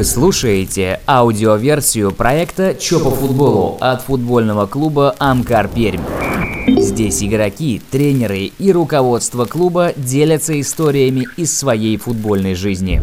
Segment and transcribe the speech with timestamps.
[0.00, 6.00] Вы слушаете аудиоверсию проекта «Чё по футболу» от футбольного клуба «Амкар Пермь».
[6.66, 13.02] Здесь игроки, тренеры и руководство клуба делятся историями из своей футбольной жизни.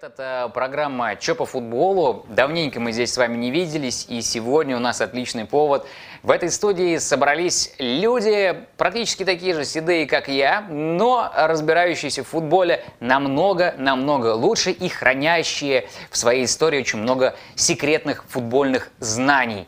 [0.00, 2.24] Привет, это программа «Чё по футболу?».
[2.28, 5.86] Давненько мы здесь с вами не виделись, и сегодня у нас отличный повод.
[6.22, 12.84] В этой студии собрались люди, практически такие же седые, как я, но разбирающиеся в футболе
[13.00, 19.66] намного-намного лучше и хранящие в своей истории очень много секретных футбольных знаний.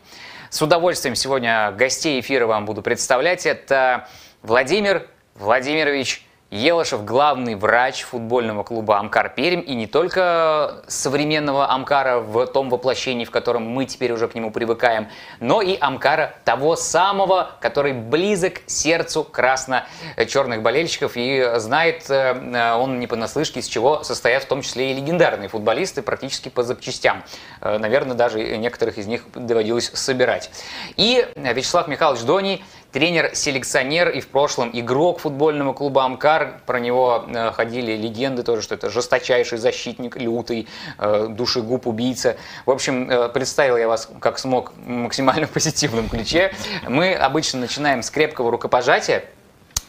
[0.49, 3.45] С удовольствием сегодня гостей эфира вам буду представлять.
[3.45, 4.07] Это
[4.41, 12.45] Владимир Владимирович Елышев– главный врач футбольного клуба «Амкар Пермь» и не только современного «Амкара» в
[12.45, 15.07] том воплощении, в котором мы теперь уже к нему привыкаем,
[15.39, 23.07] но и «Амкара» того самого, который близок сердцу красно-черных болельщиков и знает э, он не
[23.07, 27.23] понаслышке, из чего состоят в том числе и легендарные футболисты практически по запчастям.
[27.61, 30.51] Э, наверное, даже некоторых из них доводилось собирать.
[30.97, 36.61] И Вячеслав Михайлович Доний– тренер-селекционер и в прошлом игрок футбольного клуба «Амкар».
[36.65, 40.67] Про него э, ходили легенды тоже, что это жесточайший защитник, лютый,
[40.99, 42.37] э, душегуб, убийца.
[42.65, 46.53] В общем, э, представил я вас как смог максимально позитивном ключе.
[46.87, 49.25] Мы обычно начинаем с крепкого рукопожатия.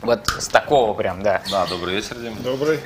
[0.00, 1.42] Вот с такого прям, да.
[1.50, 2.34] Да, добрый вечер, Дим.
[2.42, 2.80] Добрый.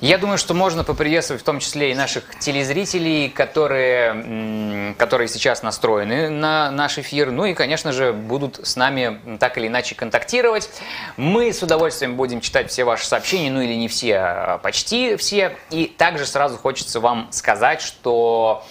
[0.00, 6.30] Я думаю, что можно поприветствовать в том числе и наших телезрителей, которые, которые сейчас настроены
[6.30, 7.32] на наш эфир.
[7.32, 10.70] Ну и, конечно же, будут с нами так или иначе контактировать.
[11.16, 15.56] Мы с удовольствием будем читать все ваши сообщения, ну или не все, а почти все.
[15.70, 18.64] И также сразу хочется вам сказать, что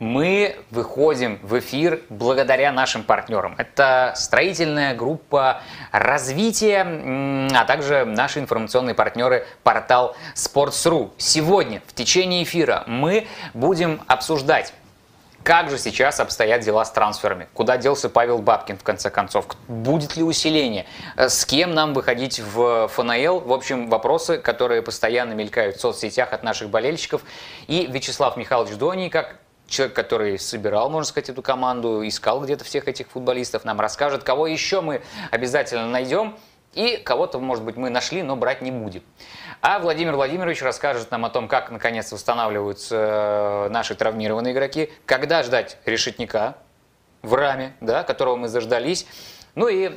[0.00, 3.54] мы выходим в эфир благодаря нашим партнерам.
[3.58, 5.60] Это строительная группа
[5.92, 11.10] развития, а также наши информационные партнеры портал Sports.ru.
[11.18, 14.72] Сегодня в течение эфира мы будем обсуждать
[15.42, 17.48] как же сейчас обстоят дела с трансферами?
[17.54, 19.46] Куда делся Павел Бабкин, в конце концов?
[19.68, 20.84] Будет ли усиление?
[21.16, 23.40] С кем нам выходить в ФНЛ?
[23.40, 27.22] В общем, вопросы, которые постоянно мелькают в соцсетях от наших болельщиков.
[27.68, 29.36] И Вячеслав Михайлович Доний, как
[29.70, 34.46] человек, который собирал, можно сказать, эту команду, искал где-то всех этих футболистов, нам расскажет, кого
[34.46, 35.00] еще мы
[35.30, 36.36] обязательно найдем,
[36.74, 39.02] и кого-то, может быть, мы нашли, но брать не будем.
[39.60, 45.42] А Владимир Владимирович расскажет нам о том, как, наконец, восстанавливаются э, наши травмированные игроки, когда
[45.42, 46.56] ждать решетника
[47.22, 49.06] в раме, да, которого мы заждались.
[49.54, 49.96] Ну и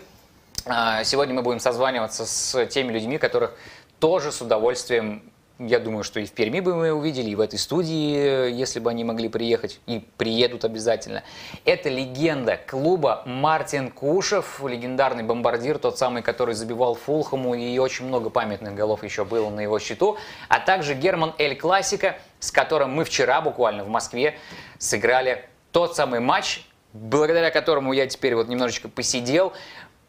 [0.65, 3.55] э, сегодня мы будем созваниваться с теми людьми, которых
[3.99, 7.59] тоже с удовольствием я думаю, что и в Перми бы мы увидели, и в этой
[7.59, 11.23] студии, если бы они могли приехать, и приедут обязательно.
[11.63, 18.29] Это легенда клуба Мартин Кушев, легендарный бомбардир, тот самый, который забивал Фулхаму, и очень много
[18.29, 20.17] памятных голов еще было на его счету,
[20.49, 24.37] а также Герман Эль Классика, с которым мы вчера буквально в Москве
[24.79, 29.53] сыграли тот самый матч, благодаря которому я теперь вот немножечко посидел,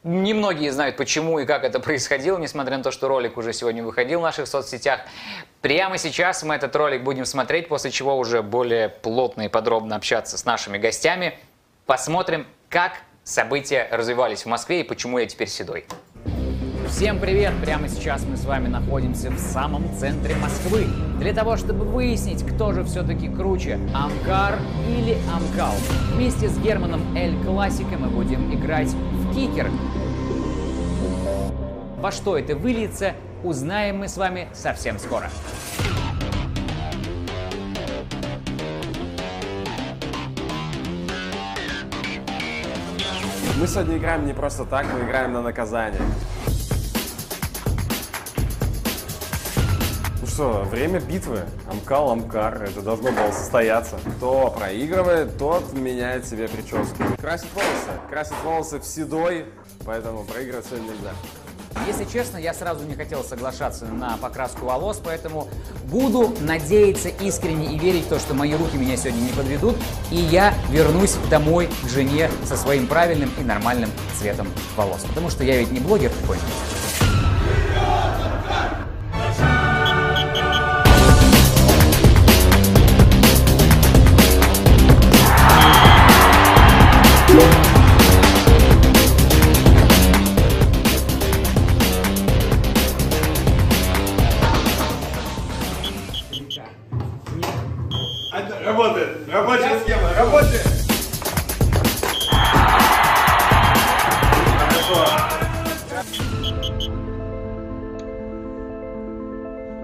[0.04, 4.20] Немногие знают, почему и как это происходило, несмотря на то, что ролик уже сегодня выходил
[4.20, 5.00] в наших соцсетях.
[5.62, 10.36] Прямо сейчас мы этот ролик будем смотреть, после чего уже более плотно и подробно общаться
[10.36, 11.38] с нашими гостями.
[11.86, 12.92] Посмотрим, как
[13.22, 15.86] события развивались в Москве и почему я теперь седой.
[16.94, 17.52] Всем привет!
[17.60, 20.86] Прямо сейчас мы с вами находимся в самом центре Москвы.
[21.18, 25.74] Для того, чтобы выяснить, кто же все-таки круче, Амкар или Амкал.
[26.12, 29.72] Вместе с Германом Эль Классиком мы будем играть в кикер.
[31.98, 35.30] Во что это выльется, узнаем мы с вами совсем скоро.
[43.58, 46.00] Мы сегодня играем не просто так, мы играем на наказание.
[50.34, 51.42] Что, время битвы.
[51.70, 52.64] Амкал, Амкар.
[52.64, 54.00] Это должно было состояться.
[54.16, 57.04] Кто проигрывает, тот меняет себе прическу.
[57.20, 58.00] Красит волосы.
[58.10, 59.46] Красит волосы в седой,
[59.84, 61.12] поэтому проигрывать сегодня нельзя.
[61.86, 65.48] Если честно, я сразу не хотел соглашаться на покраску волос, поэтому
[65.84, 69.76] буду надеяться искренне и верить в то, что мои руки меня сегодня не подведут,
[70.10, 75.02] и я вернусь домой к жене со своим правильным и нормальным цветом волос.
[75.06, 76.52] Потому что я ведь не блогер какой-нибудь.
[98.94, 100.62] Рабочая схема, рабочая!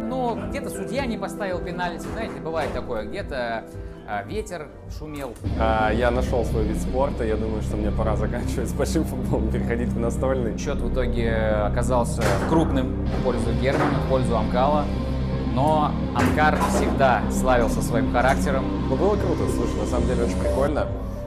[0.08, 3.64] Ну, где-то судья не поставил пенальти, знаете, бывает такое, где-то
[4.06, 5.34] а, ветер шумел.
[5.58, 9.50] А, я нашел свой вид спорта, я думаю, что мне пора заканчивать с большим футболом,
[9.50, 10.56] переходить в настольный.
[10.56, 11.34] Счет в итоге
[11.64, 14.84] оказался крупным в пользу Германа, в пользу Амкала.
[15.54, 18.64] Но Амкар всегда славился своим характером.
[18.88, 20.86] Ну, было круто, слушай, на самом деле очень прикольно.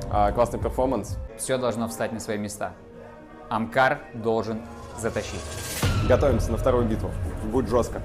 [0.10, 1.18] А, классный перформанс.
[1.38, 2.74] Все должно встать на свои места.
[3.50, 4.62] Амкар должен
[4.98, 5.42] затащить.
[6.08, 7.10] Готовимся на вторую битву.
[7.52, 8.02] Будет жестко.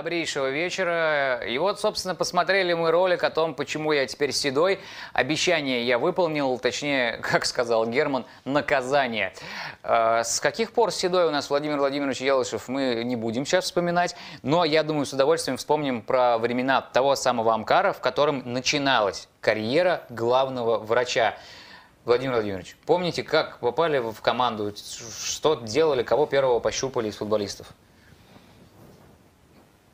[0.00, 1.42] Добрейшего вечера.
[1.46, 4.80] И вот, собственно, посмотрели мы ролик о том, почему я теперь седой.
[5.12, 9.34] Обещание я выполнил, точнее, как сказал Герман, наказание.
[9.82, 14.16] Э, С каких пор седой у нас Владимир Владимирович Елышев, мы не будем сейчас вспоминать.
[14.42, 20.04] Но я думаю, с удовольствием вспомним про времена того самого Амкара, в котором начиналась карьера
[20.08, 21.34] главного врача.
[22.06, 27.74] Владимир Владимирович, помните, как попали в команду, что делали, кого первого пощупали из футболистов?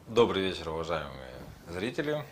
[0.06, 1.30] Добрый вечер, уважаемые
[1.68, 2.24] зрители.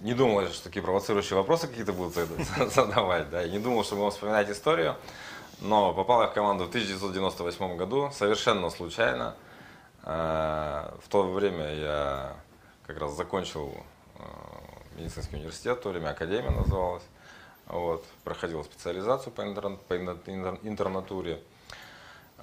[0.00, 2.14] Не думал, что такие провоцирующие вопросы какие-то будут
[2.74, 3.28] задавать.
[3.30, 3.44] Да.
[3.44, 4.96] И не думал, что будем вспоминать историю.
[5.60, 9.34] Но попал я в команду в 1998 году, совершенно случайно.
[10.04, 12.36] Э, В то время я
[12.86, 13.74] как раз закончил
[14.14, 14.20] э,
[14.96, 17.02] медицинский университет, в то время академия называлась.
[17.66, 18.04] Вот.
[18.22, 21.42] Проходил специализацию по, интерн- по интер- интернатуре.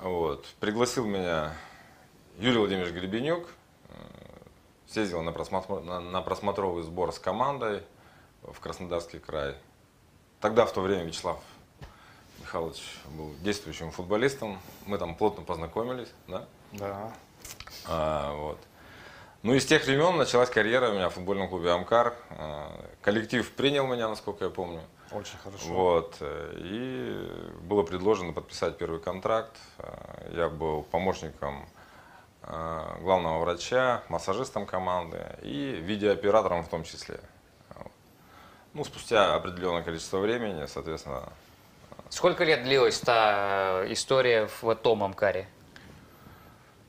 [0.01, 0.45] Вот.
[0.59, 1.53] Пригласил меня
[2.37, 3.47] Юрий Владимирович Гребенюк,
[4.95, 7.83] съездил на, просмотр, на, на просмотровый сбор с командой
[8.43, 9.55] в Краснодарский край.
[10.39, 11.37] Тогда в то время Вячеслав
[12.39, 14.57] Михайлович был действующим футболистом.
[14.85, 16.45] Мы там плотно познакомились, да?
[16.71, 17.11] Да.
[17.87, 18.57] А, вот.
[19.43, 22.15] Ну и с тех времен началась карьера у меня в футбольном клубе Амкар.
[22.29, 22.71] А,
[23.01, 24.79] коллектив принял меня, насколько я помню.
[25.11, 25.67] Очень хорошо.
[25.67, 26.17] Вот.
[26.21, 29.57] И было предложено подписать первый контракт.
[29.77, 31.67] Э, Я был помощником
[32.47, 37.19] главного врача, массажистом команды и видеооператором в том числе.
[38.73, 41.31] Ну, спустя определенное количество времени, соответственно,
[42.09, 45.47] Сколько лет длилась та э, история в том Амкаре?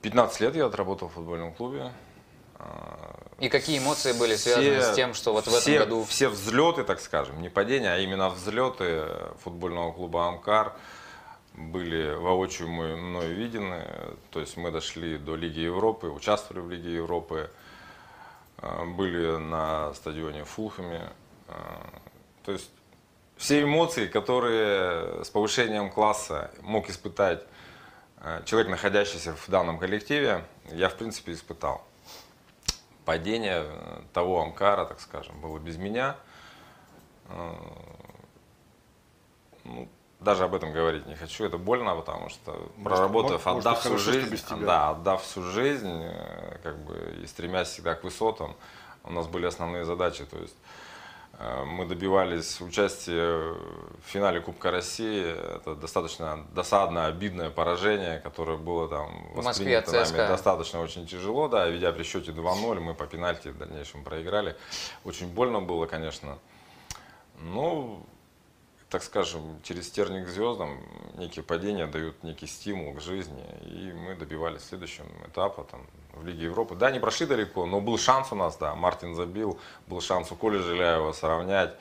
[0.02, 1.90] 15 лет я отработал в футбольном клубе.
[2.58, 2.64] Э,
[3.40, 6.04] И какие эмоции были связаны с тем, что вот в этом все, году...
[6.04, 9.04] Все взлеты, так скажем, не падения, а именно взлеты
[9.42, 10.74] футбольного клуба «Амкар»
[11.56, 13.84] были воочию мною видены.
[14.30, 17.50] То есть мы дошли до Лиги Европы, участвовали в Лиге Европы,
[18.58, 21.10] э, были на стадионе в Фулхэме.
[21.48, 21.52] Э,
[22.44, 22.70] То есть
[23.36, 27.42] все эмоции, которые с повышением класса мог испытать
[28.18, 31.82] э, человек, находящийся в данном коллективе, я в принципе испытал
[33.06, 33.64] падение
[34.12, 36.16] того Амкара, так скажем, было без меня.
[39.64, 39.88] Ну,
[40.26, 44.36] даже об этом говорить не хочу, это больно, потому что проработав, может отдав всю жизнь,
[44.60, 48.56] да, отдав всю жизнь, э, как бы и стремясь всегда к высотам,
[49.04, 50.56] у нас были основные задачи, то есть
[51.38, 55.24] э, мы добивались участия в финале Кубка России.
[55.56, 60.28] Это достаточно досадное, обидное поражение, которое было там В Москве воспринято нами ЦСКА.
[60.28, 64.56] достаточно очень тяжело, да, ведя при счете 2-0, мы по пенальти в дальнейшем проиграли.
[65.04, 66.38] Очень больно было, конечно.
[67.38, 68.04] Ну,
[68.88, 70.78] так скажем, через терник к звездам
[71.16, 76.44] некие падения дают некий стимул к жизни, и мы добивались следующего этапа там, в Лиге
[76.44, 76.76] Европы.
[76.76, 80.36] Да, не прошли далеко, но был шанс у нас, да, Мартин забил, был шанс у
[80.36, 81.74] Коли Жиляева сравнять,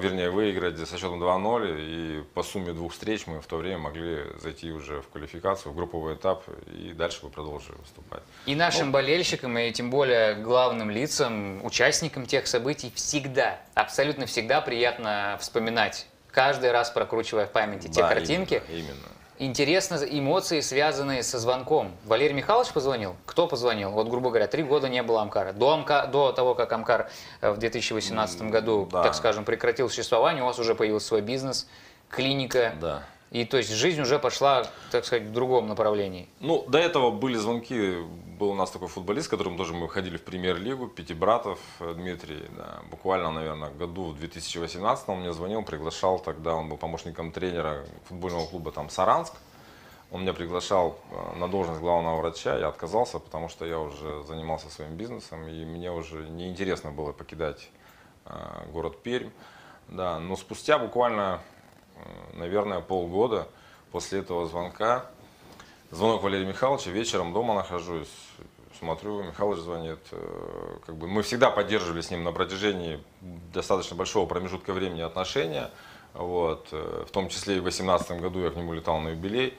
[0.00, 4.24] вернее, выиграть со счетом 2-0, и по сумме двух встреч мы в то время могли
[4.40, 8.22] зайти уже в квалификацию, в групповой этап, и дальше бы продолжили выступать.
[8.46, 15.36] И нашим болельщикам, и тем более главным лицам, участникам тех событий всегда, абсолютно всегда приятно
[15.40, 18.62] вспоминать, каждый раз прокручивая в памяти те Да, картинки.
[18.68, 19.15] Именно, именно.
[19.38, 21.92] Интересно, эмоции, связанные со звонком.
[22.06, 23.16] Валерий Михайлович позвонил?
[23.26, 23.90] Кто позвонил?
[23.90, 25.52] Вот, грубо говоря, три года не было Амкара.
[25.52, 26.06] До, Амка...
[26.06, 27.10] До того, как Амкар
[27.42, 29.02] э, в 2018 году, да.
[29.02, 31.68] так скажем, прекратил существование, у вас уже появился свой бизнес,
[32.08, 32.74] клиника.
[32.80, 33.02] Да.
[33.30, 36.28] И то есть жизнь уже пошла, так сказать, в другом направлении.
[36.40, 37.96] Ну, до этого были звонки.
[38.38, 42.44] Был у нас такой футболист, с которым тоже мы ходили в премьер-лигу, Пятибратов э, Дмитрий.
[42.54, 42.82] да.
[42.90, 48.46] Буквально, наверное, году в 2018 он мне звонил, приглашал тогда, он был помощником тренера футбольного
[48.46, 49.32] клуба там Саранск.
[50.10, 54.68] Он меня приглашал э, на должность главного врача, я отказался, потому что я уже занимался
[54.68, 57.70] своим бизнесом, и мне уже неинтересно было покидать
[58.26, 59.30] э, город Пермь.
[59.88, 61.40] Да, но спустя буквально,
[62.34, 63.48] наверное, полгода
[63.92, 65.06] после этого звонка,
[65.90, 68.25] звонок Валерия Михайловича, вечером дома нахожусь,
[68.78, 69.98] смотрю, Михайлович звонит.
[70.12, 73.02] э, Как бы мы всегда поддерживали с ним на протяжении
[73.52, 75.70] достаточно большого промежутка времени отношения.
[76.14, 79.56] Вот, э, в том числе и в 2018 году я к нему летал на юбилей.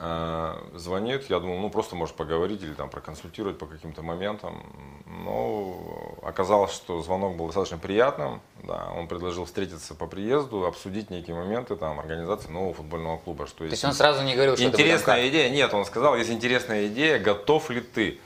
[0.00, 4.62] Э, Звонит, я думал, ну просто может поговорить или там проконсультировать по каким-то моментам.
[5.06, 8.40] Но оказалось, что звонок был достаточно приятным.
[8.62, 13.46] Да, он предложил встретиться по приезду, обсудить некие моменты там, организации нового футбольного клуба.
[13.46, 15.28] Что То есть он сразу не говорил, что это будет Интересная МК.
[15.28, 15.50] идея.
[15.50, 18.20] Нет, он сказал, есть интересная идея, готов ли ты?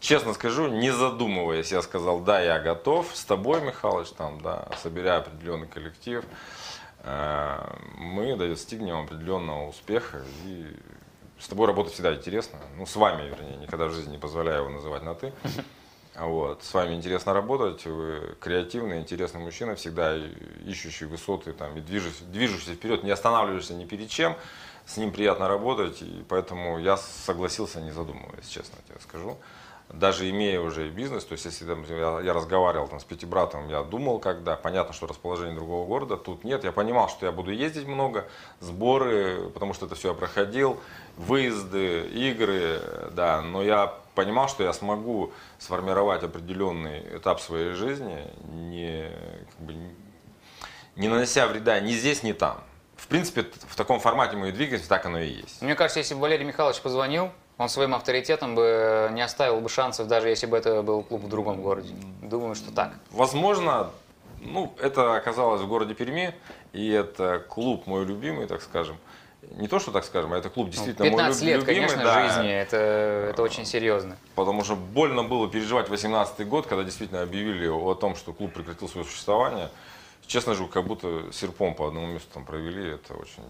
[0.00, 5.20] Честно скажу, не задумываясь, я сказал, да, я готов, с тобой, Михалыч, там, да, собирая
[5.20, 6.24] определенный коллектив,
[7.04, 10.66] мы достигнем определенного успеха, и
[11.38, 14.70] с тобой работать всегда интересно, ну, с вами, вернее, никогда в жизни не позволяю его
[14.70, 15.32] называть на «ты»,
[16.16, 16.62] вот.
[16.62, 20.16] С вами интересно работать, вы креативный, интересный мужчина, всегда
[20.64, 24.36] ищущий высоты там, и движущийся, движущийся вперед, не останавливаешься ни перед чем.
[24.86, 29.38] С ним приятно работать, и поэтому я согласился, не задумываясь, честно тебе скажу.
[29.90, 33.68] Даже имея уже и бизнес, то есть если там, я, я разговаривал там, с Пятибратом,
[33.68, 37.50] я думал, когда, понятно, что расположение другого города, тут нет, я понимал, что я буду
[37.52, 38.26] ездить много,
[38.60, 40.80] сборы, потому что это все я проходил,
[41.18, 42.80] выезды, игры,
[43.12, 49.10] да, но я понимал, что я смогу сформировать определенный этап своей жизни, не,
[49.50, 49.74] как бы,
[50.96, 52.64] не- нанося вреда ни здесь, ни там.
[52.96, 55.60] В принципе, в таком формате мы и двигаемся, так оно и есть.
[55.60, 60.08] Мне кажется, если бы Валерий Михайлович позвонил, он своим авторитетом бы не оставил бы шансов,
[60.08, 61.94] даже если бы это был клуб в другом городе.
[62.22, 62.94] Думаю, что так.
[63.10, 63.90] Возможно,
[64.40, 66.34] ну, это оказалось в городе Перми,
[66.72, 68.96] и это клуб мой любимый, так скажем.
[69.56, 71.88] Не то, что так скажем, а это клуб действительно мой 15 люб- лет, любимый.
[71.88, 72.28] конечно, да.
[72.28, 72.76] жизни, это,
[73.30, 74.16] это очень серьезно.
[74.34, 78.88] Потому что больно было переживать 18 год, когда действительно объявили о том, что клуб прекратил
[78.88, 79.68] свое существование.
[80.26, 83.44] Честно же, как будто серпом по одному месту там провели, это очень...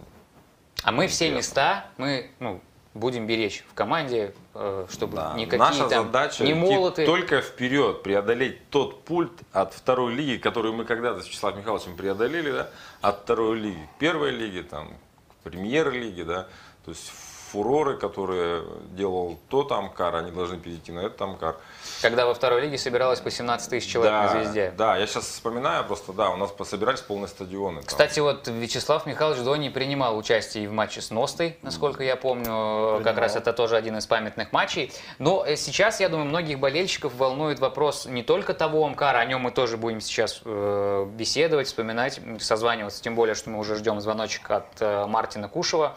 [0.82, 1.36] А мы все Интересно.
[1.36, 2.60] места, мы ну,
[2.94, 5.34] будем беречь в команде, э, чтобы Да.
[5.34, 7.04] никакие Наша там задача не молоты.
[7.04, 12.52] только вперед, преодолеть тот пульт от второй лиги, которую мы когда-то с Вячеславом Михайловичем преодолели,
[12.52, 12.70] да,
[13.00, 14.92] от второй лиги первой лиге, там,
[15.28, 16.46] к премьер-лиге, да,
[16.84, 17.10] то есть
[17.54, 18.64] фуроры, которые
[18.96, 21.54] делал тот Амкар, они должны перейти на этот Амкар.
[22.02, 24.74] Когда во второй лиге собиралось по 17 тысяч человек да, на звезде.
[24.76, 27.76] Да, я сейчас вспоминаю просто, да, у нас пособирались полные стадионы.
[27.76, 27.86] там.
[27.86, 33.00] Кстати, вот Вячеслав Михайлович Дони принимал участие и в матче с Ностой, насколько я помню.
[33.04, 34.92] Как раз это тоже один из памятных матчей.
[35.20, 39.42] Но э, сейчас, я думаю, многих болельщиков волнует вопрос не только того Амкара, о нем
[39.42, 44.50] мы тоже будем сейчас э, беседовать, вспоминать, созваниваться, тем более, что мы уже ждем звоночек
[44.50, 45.96] от э, Мартина Кушева.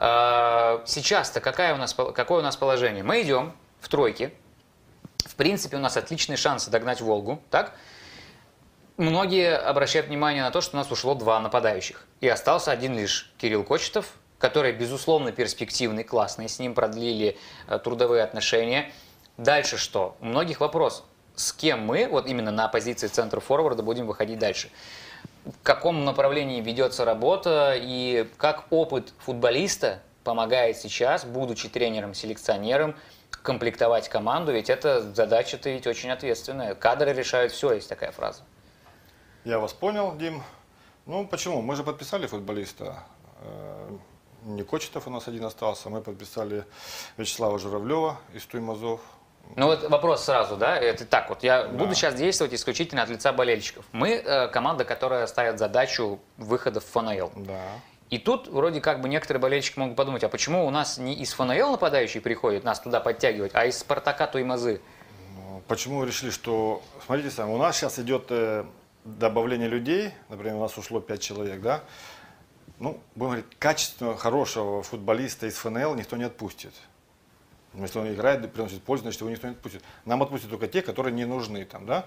[0.00, 3.04] Э, Сейчас-то какая у нас, какое у нас положение?
[3.04, 4.32] Мы идем в тройке.
[5.18, 7.74] В принципе, у нас отличные шансы догнать Волгу, так?
[8.96, 12.06] Многие обращают внимание на то, что у нас ушло два нападающих.
[12.20, 16.48] И остался один лишь Кирилл Кочетов, который, безусловно, перспективный, классный.
[16.48, 17.38] С ним продлили
[17.68, 18.90] э, трудовые отношения.
[19.36, 20.16] Дальше что?
[20.20, 21.04] У многих вопрос.
[21.34, 24.70] С кем мы, вот именно на позиции центра форварда, будем выходить дальше?
[25.44, 32.94] В каком направлении ведется работа и как опыт футболиста помогает сейчас, будучи тренером-селекционером,
[33.30, 36.74] комплектовать команду, ведь это задача-то ведь очень ответственная.
[36.74, 38.42] Кадры решают все, есть такая фраза.
[39.44, 40.42] Я вас понял, Дим.
[41.06, 41.62] Ну, почему?
[41.62, 43.04] Мы же подписали футболиста.
[43.40, 43.96] Э,
[44.44, 45.88] Не Кочетов у нас один остался.
[45.88, 46.64] Мы подписали
[47.16, 49.00] Вячеслава Журавлева из Туймазов.
[49.56, 53.32] Ну вот вопрос сразу, да, это так вот, я буду сейчас действовать исключительно от лица
[53.32, 53.84] болельщиков.
[53.92, 57.32] Мы э, команда, которая ставит задачу выхода в ФНЛ.
[57.36, 57.60] Да.
[58.10, 61.32] И тут вроде как бы некоторые болельщики могут подумать, а почему у нас не из
[61.32, 64.80] ФНЛ нападающий приходит нас туда подтягивать, а из Спартака Туймазы?
[65.36, 66.82] Ну, Почему вы решили, что...
[67.06, 68.64] Смотрите сами, у нас сейчас идет э,
[69.04, 70.10] добавление людей.
[70.28, 71.82] Например, у нас ушло 5 человек, да?
[72.80, 76.72] Ну, будем говорить, качественного, хорошего футболиста из ФНЛ никто не отпустит.
[77.72, 79.82] Ну, Если он играет, приносит пользу, значит его никто не отпустит.
[80.04, 82.06] Нам отпустят только те, которые не нужны там, да?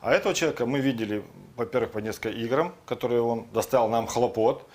[0.00, 1.24] А этого человека мы видели,
[1.56, 4.66] во-первых, по несколько играм, которые он доставил нам хлопот.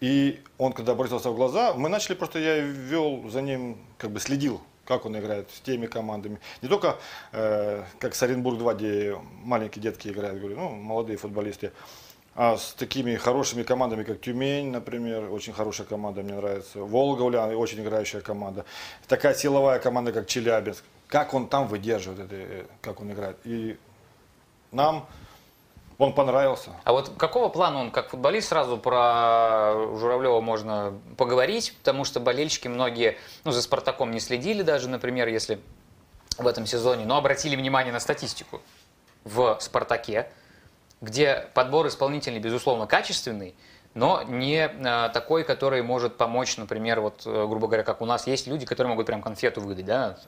[0.00, 4.20] И он, когда бросился в глаза, мы начали просто, я вел за ним, как бы
[4.20, 6.38] следил, как он играет с теми командами.
[6.62, 6.98] Не только
[7.32, 11.72] э, как с Оренбург-2, где маленькие детки играют, говорю, ну, молодые футболисты,
[12.40, 16.78] а с такими хорошими командами, как Тюмень, например, очень хорошая команда, мне нравится.
[16.78, 18.64] Волга, Улян, очень играющая команда.
[19.08, 20.84] Такая силовая команда, как Челябинск.
[21.08, 23.38] Как он там выдерживает это, э, как он играет.
[23.42, 23.76] И
[24.70, 25.08] нам
[25.98, 26.70] Он понравился.
[26.84, 32.68] А вот какого плана он как футболист, сразу про Журавлева можно поговорить, потому что болельщики
[32.68, 35.58] многие, ну, за Спартаком не следили даже, например, если
[36.38, 38.60] в этом сезоне, но обратили внимание на статистику
[39.24, 40.28] в Спартаке,
[41.00, 43.54] где подбор исполнителей, безусловно, качественный,
[43.94, 48.26] но не э, такой, который может помочь, например, вот, э, грубо говоря, как у нас
[48.26, 50.18] есть люди, которые могут прям конфету выдать, да,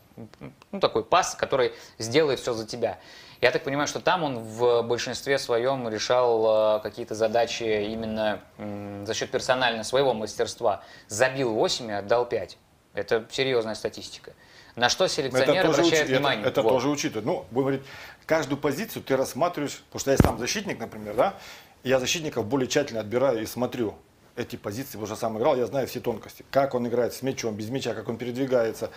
[0.72, 2.98] ну, такой пас, который сделает все за тебя.
[3.40, 9.14] Я так понимаю, что там он в большинстве своем решал э, какие-то задачи именно за
[9.14, 10.82] счет персонально своего мастерства.
[11.08, 12.58] Забил 8 и отдал 5.
[12.94, 14.32] Это серьезная статистика.
[14.76, 16.46] На что селекционер тоже обращает это- внимание?
[16.46, 16.70] Это, Вот.
[16.70, 17.24] тоже учитывает.
[17.26, 17.82] Ну, будем говорить,
[18.26, 21.34] каждую позицию ты рассматриваешь, потому что я сам защитник, например, да,
[21.82, 23.94] я защитников более тщательно отбираю и смотрю
[24.36, 26.44] эти позиции, потому что сам играл, я знаю все тонкости.
[26.50, 28.90] Как он играет с мячом, без мяча, как он передвигается,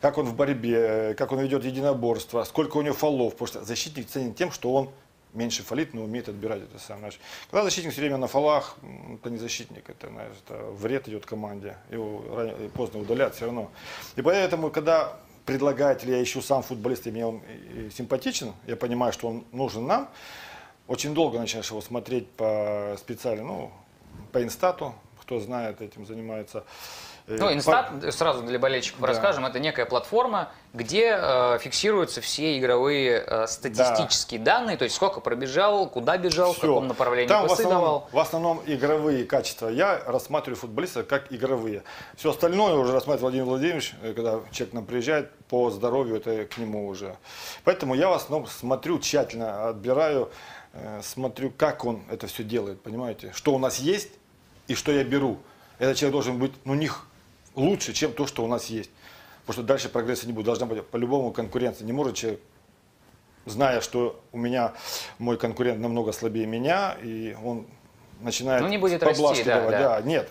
[0.00, 3.32] как он в борьбе, как он ведет единоборство, сколько у него фолов.
[3.34, 4.90] Потому что защитник ценен тем, что он
[5.32, 6.98] меньше фалит, но умеет отбирать это сам.
[6.98, 7.20] Знаешь.
[7.50, 8.76] Когда защитник все время на фалах,
[9.14, 11.76] это не защитник, это, знаешь, это вред идет команде.
[11.90, 13.70] Его рано поздно удалят все равно.
[14.16, 17.42] И поэтому, когда предлагает, или я ищу сам футболиста, и мне он
[17.96, 20.08] симпатичен, я понимаю, что он нужен нам,
[20.86, 23.70] очень долго начинаешь его смотреть по специально, ну,
[24.32, 26.64] по инстату, кто знает, этим занимается.
[27.26, 29.06] Э, Ну, по- Инстат, сразу для болельщиков Да.
[29.06, 35.20] расскажем, это некая платформа, где э, фиксируются все игровые э, статистические данные, то есть сколько
[35.20, 36.68] пробежал, куда бежал, в Всё.
[36.74, 38.08] каком направлении Там в пасы основном, давал.
[38.12, 39.68] в основном игровые качества.
[39.68, 41.82] Я рассматриваю футболиста как игровые.
[42.16, 46.44] Все остальное уже рассматривает Владимир Владимирович, э, когда человек к нам приезжает, по здоровью это
[46.46, 47.16] к нему уже.
[47.64, 50.30] Поэтому я в основном смотрю тщательно, отбираю,
[50.72, 53.32] э, смотрю, как он это все делает, понимаете?
[53.34, 54.10] Что у нас есть
[54.68, 55.38] и что я беру.
[55.80, 57.06] Этот человек должен быть, ну, них
[57.60, 58.90] лучше, чем то, что у нас есть.
[59.46, 60.46] Потому что дальше прогресса не будет.
[60.46, 61.84] Должна быть по-любому конкуренция.
[61.84, 62.40] Не может человек
[63.46, 64.74] зная, что у меня
[65.18, 67.66] мой конкурент намного слабее меня, и он
[68.20, 69.70] начинает Ну, не будет расти, да, давать.
[69.70, 70.00] да.
[70.02, 70.30] нет,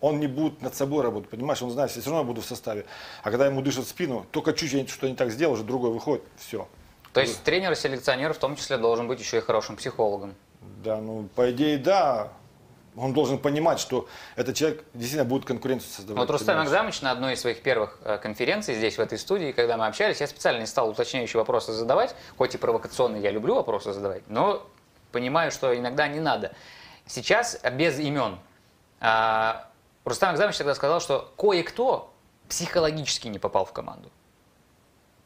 [0.00, 2.44] он не будет над собой работать, понимаешь, он знает, что все равно я буду в
[2.44, 2.84] составе.
[3.22, 5.90] А когда ему дышит в спину, только чуть я что не так сделал, уже другой
[5.90, 6.68] выходит, все.
[7.12, 10.34] То есть тренер-селекционер в том числе должен быть еще и хорошим психологом.
[10.84, 12.32] Да, ну, по идее, да.
[13.00, 16.20] Он должен понимать, что этот человек действительно будет конкуренцию создавать.
[16.20, 16.58] Вот Рустам?
[16.58, 20.20] Акзамович на одной из своих первых э, конференций здесь, в этой студии, когда мы общались,
[20.20, 24.66] я специально не стал уточняющие вопросы задавать, хоть и провокационные, я люблю вопросы задавать, но
[25.12, 26.52] понимаю, что иногда не надо.
[27.06, 28.38] Сейчас без имен.
[29.00, 29.68] а,
[30.04, 32.12] Рустам Акзамович тогда сказал, что кое-кто
[32.48, 34.10] психологически не попал в команду.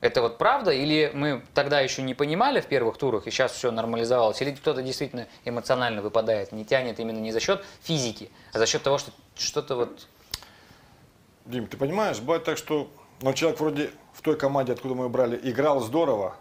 [0.02, 0.72] Это вот правда?
[0.72, 4.42] Или мы тогда еще не понимали в первых турах, и сейчас все нормализовалось?
[4.42, 8.82] Или кто-то действительно эмоционально выпадает, не тянет именно не за счет физики, а за счет
[8.82, 10.08] того, что что-то вот
[11.44, 15.38] Дим, ты понимаешь, бывает так, что ну, человек вроде в той команде, откуда мы брали,
[15.42, 16.36] играл здорово,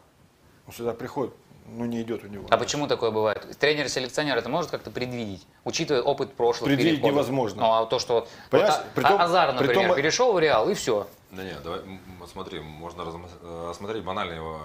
[0.65, 1.33] он сюда приходит,
[1.67, 2.45] ну не идет у него.
[2.49, 3.57] А почему такое бывает?
[3.59, 7.15] Тренер-селекционер это может как-то предвидеть, учитывая опыт прошлых Предвидеть переходов?
[7.15, 7.61] невозможно.
[7.61, 11.07] Ну, а то, что вот, А- притом- Азар, например, притом- перешел в Реал, и все.
[11.31, 11.79] Да нет, давай,
[12.31, 14.57] смотри, можно разм- э, рассмотреть банальный э,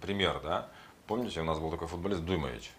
[0.00, 0.66] пример, да.
[1.06, 2.72] Помните, у нас был такой футболист Дуймович,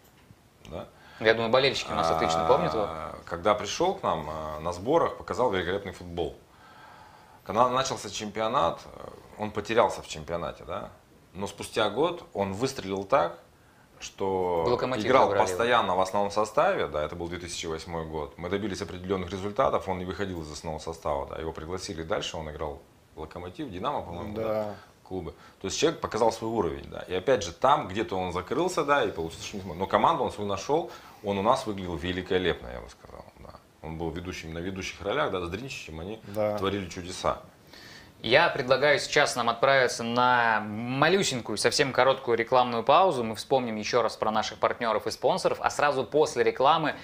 [0.69, 0.87] да?
[1.19, 2.87] Я думаю, болельщики у нас отлично А, помнят его.
[3.25, 6.35] Когда пришел к нам э, на сборах, показал великолепный футбол.
[7.43, 8.81] Когда начался чемпионат,
[9.37, 10.89] он потерялся в чемпионате, да.
[11.33, 13.39] Но спустя год он выстрелил так,
[13.99, 15.47] что «Локомотив» играл забрали его.
[15.49, 18.33] постоянно в основном составе, да, это был 2008 год.
[18.37, 21.37] Мы добились определенных результатов, он не выходил из основного состава, да.
[21.37, 22.81] Его пригласили дальше, он играл
[23.15, 24.75] в Локомотив, Динамо, по-моему, да Да.
[25.03, 25.33] клубы.
[25.61, 26.99] То есть человек показал свой уровень, да.
[27.07, 29.77] И опять же, там где-то он закрылся, да, и получилось, что не смог.
[29.77, 30.91] Но команду он свою нашел,
[31.23, 33.51] он у нас выглядел великолепно, я бы сказал, да.
[33.81, 36.57] Он был ведущим на ведущих ролях, да, с Дринчичем они Да.
[36.57, 37.41] творили чудеса.
[38.23, 43.23] Я предлагаю сейчас нам отправиться на малюсенькую, совсем короткую рекламную паузу.
[43.23, 46.95] Мы вспомним еще раз про наших партнеров и спонсоров, а сразу после рекламы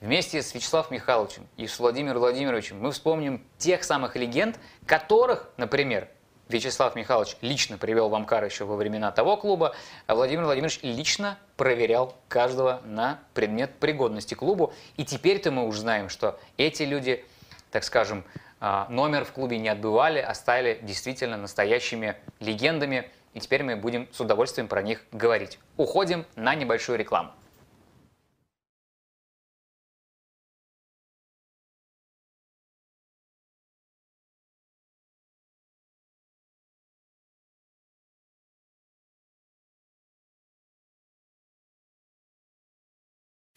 [0.00, 6.08] вместе с Вячеславом Михайловичем и с Владимиром Владимировичем мы вспомним тех самых легенд, которых, например,
[6.48, 9.74] Вячеслав Михайлович лично привел в Амкар еще во времена того клуба,
[10.06, 14.72] а Владимир Владимирович лично проверял каждого на предмет пригодности клубу.
[14.96, 17.24] И теперь-то мы уже знаем, что эти люди,
[17.72, 18.24] так скажем,
[18.60, 23.10] номер в клубе не отбывали, а стали действительно настоящими легендами.
[23.32, 25.58] И теперь мы будем с удовольствием про них говорить.
[25.76, 27.32] Уходим на небольшую рекламу.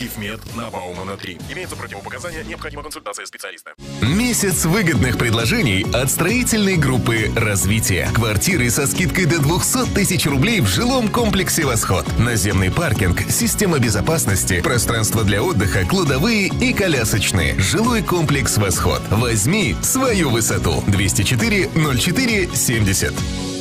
[0.06, 1.38] Ифмед на Баумана 3.
[1.50, 3.72] Имеются противопоказания, необходима консультация специалиста.
[4.02, 8.10] Месяц выгодных предложений от строительной группы «Развитие».
[8.14, 12.06] Квартиры со скидкой до 200 тысяч рублей в жилом комплексе «Восход».
[12.20, 17.58] Наземный паркинг, система безопасности, пространство для отдыха, кладовые и колясочные.
[17.60, 19.02] Жилой комплекс «Восход».
[19.10, 20.84] Возьми свою высоту.
[20.88, 23.53] 204 04 70.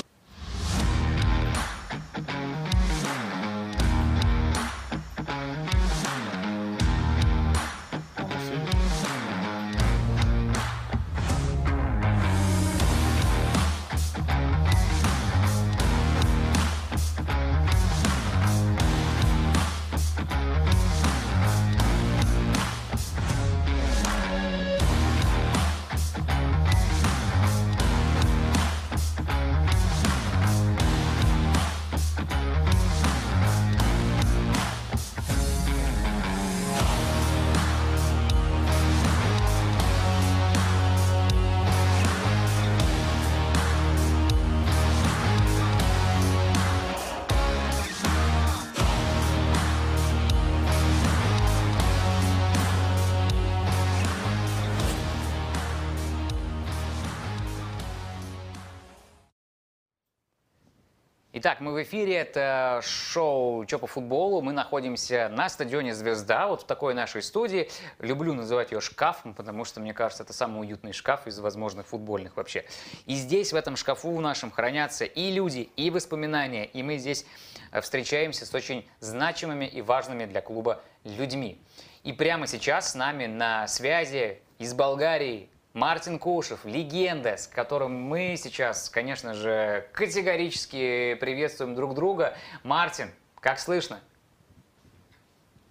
[61.35, 64.42] Итак, мы в эфире, это шоу «Чё по футболу».
[64.42, 67.71] Мы находимся на стадионе «Звезда», вот в такой нашей студии.
[68.01, 72.37] Люблю называть ее шкафом, потому что, мне кажется, это самый уютный шкаф из возможных футбольных
[72.37, 72.66] вообще.
[73.07, 76.66] И здесь, в этом шкафу нашем, хранятся и люди, и воспоминания.
[76.66, 77.25] И мы здесь
[77.71, 81.59] э, встречаемся с очень значимыми и важными для клуба людьми.
[82.05, 88.37] И прямо сейчас с нами на связи из Болгарии Мартин Кушев, легенда, с которым мы
[88.37, 92.37] сейчас, конечно же, категорически приветствуем друг друга.
[92.63, 94.01] Мартин, как слышно?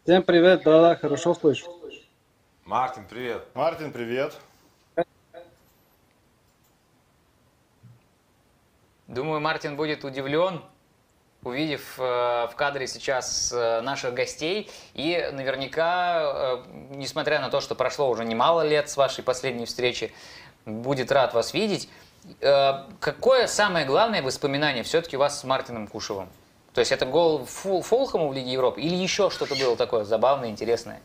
[0.04, 1.72] Всем привет, да-да, хорошо слышу.
[2.66, 3.46] Мартин, привет.
[3.54, 4.40] Мартин, привет.
[9.06, 10.64] Думаю, Мартин будет удивлен,
[11.44, 14.70] увидев э, в кадре сейчас э, наших гостей.
[14.94, 20.14] И наверняка, э, несмотря на то, что прошло уже немало лет с вашей последней встречи,
[20.66, 21.90] будет рад вас видеть.
[22.40, 26.30] Э, какое самое главное воспоминание все-таки у вас с Мартином Кушевым?
[26.74, 30.50] То есть это гол Фул, Фолхому в Лиге Европы или еще что-то было такое забавное,
[30.50, 31.02] интересное?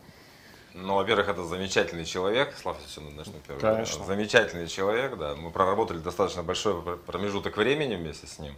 [0.74, 2.54] Ну, во-первых, это замечательный человек.
[2.60, 3.60] Слава все начну первый.
[3.60, 4.04] Конечно.
[4.04, 5.34] Замечательный человек, да.
[5.34, 8.54] Мы проработали достаточно большой промежуток времени вместе с ним.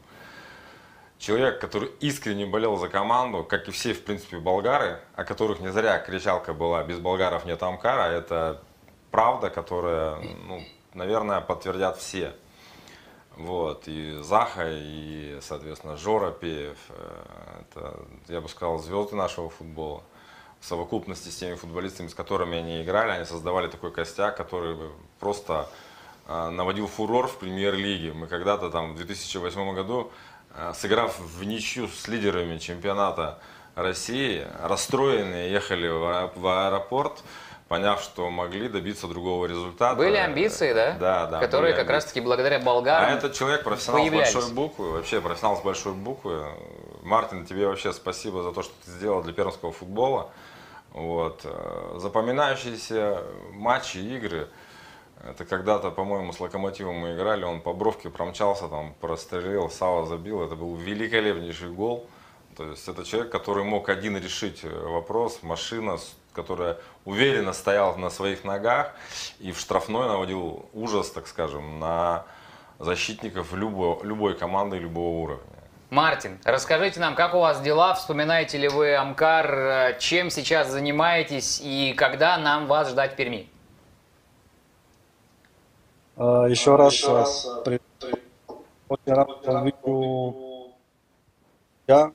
[1.19, 5.73] Человек, который искренне болел за команду, как и все, в принципе, болгары, о которых не
[5.73, 8.63] зря кричалка была «без болгаров нет Амкара», это
[9.11, 10.63] правда, которая, ну,
[10.95, 12.35] наверное, подтвердят все.
[13.37, 20.03] Вот, и Заха, и, соответственно, Жора Пеев, э, это, я бы сказал, звезды нашего футбола.
[20.61, 24.77] В совокупности с теми футболистами, с которыми они играли, они создавали такой костяк, который
[25.21, 25.69] просто
[26.27, 28.13] э, наводил фурор в премьер-лиге.
[28.13, 30.11] Мы когда-то там в 2008 году,
[30.75, 33.39] сыграв в ничью с лидерами чемпионата
[33.75, 37.23] России, расстроенные ехали в аэ- в аэропорт,
[37.69, 39.95] поняв, что могли добиться другого результата.
[39.95, 40.93] Были амбиции, да?
[40.99, 41.41] Да, да.
[41.41, 44.31] Которые как раз-таки благодаря болгарам а этот человек профессионал появлялись.
[44.31, 46.47] с большой буквы, вообще профессионал с большой буквы.
[47.03, 50.31] Мартин, тебе вообще спасибо за то, что ты сделал для пермского футбола.
[50.93, 51.43] Вот.
[51.45, 54.49] э, Запоминающиеся матчи, игры.
[55.25, 60.43] Это когда-то, по-моему, с Локомотивом мы играли, он по бровке промчался, там прострелил, Сава забил.
[60.43, 62.09] Это был великолепнейший гол.
[62.57, 65.97] То есть это человек, который мог один решить э, вопрос, машина,
[66.33, 68.93] которая уверенно стояла на своих ногах
[69.39, 72.25] и в штрафной наводил ужас, так скажем, на
[72.79, 75.45] защитников любой, любой команды любого уровня.
[75.91, 81.61] Мартин, расскажите нам, как у вас дела, вспоминаете ли вы Амкар, э, чем сейчас занимаетесь
[81.63, 83.49] и когда нам вас ждать в Перми?
[86.19, 87.25] А, Еще раз а,
[87.65, 87.81] при-
[88.89, 90.75] очень рад, что увижу
[91.87, 92.13] я.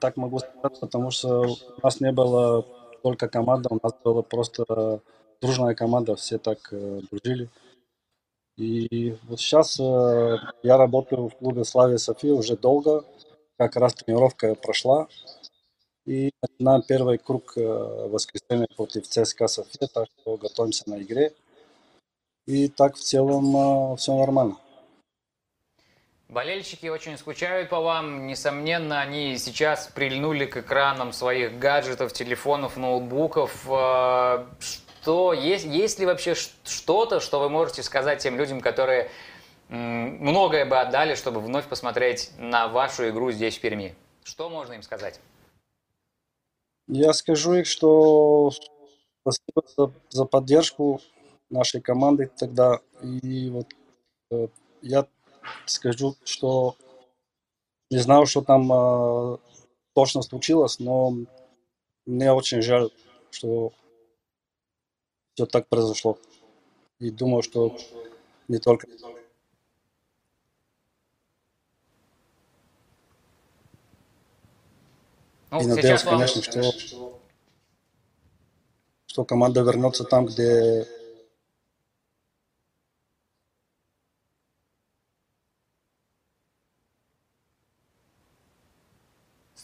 [0.00, 2.64] Так могу сказать, потому что у нас не было
[3.02, 5.00] только команда, у нас была просто
[5.40, 7.48] дружная команда, все так э, дружили.
[8.56, 13.04] И вот сейчас э, я работаю в клубе Славия София уже долго,
[13.58, 15.08] как раз тренировка прошла.
[16.06, 21.32] И начинаем первый круг э, в воскресенье против ЦСКА София, так что готовимся на игре.
[22.46, 24.56] И так в целом все нормально.
[26.28, 28.26] Болельщики очень скучают по вам.
[28.26, 33.64] Несомненно, они сейчас прильнули к экранам своих гаджетов, телефонов, ноутбуков.
[33.70, 39.10] Э, Что есть, есть ли вообще что-то, что вы можете сказать тем людям, которые
[39.68, 43.94] многое бы отдали, чтобы вновь посмотреть на вашу игру здесь в Перми?
[44.24, 45.20] Что можно им сказать?
[46.88, 48.50] Я скажу их, что
[49.22, 51.00] спасибо за, за поддержку
[51.54, 52.80] нашей команды тогда.
[53.02, 53.68] И вот
[54.30, 54.48] э,
[54.82, 55.06] я
[55.66, 56.76] скажу, что
[57.90, 59.38] не знаю, что там э,
[59.94, 61.16] точно случилось, но
[62.06, 62.90] мне очень жаль,
[63.30, 63.72] что
[65.34, 66.18] все так произошло.
[66.98, 67.76] И думаю, что
[68.48, 68.86] не только.
[75.50, 76.62] Ну, И надеюсь, конечно, что,
[79.06, 80.84] что команда вернется там, где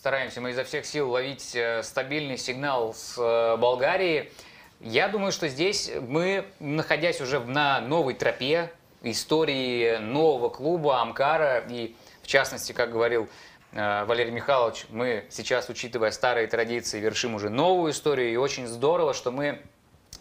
[0.00, 4.32] Стараемся мы изо всех сил ловить э, стабильный сигнал с э, Болгарии.
[4.80, 11.94] Я думаю, что здесь мы, находясь уже на новой тропе истории нового клуба Амкара, и
[12.22, 13.28] в частности, как говорил
[13.72, 19.12] э, Валерий Михайлович, мы сейчас, учитывая старые традиции, вершим уже новую историю, и очень здорово,
[19.12, 19.60] что мы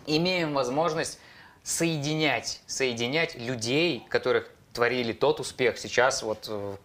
[0.05, 1.21] имеем возможность
[1.63, 6.75] соединять, соединять людей, которых творили тот успех сейчас, вот, э,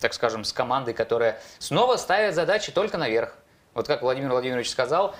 [0.00, 3.36] так скажем, с командой, которая снова ставит задачи только наверх.
[3.74, 5.14] Вот как Владимир Владимирович сказал,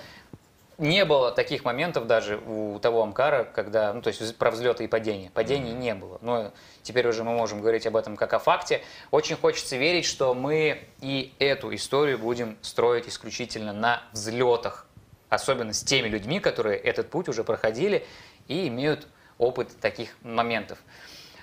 [0.81, 4.87] не было таких моментов даже у того Амкара, когда, ну, то есть про взлеты и
[4.87, 5.29] падения.
[5.31, 6.17] Падений не было.
[6.21, 8.81] Но теперь уже мы можем говорить об этом как о факте.
[9.11, 14.87] Очень хочется верить, что мы и эту историю будем строить исключительно на взлетах.
[15.29, 18.05] Особенно с теми людьми, которые этот путь уже проходили
[18.47, 20.79] и имеют опыт таких моментов.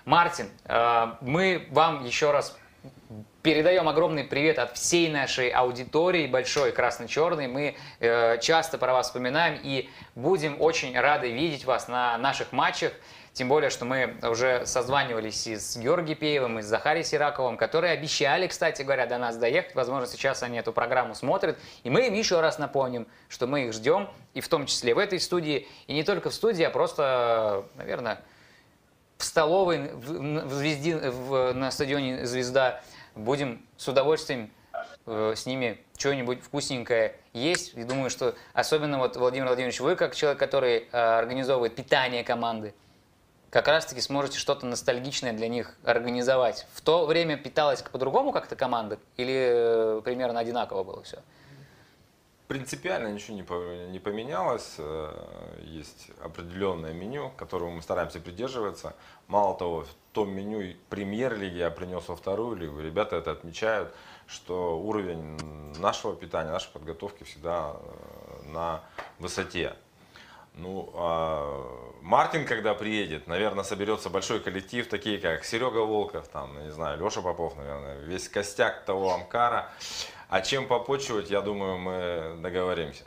[0.05, 2.57] Мартин, э, мы вам еще раз
[3.43, 7.47] передаем огромный привет от всей нашей аудитории большой красно-черной.
[7.47, 12.93] Мы э, часто про вас вспоминаем и будем очень рады видеть вас на наших матчах.
[13.33, 17.93] Тем более, что мы уже созванивались и с Георгием Пеевым, и с Захарием Сираковым, которые
[17.93, 19.77] обещали, кстати говоря, до нас доехать.
[19.77, 21.57] Возможно, сейчас они эту программу смотрят.
[21.85, 24.99] И мы им еще раз напомним, что мы их ждем, и в том числе в
[24.99, 28.21] этой студии, и не только в студии, а просто, наверное,
[29.19, 32.81] в столовой в, в в- на стадионе «Звезда»
[33.17, 34.51] будем с удовольствием
[35.07, 37.75] э, с ними что-нибудь вкусненькое есть.
[37.75, 42.75] И думаю, что особенно вот, Владимир Владимирович, вы как человек, который э, организовывает питание команды,
[43.51, 46.67] как раз-таки сможете что-то ностальгичное для них организовать.
[46.73, 51.19] В то время питалась по-другому как-то команда или э, примерно одинаково было все?
[52.49, 54.77] Принципиально ничего не, по- не поменялось.
[54.79, 55.13] Э,
[55.65, 58.95] Есть определенное меню, которого мы стараемся придерживаться.
[59.27, 62.81] Мало того, в том меню премьер-лиги я принес во вторую лигу.
[62.81, 63.95] Ребята это отмечают,
[64.27, 65.39] что уровень
[65.79, 68.81] нашего питания, нашей подготовки всегда э, на
[69.19, 69.75] высоте.
[70.55, 76.73] Ну, а Мартин, когда приедет, наверное, соберется большой коллектив, такие как Серега Волков, там, не
[76.73, 79.71] знаю, Леша Попов, наверное, весь костяк того Амкара.
[80.29, 83.05] А чем попочивать, я думаю, мы договоримся.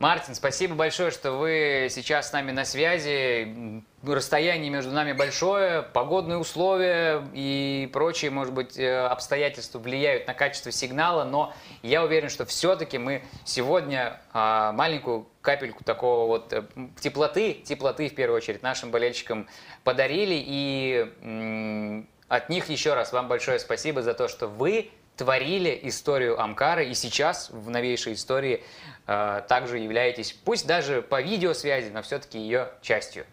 [0.00, 3.84] Мартин, спасибо большое, что вы сейчас с нами на связи.
[4.02, 10.72] Расстояние между нами большое, погодные условия и прочие, может быть, э, обстоятельства влияют на качество
[10.72, 16.64] сигнала, но я уверен, что все-таки мы сегодня а, маленькую капельку такого вот э,
[16.98, 19.48] теплоты, теплоты в первую очередь нашим болельщикам
[19.84, 26.40] подарили, и от них еще раз вам большое спасибо за то, что вы творили историю
[26.40, 28.64] Амкара, и сейчас в новейшей истории
[29.06, 33.26] э, также являетесь, пусть даже по видеосвязи, но все-таки ее частью.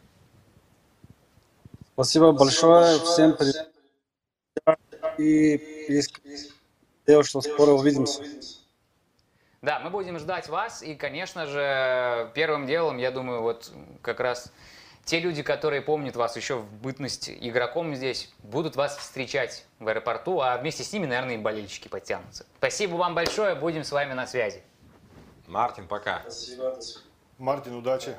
[1.94, 3.00] Спасибо большое.
[3.00, 3.72] Всем привет.
[5.18, 6.04] И
[7.08, 8.22] надеюсь, что скоро увидимся.
[9.62, 13.72] Да, мы будем ждать вас, и, конечно же, первым делом, я думаю, вот
[14.02, 14.52] как раз
[15.08, 20.42] те люди, которые помнят вас еще в бытность игроком здесь, будут вас встречать в аэропорту,
[20.42, 22.46] а вместе с ними, наверное, и болельщики подтянутся.
[22.58, 24.62] Спасибо вам большое, будем с вами на связи.
[25.48, 26.24] Мартин, пока.
[27.38, 28.18] Мартин, удачи.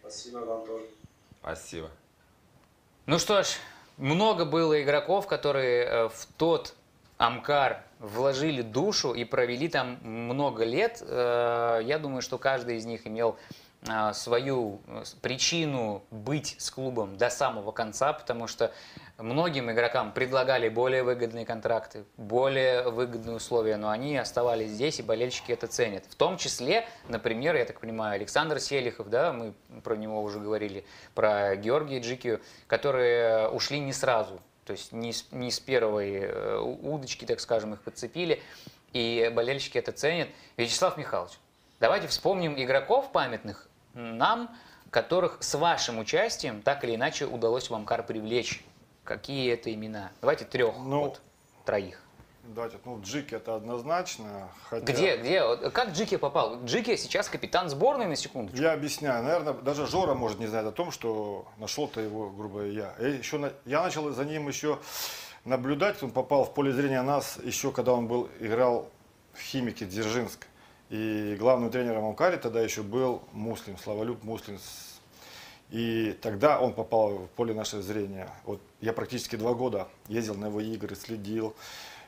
[0.00, 0.84] Спасибо вам тоже.
[1.40, 1.90] Спасибо.
[3.06, 3.46] Ну что ж,
[3.96, 6.74] много было игроков, которые э, в тот
[7.16, 10.98] Амкар вложили душу и провели там много лет.
[11.00, 13.38] Э, Я думаю, что каждый из них имел
[14.12, 18.72] свою э, причину быть с клубом до самого конца, потому что
[19.18, 25.50] многим игрокам предлагали более выгодные контракты, более выгодные условия, но они оставались здесь, и болельщики
[25.50, 26.04] это ценят.
[26.08, 30.84] В том числе, например, я так понимаю, Александр Селихов, да, мы про него уже говорили,
[31.14, 36.58] про Георгия Джикию, которые ушли не сразу, то есть не с, не с первой э,
[36.58, 38.40] удочки, так скажем, их подцепили,
[38.92, 40.28] и болельщики это ценят.
[40.56, 41.32] Вячеслав Михайлович,
[41.80, 44.50] давайте вспомним игроков памятных нам,
[44.90, 48.64] которых с вашим участием так или иначе удалось в Амкар привлечь.
[49.04, 50.12] Какие это имена?
[50.20, 51.20] Давайте трех, Ну, вот,
[51.64, 52.00] троих.
[52.44, 54.48] Давайте, ну, Джик это однозначно.
[54.68, 54.84] Хотя...
[54.92, 56.64] Где, где, как Джики попал?
[56.64, 58.54] Джики сейчас капитан сборной, на секунду.
[58.60, 59.22] Я объясняю.
[59.22, 63.08] Наверное, даже Жора может не знать о том, что нашел-то его, грубо говоря, я.
[63.08, 64.80] И еще на- Я начал за ним еще
[65.44, 66.02] наблюдать.
[66.02, 68.88] Он попал в поле зрения нас еще, когда он был, играл
[69.34, 70.46] в Химике Дзержинск.
[70.92, 74.58] И главным тренером Амкари тогда еще был Муслим, Славолюб Муслим.
[75.70, 78.28] И тогда он попал в поле нашего зрения.
[78.44, 81.56] Вот я практически два года ездил на его игры, следил.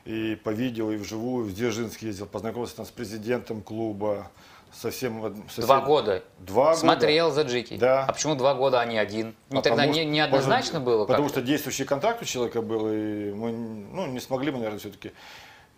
[0.05, 4.29] И по видео, и вживую в Дзержинск ездил, познакомился там с президентом клуба,
[4.71, 5.43] со всем...
[5.49, 6.23] со Два года.
[6.37, 6.79] Два года.
[6.79, 7.77] Смотрел за Джики.
[7.77, 8.05] Да.
[8.05, 9.33] А почему два года, а не один?
[9.49, 11.05] Не Потому тогда не, неоднозначно может, было?
[11.05, 15.11] Потому что действующий контракт у человека был, и мы ну, не смогли бы, наверное, все-таки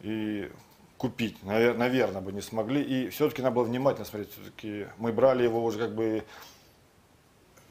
[0.01, 0.51] и
[0.97, 1.41] купить.
[1.43, 2.81] Наверное, бы не смогли.
[2.81, 4.31] И все-таки надо было внимательно смотреть.
[4.33, 6.23] Все-таки мы брали его уже как бы...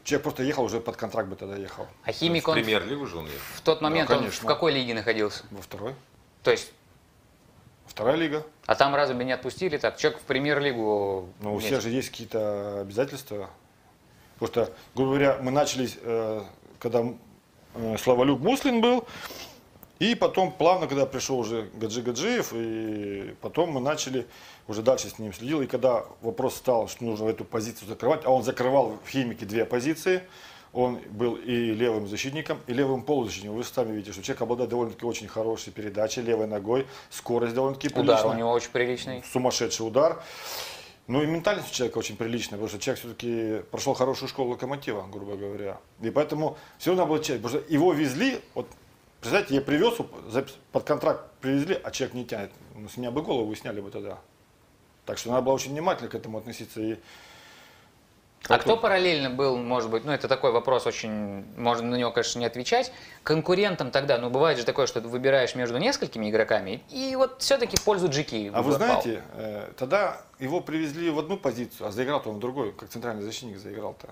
[0.04, 1.88] Человек просто ехал, уже под контракт бы тогда ехал.
[2.04, 3.40] А Химик, В он премьер-лигу же он едет.
[3.54, 5.42] в тот момент он в какой лиге находился?
[5.50, 5.94] Во второй.
[6.44, 6.72] То есть,
[7.86, 8.44] Вторая лига.
[8.66, 9.96] а там разве бы не отпустили так?
[9.96, 13.50] Человек в премьер-лигу Но у всех же есть какие-то обязательства.
[14.38, 16.42] Потому что, грубо говоря, мы начали, э,
[16.78, 17.04] когда
[17.74, 19.08] э, Славолюб Муслин был,
[19.98, 24.26] и потом плавно, когда пришел уже Гаджи Гаджиев, и потом мы начали
[24.68, 25.62] уже дальше с ним следил.
[25.62, 29.64] И когда вопрос стал, что нужно эту позицию закрывать, а он закрывал в химике две
[29.64, 30.22] позиции,
[30.74, 33.56] он был и левым защитником, и левым полузащитником.
[33.56, 37.98] Вы сами видите, что человек обладает довольно-таки очень хорошей передачей, левой ногой, скорость довольно-таки Удар
[37.98, 39.24] у приличная него очень приличный.
[39.32, 40.22] сумасшедший удар.
[41.06, 45.06] Ну и ментальность у человека очень приличная, потому что человек все-таки прошел хорошую школу локомотива,
[45.10, 45.78] грубо говоря.
[46.02, 48.66] И поэтому все равно был человек, потому что его везли, вот
[49.20, 49.94] представляете, я привез,
[50.72, 52.50] под контракт привезли, а человек не тянет.
[52.74, 54.18] Ну, с меня бы голову сняли бы тогда.
[55.04, 56.80] Так что надо было очень внимательно к этому относиться.
[56.80, 56.96] И
[58.48, 62.40] А кто параллельно был, может быть, ну это такой вопрос очень, можно на него, конечно,
[62.40, 67.14] не отвечать, конкурентом тогда, ну бывает же такое, что ты выбираешь между несколькими игроками, и
[67.16, 71.86] вот все-таки в пользу Джики А вы знаете, э, тогда его привезли в одну позицию,
[71.88, 74.08] а заиграл-то он в другой, как центральный защитник заиграл-то.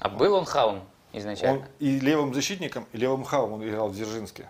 [0.00, 0.82] А был он хаун
[1.12, 1.60] изначально?
[1.60, 4.48] Он и левым защитником, и левым хавом он играл в Дзержинске.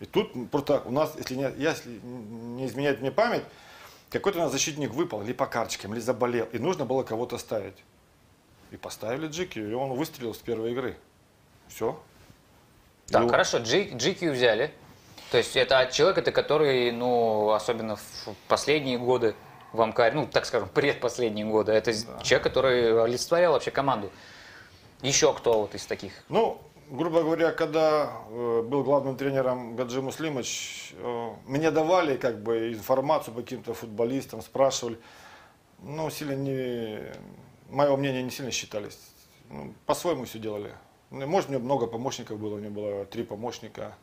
[0.00, 3.42] И тут просто у нас, если не, если не изменяет мне память,
[4.10, 7.76] какой-то у нас защитник выпал, ли по карточкам, ли заболел, и нужно было кого-то ставить.
[8.70, 10.96] И поставили Джики, и он выстрелил с первой игры.
[11.68, 12.00] Все.
[13.08, 14.72] Так, Ну, хорошо, Джи, Джики взяли.
[15.30, 19.34] То есть это человек, это который, ну, особенно в последние годы
[19.72, 24.10] в Амкаре, ну, так скажем, предпоследние годы, это человек, который олицетворял вообще команду.
[25.02, 26.12] Еще кто вот из таких?
[26.28, 32.72] Ну, грубо говоря, когда э, был главным тренером Гаджи Муслимович, э, мне давали как бы
[32.72, 34.98] информацию по каким-то футболистам, спрашивали.
[35.80, 37.00] Ну, сильно не...
[37.68, 38.98] Мое мнение не сильно считались.
[39.50, 40.72] Ну, по-своему все делали.
[41.10, 43.94] Ну, Может, у него много помощников было, у него было три помощника.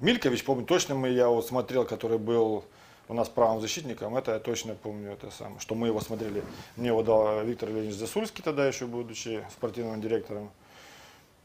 [0.00, 2.64] Милькович, помню, точно мы, я вот смотрел, который был
[3.08, 6.42] у нас правым защитником, это я точно помню, это самое, что мы его смотрели.
[6.76, 10.50] Мне его дал Виктор Леонидович Засульский тогда еще, будучи спортивным директором.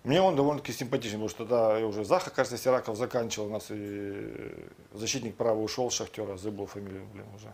[0.03, 3.65] Мне он довольно-таки симпатичный, потому что тогда и уже Заха, кажется, Сираков заканчивал у нас,
[3.69, 4.55] и
[4.93, 7.53] защитник правый ушел Шахтера, забыл фамилию, блин, уже.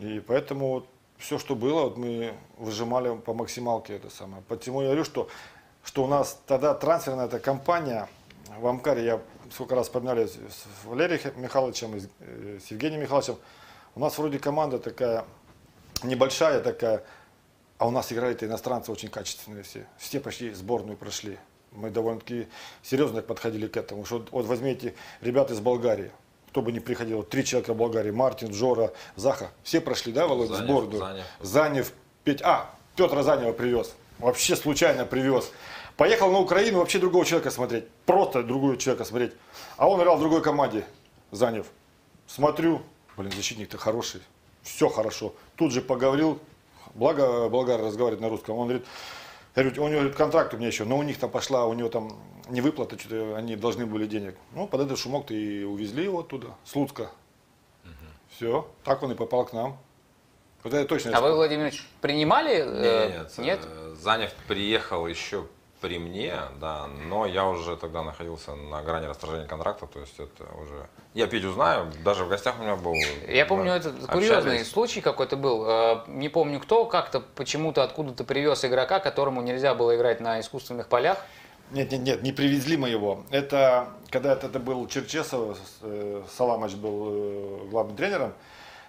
[0.00, 0.88] И поэтому вот
[1.18, 4.42] все, что было, вот мы выжимали по максималке это самое.
[4.46, 5.28] Почему я говорю, что,
[5.82, 8.08] что у нас тогда трансферная эта компания
[8.58, 9.20] в Амкаре, я
[9.54, 13.36] сколько раз вспоминали с Валерием Михайловичем, и с э, с Евгением Михайловичем,
[13.94, 15.24] у нас вроде команда такая
[16.02, 17.04] небольшая такая,
[17.78, 19.86] а у нас играют иностранцы очень качественные все.
[19.98, 21.38] Все почти сборную прошли.
[21.70, 22.48] Мы довольно-таки
[22.82, 24.04] серьезно подходили к этому.
[24.04, 26.10] Что вот возьмите ребят из Болгарии,
[26.50, 30.26] кто бы ни приходил, вот три человека в Болгарии, Мартин, Джора, Заха, все прошли, да,
[30.26, 30.98] Володь, Занев, сборную?
[30.98, 31.24] Занев.
[31.40, 33.94] Занев, Петь, а, Петра Занева привез.
[34.18, 35.50] Вообще случайно привез.
[35.96, 37.84] Поехал на Украину вообще другого человека смотреть.
[38.04, 39.32] Просто другого человека смотреть.
[39.76, 40.84] А он играл в другой команде,
[41.30, 41.66] Занев.
[42.26, 42.82] Смотрю,
[43.16, 44.20] блин, защитник-то хороший.
[44.62, 45.34] Все хорошо.
[45.56, 46.40] Тут же поговорил,
[46.94, 48.56] благо болгар разговаривает на русском.
[48.56, 48.86] Он говорит,
[49.54, 51.74] я говорю, у него говорит, контракт у меня еще, но у них там пошла, у
[51.74, 52.18] него там
[52.48, 54.34] не выплата, что-то они должны были денег.
[54.52, 57.10] Ну, под этот шумок-то и увезли его оттуда, с Луцка.
[58.30, 59.78] Все, так он и попал к нам.
[60.64, 61.16] Вот это точно.
[61.16, 62.64] А вы, Владимирович, принимали?
[62.66, 63.60] э, Нет, Нет?
[63.62, 65.46] э, Занев приехал еще
[65.84, 66.32] при мне,
[66.62, 70.88] да, но я уже тогда находился на грани расторжения контракта, то есть это уже...
[71.12, 72.94] Я Петю знаю, даже в гостях у меня был.
[73.28, 75.66] Я помню, мы этот курьезный случай какой-то был.
[75.68, 80.88] Э, Не помню кто, как-то почему-то откуда-то привез игрока, которому нельзя было играть на искусственных
[80.88, 81.18] полях.
[81.70, 83.24] Нет, нет, нет, не привезли мы его.
[83.30, 88.32] Это когда это, это был Черчесов, э, Саламыч был э, главным тренером.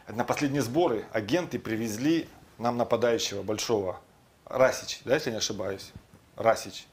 [0.07, 3.99] На последние сборы агенты привезли нам нападающего большого.
[4.45, 5.91] Расич, да, если не ошибаюсь?
[6.35, 6.87] Расич.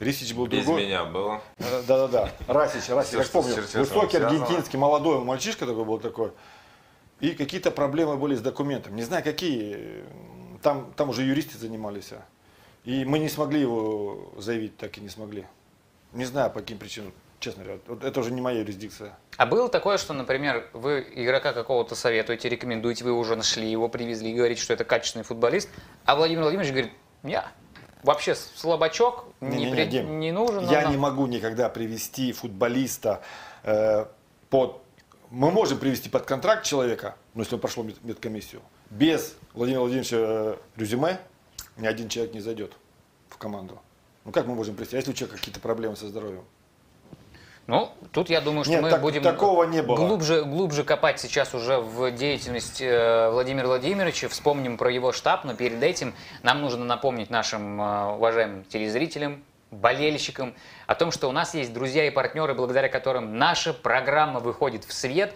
[0.00, 0.84] Рисич был Без другой.
[0.86, 1.40] меня было.
[1.58, 2.30] Э, Да-да-да.
[2.46, 3.54] Расич, Расич, с помню.
[3.74, 6.32] Высокий аргентинский молодой мальчишка такой был такой.
[7.20, 8.96] И какие-то проблемы были с документами.
[8.96, 10.04] Не знаю, какие.
[10.62, 12.12] Там, там уже юристы занимались.
[12.12, 12.22] а.
[12.84, 15.46] И мы не смогли его заявить, так и не смогли.
[16.12, 17.12] Не знаю, по каким причинам.
[17.40, 19.16] Честно говоря, вот это уже не моя юрисдикция.
[19.36, 24.32] А было такое, что, например, вы игрока какого-то советуете, рекомендуете, вы уже нашли его, привезли,
[24.32, 25.68] говорите, что это качественный футболист,
[26.06, 26.92] а Владимир Владимирович говорит,
[27.22, 27.52] я
[28.04, 30.68] вообще слабачок, не, Не-не-не, при- Дим, не нужен.
[30.68, 31.00] Я он не нам».
[31.00, 33.22] могу никогда привести футболиста
[33.64, 34.06] э,
[34.50, 34.80] под...
[35.30, 40.16] Мы можем привести под контракт человека, но если он прошел мед- медкомиссию, без Владимира Владимировича
[40.18, 41.18] э, резюме
[41.76, 42.72] ни один человек не зайдет
[43.28, 43.80] в команду.
[44.24, 46.44] Ну как мы можем привести, а если у человека какие-то проблемы со здоровьем?
[47.66, 49.96] Ну, тут я думаю, что Нет, мы так- будем такого не было.
[49.96, 55.54] Глубже, глубже копать сейчас уже в деятельность э, Владимира Владимировича, вспомним про его штаб, но
[55.54, 60.54] перед этим нам нужно напомнить нашим э, уважаемым телезрителям, болельщикам
[60.86, 64.92] о том, что у нас есть друзья и партнеры, благодаря которым наша программа выходит в
[64.92, 65.34] свет.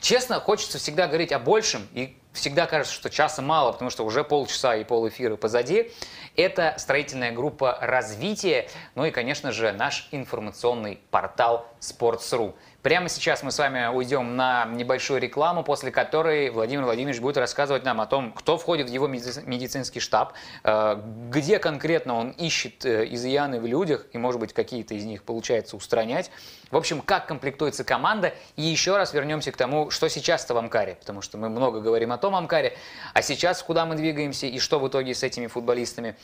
[0.00, 4.24] Честно, хочется всегда говорить о большем, и всегда кажется, что часа мало, потому что уже
[4.24, 5.92] полчаса и полэфира позади.
[6.34, 12.54] Это строительная группа «Развитие», ну и, конечно же, наш информационный портал «Sports.ru».
[12.82, 17.84] Прямо сейчас мы с вами уйдем на небольшую рекламу, после которой Владимир Владимирович будет рассказывать
[17.84, 20.32] нам о том, кто входит в его медици- медицинский штаб,
[20.64, 25.22] э, где конкретно он ищет э, изъяны в людях, и, может быть, какие-то из них
[25.22, 26.32] получается устранять.
[26.72, 28.34] В общем, как комплектуется команда.
[28.56, 32.10] И еще раз вернемся к тому, что сейчас-то в Амкаре, потому что мы много говорим
[32.10, 32.76] о том Амкаре,
[33.14, 36.16] а сейчас куда мы двигаемся и что в итоге с этими футболистами,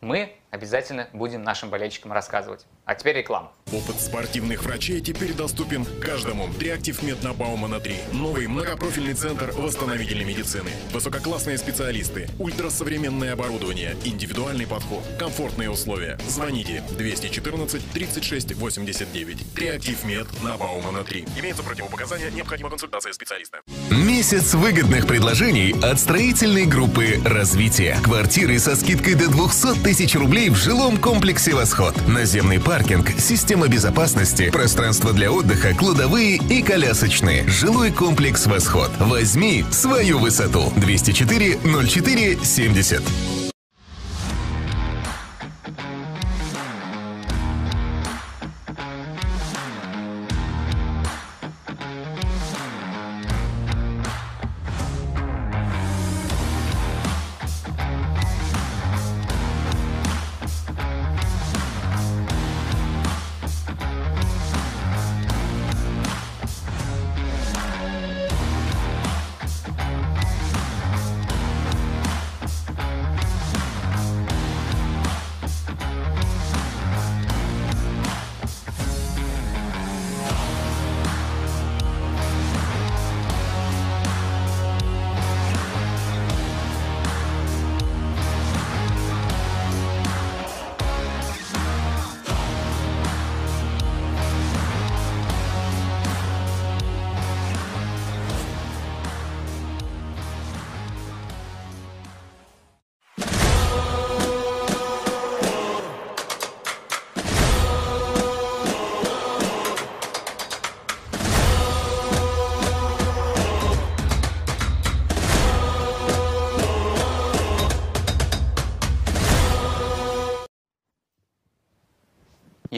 [0.00, 2.66] мы обязательно будем нашим болельщикам рассказывать.
[2.84, 3.52] А теперь реклама.
[3.70, 6.48] Опыт спортивных врачей теперь доступен каждому.
[6.54, 7.94] Триактив Мед на Баумана 3.
[8.12, 10.70] Новый многопрофильный центр восстановительной медицины.
[10.92, 16.18] Высококлассные специалисты, ультрасовременное оборудование, индивидуальный подход, комфортные условия.
[16.26, 19.54] Звоните 214 36 89.
[19.54, 21.26] Триактив Мед на Баумана 3.
[21.38, 23.60] Имеются противопоказания, необходима консультация специалиста.
[23.90, 27.98] Месяц выгодных предложений от строительной группы «Развитие».
[28.02, 31.94] Квартиры со скидкой до 200 тысяч рублей в жилом комплексе «Восход».
[32.06, 37.46] Наземный паркинг, система безопасности, пространство для отдыха, кладовые и колясочные.
[37.48, 38.90] Жилой комплекс «Восход».
[39.00, 40.72] Возьми свою высоту.
[40.76, 43.37] 204 04 70.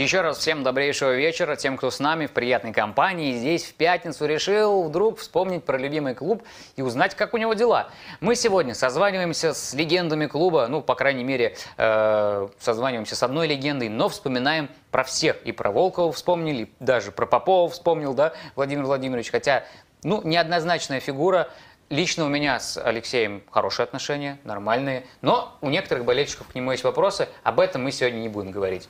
[0.00, 3.34] Еще раз всем добрейшего вечера, тем, кто с нами в приятной компании.
[3.34, 6.42] Здесь в пятницу решил вдруг вспомнить про любимый клуб
[6.76, 7.90] и узнать, как у него дела.
[8.20, 13.90] Мы сегодня созваниваемся с легендами клуба, ну, по крайней мере, э, созваниваемся с одной легендой,
[13.90, 15.36] но вспоминаем про всех.
[15.42, 19.30] И про Волкова вспомнили, даже про Попова вспомнил, да, Владимир Владимирович.
[19.30, 19.64] Хотя,
[20.02, 21.50] ну, неоднозначная фигура.
[21.90, 25.04] Лично у меня с Алексеем хорошие отношения, нормальные.
[25.20, 27.28] Но у некоторых болельщиков к нему есть вопросы.
[27.42, 28.88] Об этом мы сегодня не будем говорить.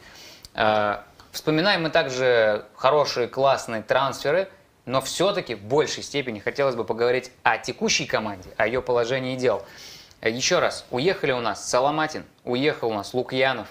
[0.55, 0.99] Э,
[1.33, 4.49] Вспоминаем мы также хорошие, классные трансферы,
[4.85, 9.63] но все-таки в большей степени хотелось бы поговорить о текущей команде, о ее положении дел.
[10.21, 13.69] Э, Еще раз, уехали у нас Соломатин, уехал у нас Лукьянов.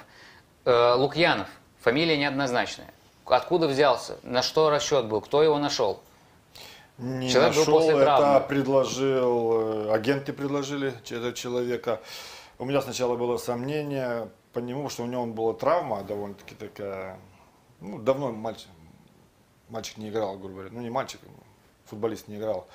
[0.63, 1.47] Э, Лукьянов,
[1.81, 2.87] фамилия неоднозначная.
[3.25, 6.01] Откуда взялся, на что расчет был, кто его нашел?
[6.97, 8.39] Не Человек был нашел, после это травмы.
[8.47, 11.99] предложил, э, агенты предложили этого человека.
[12.57, 14.29] У меня сначала было сомнение
[14.59, 17.17] по нему, что у него была травма довольно-таки такая,
[17.79, 18.67] ну, давно мальчик,
[19.69, 21.21] мальчик не играл, грубо говоря, ну, не мальчик,
[21.85, 22.67] футболист не играл.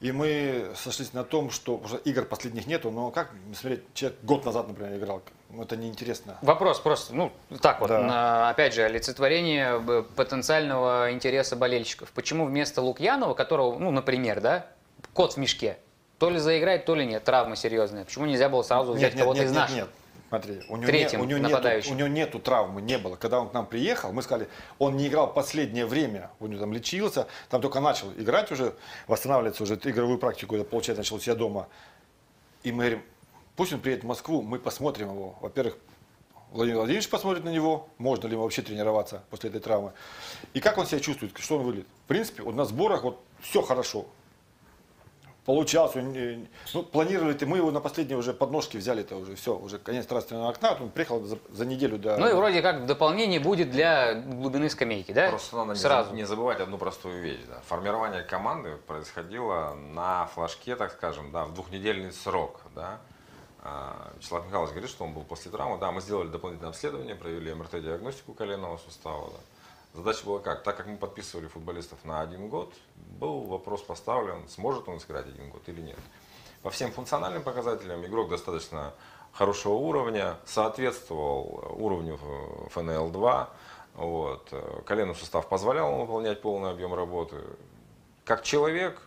[0.00, 4.44] И мы сошлись на том, что что игр последних нету, но как смотреть, человек год
[4.44, 6.38] назад, например, играл, ну, это неинтересно.
[6.42, 7.32] Вопрос просто, ну,
[7.62, 8.02] так вот, Да.
[8.02, 12.12] на- опять же, олицетворение э, потенциального интереса болельщиков.
[12.12, 14.66] Почему вместо Лукьянова, которого, ну, например, да,
[15.14, 15.78] кот в мешке,
[16.18, 18.04] то ли заиграет, то ли нет, травма серьезная.
[18.04, 19.74] Почему нельзя было сразу взять кого-то из наших?
[19.76, 19.88] нет.
[20.28, 23.16] Смотри, у него, Третьим не- у, него нету, у него нету травмы, не было.
[23.16, 24.48] Когда он к нам приехал, мы сказали,
[24.78, 28.74] он не играл последнее время, у него там лечился, там только начал играть уже,
[29.06, 31.68] восстанавливаться уже, игровую практику, это получается, начал у себя дома.
[32.62, 33.02] И мы говорим,
[33.56, 35.38] пусть он приедет в Москву, мы посмотрим его.
[35.40, 35.78] Во-первых,
[36.50, 39.92] Владимир Владимирович посмотрит на него, можно ли ему вообще тренироваться после этой травмы.
[40.54, 41.88] И как он себя чувствует, что он выглядит.
[42.04, 44.06] В принципе, вот на сборах вот все хорошо.
[45.48, 50.04] Получался, ну, планировали, мы его на последние уже подножки взяли, это уже все, уже конец
[50.04, 52.18] трансферного окна, он приехал за, за неделю до...
[52.18, 55.30] Ну и вроде как в дополнение будет для глубины скамейки, да?
[55.30, 56.14] Просто надо не Сразу.
[56.14, 57.40] не забывать одну простую вещь.
[57.48, 57.62] Да.
[57.66, 62.60] Формирование команды происходило на флажке, так скажем, да, в двухнедельный срок.
[62.74, 62.98] Да.
[63.62, 65.78] А, Вячеслав Михайлович говорит, что он был после травмы.
[65.78, 69.30] Да, мы сделали дополнительное обследование, провели МРТ-диагностику коленного сустава.
[69.30, 69.38] Да.
[69.94, 70.62] Задача была как?
[70.62, 75.50] Так как мы подписывали футболистов на один год, был вопрос поставлен, сможет он сыграть один
[75.50, 75.98] год или нет.
[76.62, 78.92] По всем функциональным показателям игрок достаточно
[79.32, 83.48] хорошего уровня, соответствовал уровню э, ФНЛ-2.
[83.94, 84.52] Вот.
[84.86, 87.36] Коленный сустав позволял ему выполнять полный объем работы.
[88.24, 89.00] Как человек,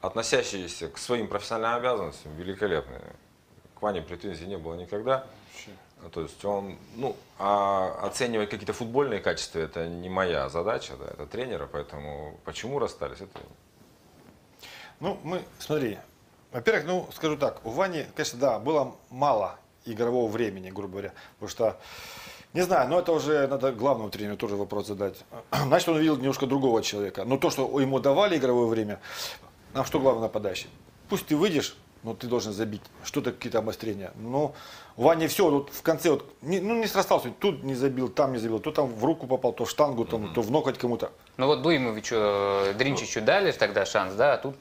[0.00, 3.00] относящийся к своим профессиональным обязанностям, великолепный.
[3.74, 5.26] К Ване претензий не было никогда.
[6.12, 11.26] То есть он, ну, а оценивать какие-то футбольные качества, это не моя задача, да, это
[11.26, 13.40] тренера, поэтому почему расстались, это
[15.00, 15.98] Ну, мы, смотри,
[16.52, 21.48] во-первых, ну, скажу так, у Вани, конечно, да, было мало игрового времени, грубо говоря, потому
[21.48, 21.80] что,
[22.52, 25.16] не знаю, но это уже надо главному тренеру тоже вопрос задать.
[25.52, 27.24] Значит, он видел немножко другого человека.
[27.24, 29.00] Но то, что ему давали игровое время,
[29.74, 30.70] нам что главное нападающий?
[31.08, 32.82] Пусть ты выйдешь, но ты должен забить.
[33.04, 34.12] Что-то какие-то обострения.
[34.16, 34.54] Но
[34.96, 38.32] у Вани все, вот в конце, вот, не, ну, не срастался, тут не забил, там
[38.32, 41.10] не забил, то там в руку попал, то в штангу, там, то в ноготь кому-то.
[41.36, 44.56] Ну вот Дуимовичу, э, Дринчичу дали тогда шанс, да, а тут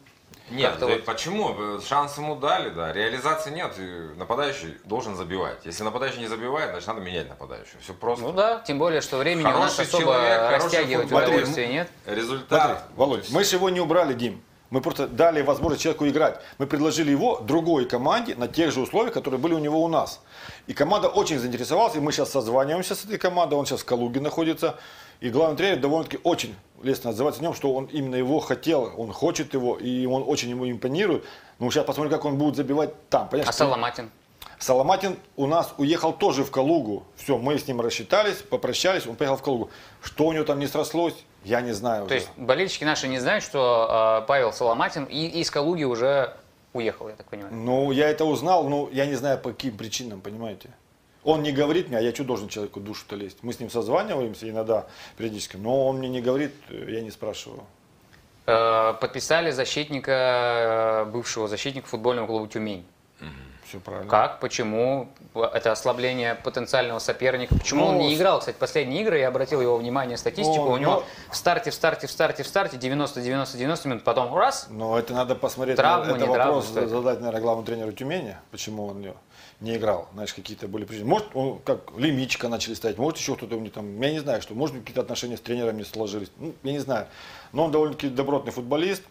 [0.51, 1.79] Нет, да вот- почему?
[1.81, 2.91] Шанс ему дали, да.
[2.93, 3.73] Реализации нет.
[4.17, 5.65] нападающий должен забивать.
[5.65, 7.79] Если нападающий не забивает, значит надо менять нападающего.
[7.81, 8.25] Все просто.
[8.25, 11.29] Ну да, тем более, что времени у нас Хороший особо человек, хороший растягивать футболист.
[11.31, 11.89] удовольствия нет.
[12.05, 12.61] Результат.
[12.61, 14.41] Смотри, Володь, мы же его не убрали, Дим.
[14.71, 16.39] Мы просто дали возможность человеку играть.
[16.57, 20.21] Мы предложили его другой команде на тех же условиях, которые были у него у нас.
[20.67, 24.19] И команда очень заинтересовалась, и мы сейчас созваниваемся с этой командой, он сейчас в Калуге
[24.21, 24.77] находится.
[25.21, 29.13] И главный тренер довольно-таки очень лестно отзывается о нем, что он именно его хотел, он
[29.13, 31.23] хочет его, и он очень ему импонирует.
[31.59, 33.29] Ну, сейчас посмотрим, как он будет забивать там.
[33.29, 34.09] Понимаешь, А Соломатин?
[34.59, 37.03] Соломатин у нас уехал тоже в Калугу.
[37.15, 39.69] Все, мы с ним рассчитались, попрощались, он поехал в Калугу.
[40.01, 42.01] Что у него там не срослось, я не знаю.
[42.01, 42.15] То уже.
[42.15, 46.35] есть болельщики наши не знают, что э, Павел Соломатин и из Калуги уже
[46.73, 47.53] уехал, я так понимаю.
[47.53, 50.69] Ну, я это узнал, но я не знаю по каким причинам, понимаете.
[51.23, 53.39] Он не говорит мне, а я что должен человеку душу-то лезть?
[53.41, 54.85] Мы с ним созваниваемся иногда
[55.17, 57.63] периодически, но он мне не говорит, я не спрашиваю.
[58.45, 62.85] Э, подписали защитника, э, бывшего защитника футбольного клуба «Тюмень».
[63.67, 64.09] Все правильно.
[64.09, 64.39] Как?
[64.39, 65.09] Почему?
[65.33, 67.55] Это ослабление потенциального соперника.
[67.55, 69.17] Почему он Ну, не с- играл, кстати, последние игры?
[69.17, 70.65] Я обратил его внимание, статистику.
[70.65, 70.93] Ну, У него
[71.27, 74.03] ну- в старте, в старте, в старте, в старте 90-90-90 минут.
[74.03, 76.87] Потом раз, Но это надо посмотреть, Травма, на- это не вопрос это?
[76.87, 79.13] задать, наверное, главному тренеру Тюмени, почему он не,
[79.61, 81.07] не играл, знаешь, какие-то были причины.
[81.07, 84.41] Может, он как лимичка начали ставить, может, еще кто-то у него там, я не знаю,
[84.43, 87.07] что, может, какие-то отношения с тренером не сложились, ну, я не знаю.
[87.51, 89.01] Но он довольно-таки добротный футболист,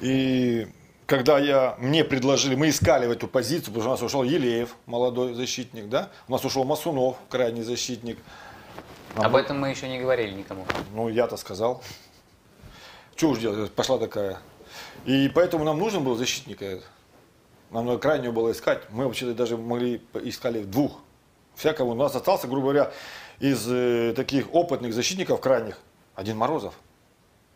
[0.00, 0.66] и
[1.10, 4.76] когда я, мне предложили, мы искали в эту позицию, потому что у нас ушел Елеев,
[4.86, 8.16] молодой защитник, да, у нас ушел Масунов, крайний защитник.
[9.16, 10.64] Нам об было- этом мы еще не говорили никому.
[10.94, 11.82] ну, я-то сказал.
[13.16, 14.38] Что уж делать, пошла такая.
[15.04, 16.60] И поэтому нам нужен был защитник.
[17.70, 18.88] Нам надо крайнего было искать.
[18.90, 21.00] Мы вообще даже могли искали двух.
[21.56, 21.90] Всякого.
[21.90, 22.92] У нас остался, грубо говоря,
[23.40, 25.76] из э, таких опытных защитников крайних
[26.14, 26.74] один Морозов.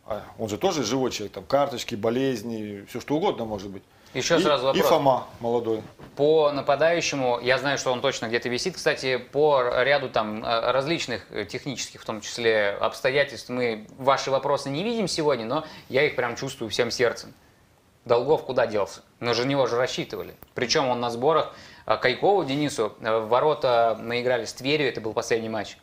[0.07, 3.83] А он же тоже живой человек, там карточки, болезни, все что угодно может быть.
[4.15, 4.87] Еще и, сразу И вопрос.
[4.87, 5.83] Фома молодой.
[6.15, 8.77] По нападающему, я знаю, что он точно где-то висит.
[8.77, 14.71] Кстати, по ряду там э, различных э, технических, в том числе, обстоятельств, мы ваши вопросы
[14.71, 17.35] не видим сегодня, но я их прям чувствую всем сердцем.
[18.05, 19.01] Долгов куда делся?
[19.19, 20.35] Мы же него же рассчитывали.
[20.55, 21.53] Причем он на сборах
[21.87, 25.77] э, Кайкову Денису в ворота мы играли с Тверью, это был последний матч.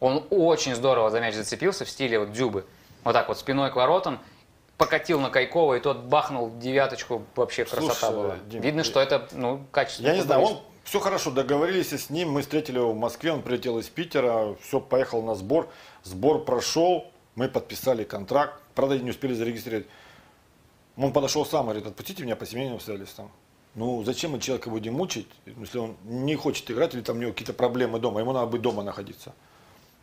[0.00, 2.64] Он очень здорово за мяч зацепился в стиле вот Дзюбы.
[3.04, 4.18] Вот так вот спиной к воротам,
[4.76, 7.22] покатил на Кайкова, и тот бахнул девяточку.
[7.36, 8.36] Вообще красота Слушай, была.
[8.46, 10.02] Дим, Видно, что это ну, качество.
[10.02, 13.42] Я не знаю, он все хорошо, договорились с ним, мы встретили его в Москве, он
[13.42, 15.68] прилетел из Питера, все, поехал на сбор,
[16.02, 19.86] сбор прошел, мы подписали контракт, правда, не успели зарегистрировать.
[20.96, 23.30] Он подошел сам, говорит, отпустите меня по семейным обстоятельствам.
[23.74, 27.32] Ну, зачем мы человека будем мучить, если он не хочет играть или там у него
[27.32, 29.34] какие-то проблемы дома, ему надо быть дома находиться.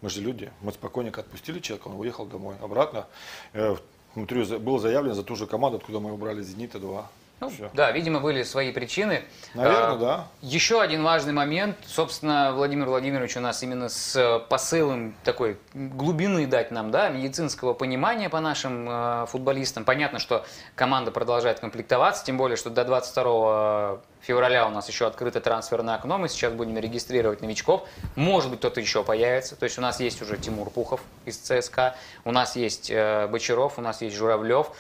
[0.02, 3.08] Мы же люди, мы спокойненько отпустили человека, он уехал домой, обратно.
[3.54, 3.76] Э,
[4.14, 7.06] Внутри за- было заявлено за ту же команду, откуда мы его брали, «Зенита-2».
[7.42, 7.72] Ну, Всё.
[7.74, 9.24] да, видимо, были свои причины.
[9.56, 10.28] Наверное, А, да.
[10.44, 11.76] Еще один важный момент.
[11.88, 17.74] Собственно, Владимир Владимирович у нас именно с э, посылом такой глубины дать нам, да, медицинского
[17.74, 19.86] понимания по нашим э, футболистам.
[19.86, 25.42] Понятно, что команда продолжает комплектоваться, тем более, что до 22 февраля у нас еще открыто
[25.42, 26.20] трансферное окно.
[26.20, 27.90] Мы сейчас будем регистрировать новичков.
[28.16, 29.56] Может быть, кто-то еще появится.
[29.56, 33.80] То есть у нас есть уже Тимур Пухов из ЦСКА, у нас есть э, Бочаров,
[33.80, 34.72] у нас есть Журавлев.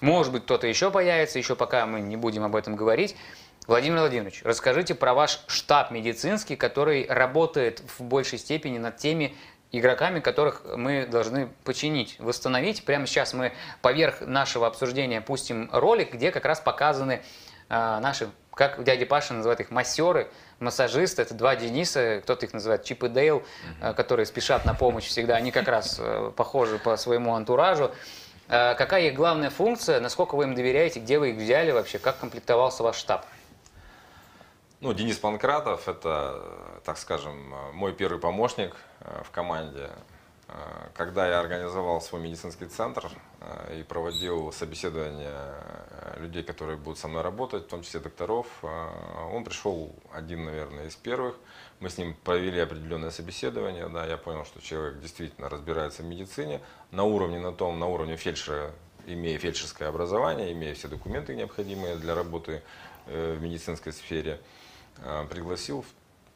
[0.00, 3.16] Может быть, кто-то еще появится, еще пока мы не будем об этом говорить.
[3.66, 9.36] Владимир Владимирович, расскажите про ваш штаб медицинский, который работает в большей степени над теми
[9.72, 12.84] игроками, которых мы должны починить, восстановить.
[12.84, 17.22] Прямо сейчас мы поверх нашего обсуждения пустим ролик, где как раз показаны
[17.68, 20.28] а, наши, как дядя Паша называет их, массеры,
[20.58, 21.22] массажисты.
[21.22, 23.44] Это два Дениса, кто-то их называет Чип и Дейл,
[23.80, 25.36] а, которые спешат на помощь всегда.
[25.36, 27.92] Они как раз э, похожи по своему антуражу.
[28.52, 32.18] А, Какая их главная функция, насколько вы им доверяете, где вы их взяли вообще, как
[32.18, 33.24] комплектовался ваш штаб?
[34.80, 39.90] Ну, Денис Панкратов– это, э, так скажем, э, мой первый помощник э, в команде.
[40.48, 40.52] Э,
[40.94, 43.08] Когда я организовал свой медицинский центр
[43.40, 48.46] э, и проводил собеседование э, людей, которые будут со мной работать, в том числе докторов,
[48.62, 48.88] э,
[49.32, 51.36] он пришел один, наверное, из первых.
[51.80, 53.88] Мы с ним провели определенное собеседование.
[53.88, 56.60] Да, я понял, что человек действительно разбирается в медицине
[56.90, 58.72] на уровне, на том, на уровне фельдшера,
[59.06, 62.62] имея фельдшерское образование, имея все документы необходимые для работы
[63.06, 64.40] э, в медицинской сфере
[64.98, 65.86] э, пригласил,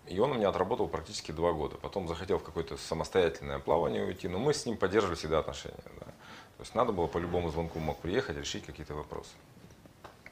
[0.07, 1.77] и он у меня отработал практически два года.
[1.77, 5.77] Потом захотел в какое-то самостоятельное плавание уйти, но мы с ним поддерживали всегда отношения.
[6.01, 6.07] да.
[6.07, 9.33] То есть надо было по любому звонку мог приехать, решить какие-то вопросы.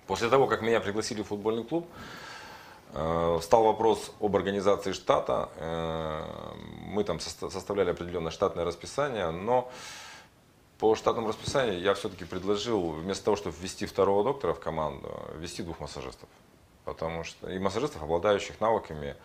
[0.06, 1.86] После того, как меня пригласили в футбольный клуб,
[2.92, 5.48] встал вопрос об организации штата.
[5.56, 6.54] Э,
[6.86, 9.70] Мы там составляли определенное штатное расписание, но
[10.78, 15.62] по штатному расписанию я все-таки предложил, вместо того, чтобы ввести второго доктора в команду, ввести
[15.62, 16.28] двух массажистов.
[16.84, 19.16] Потому что и массажистов, обладающих навыками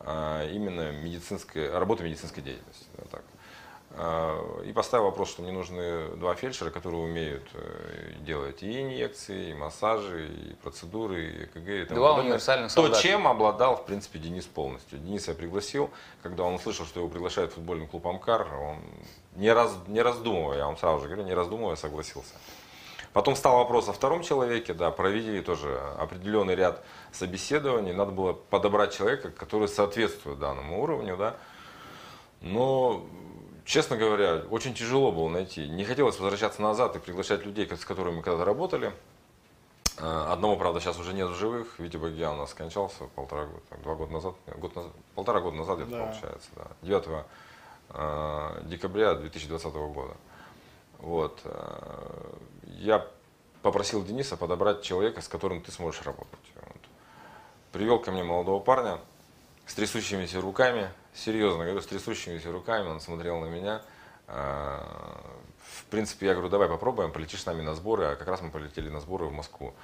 [0.00, 2.86] э, именно медицинской, работы медицинской деятельности.
[2.98, 3.22] да, так.
[3.96, 9.50] Э, И поставил вопрос, что мне нужны два фельдшера, которые умеют э, делать и инъекции,
[9.50, 11.68] и массажи, и процедуры, и ЭКГ.
[11.68, 12.24] И тому Два подобное.
[12.24, 13.02] универсальных То, солдата.
[13.02, 14.98] чем обладал, в принципе, Денис полностью.
[14.98, 15.90] Денис я пригласил,
[16.22, 18.78] когда он услышал, что его приглашает в футбольный клуб «Амкар», он,
[19.36, 22.34] не, раз, не раздумывая, я вам сразу же говорю, не раздумывая, согласился.
[23.12, 26.82] Потом стал вопрос о втором человеке, да, провели тоже определенный ряд
[27.12, 31.36] собеседований, надо было подобрать человека, который соответствует данному уровню, да.
[32.40, 33.06] Но,
[33.64, 35.68] честно говоря, очень тяжело было найти.
[35.68, 38.92] Не хотелось возвращаться назад и приглашать людей, с которыми мы когда-то работали.
[39.98, 41.78] Э, Одного, правда, сейчас уже нет в живых.
[41.78, 45.56] Витя Багьян у нас скончался полтора года, так, два года назад, год назад, полтора года
[45.56, 46.04] назад где-то Да.
[46.06, 46.66] получается, да.
[46.82, 47.24] 9
[47.90, 50.14] э, декабря 2020 года.
[50.98, 51.40] Вот.
[51.44, 52.32] э,
[52.64, 53.06] Я
[53.62, 56.38] попросил Дениса подобрать человека, с которым ты сможешь работать.
[56.56, 56.76] Вот.
[57.72, 58.98] Привел ко мне молодого парня
[59.66, 63.82] с трясущимися руками, серьезно говорю, с трясущимися руками, он смотрел на меня.
[64.28, 64.78] Э,
[65.74, 68.50] В принципе, я говорю, давай попробуем, полетишь с нами на сборы, а как раз мы
[68.50, 69.74] полетели на сборы в Москву.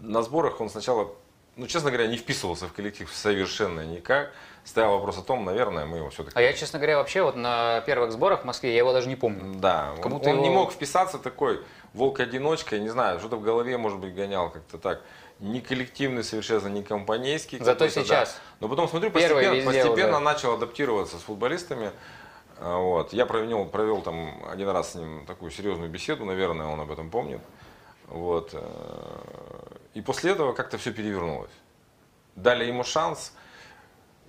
[0.00, 1.10] На сборах он сначала,
[1.56, 4.32] ну, честно говоря, не вписывался в коллектив совершенно никак.
[4.64, 6.36] Стоял вопрос о том, наверное, мы его все-таки...
[6.38, 9.16] А я, честно говоря, вообще вот на первых сборах в Москве, я его даже не
[9.16, 9.58] помню.
[9.60, 11.60] Да, он, он не его- мог вписаться такой
[11.94, 15.02] волк-одиночка, не знаю, что-то в голове, может быть, гонял как-то так.
[15.38, 17.58] Не коллективный совершенно, не компанейский.
[17.58, 18.34] Зато сейчас.
[18.34, 18.40] да.
[18.60, 20.20] Но потом, смотрю, постепенно, постепенно уже.
[20.20, 21.92] начал адаптироваться с футболистами.
[22.58, 23.12] А, Вот.
[23.12, 27.10] Я провел, провел там один раз с ним такую серьезную беседу, наверное, он об этом
[27.10, 27.40] помнит.
[28.06, 28.50] Вот.
[28.54, 28.60] э,
[29.94, 31.50] И после этого как-то все перевернулось.
[32.34, 33.32] Дали ему шанс,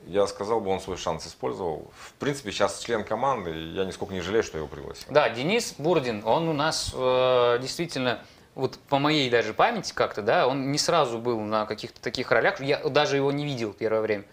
[0.07, 1.89] я сказал бы, он свой шанс использовал.
[1.99, 5.07] В принципе, сейчас член команды, я нисколько не жалею, что я его пригласил.
[5.09, 8.19] Да, Денис Бурдин, он у нас э, действительно,
[8.57, 12.59] вот по моей даже памяти как-то, да, он не сразу был на каких-то таких ролях,
[12.59, 14.23] я даже его не видел первое время.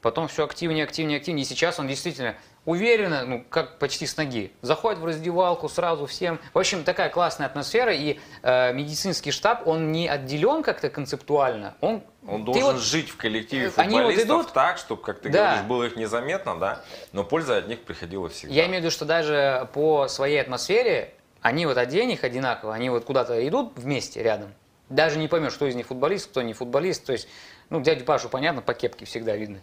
[0.00, 4.52] Потом все активнее, активнее, активнее, и сейчас он действительно уверенно, ну, как почти с ноги,
[4.60, 6.40] заходит в раздевалку сразу всем.
[6.54, 12.02] В общем, такая классная атмосфера, и э, медицинский штаб, он не отделен как-то концептуально, он...
[12.26, 15.44] Он должен вот- жить в коллективе Они вот футболистов идут- так, чтобы, как ты Да.
[15.46, 18.54] говоришь, было их незаметно, да, но польза от них приходила всегда.
[18.54, 22.88] Я имею в виду, что даже по своей атмосфере, они вот одень их одинаково, они
[22.88, 24.54] вот куда-то идут вместе рядом.
[24.88, 27.04] Даже не поймешь, кто из них футболист, кто не футболист.
[27.04, 27.28] То есть,
[27.70, 29.60] ну, дядю Пашу, понятно, по кепке всегда видно.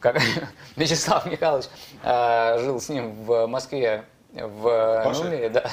[0.00, 0.20] Как
[0.76, 1.66] Вячеслав Михайлович
[2.02, 5.24] э, жил с ним в Москве в Паша?
[5.24, 5.70] нуле, да.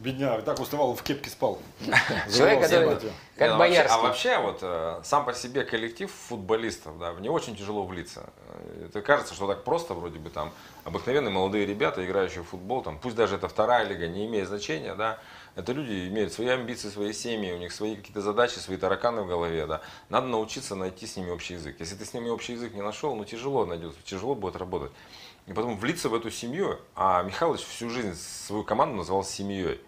[0.00, 1.58] Бедняк, так уставал, в кепке спал.
[2.34, 2.98] Человек, который
[3.36, 4.02] как ну, Боярский.
[4.02, 8.30] Вообще, а вообще вот э, сам по себе коллектив футболистов, да, него очень тяжело влиться.
[8.48, 10.52] Э, Это кажется, что так просто вроде бы там
[10.84, 14.94] обыкновенные молодые ребята, играющие в футбол, там, пусть даже это вторая лига, не имеет значения,
[14.94, 15.18] да,
[15.54, 19.26] это люди имеют свои амбиции, свои семьи, у них свои какие-то задачи, свои тараканы в
[19.26, 19.80] голове, да.
[20.08, 21.76] Надо научиться найти с ними общий язык.
[21.78, 24.92] Если ты с ними общий язык не нашел, ну тяжело найдется, тяжело будет работать.
[25.46, 29.80] И потом влиться в эту семью, а Михалыч всю жизнь свою команду называл семьей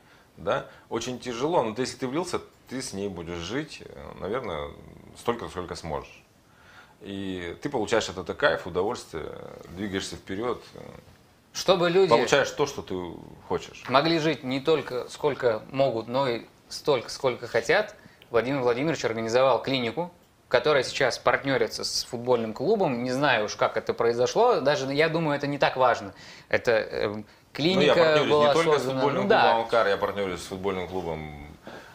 [0.43, 4.71] да, очень тяжело, но ты, если ты влился, ты с ней будешь жить, э, наверное,
[5.19, 6.23] столько, сколько сможешь.
[7.01, 9.33] И ты получаешь от этого кайф, удовольствие,
[9.71, 10.81] двигаешься вперед, э,
[11.53, 12.95] Чтобы люди получаешь то, что ты
[13.49, 13.85] хочешь.
[13.89, 17.95] могли жить не только сколько могут, но и столько, сколько хотят,
[18.31, 20.13] Владимир Владимирович организовал клинику,
[20.49, 23.03] которая сейчас партнерится с футбольным клубом.
[23.03, 24.61] Не знаю уж, как это произошло.
[24.61, 26.15] Даже, я думаю, это не так важно.
[26.49, 27.25] Это
[27.55, 29.01] э, Ну, я клиника партнерюсь была не только с создана...
[29.01, 31.47] футбольным ну, клубом да, Амкар, я партнерюсь с футбольным клубом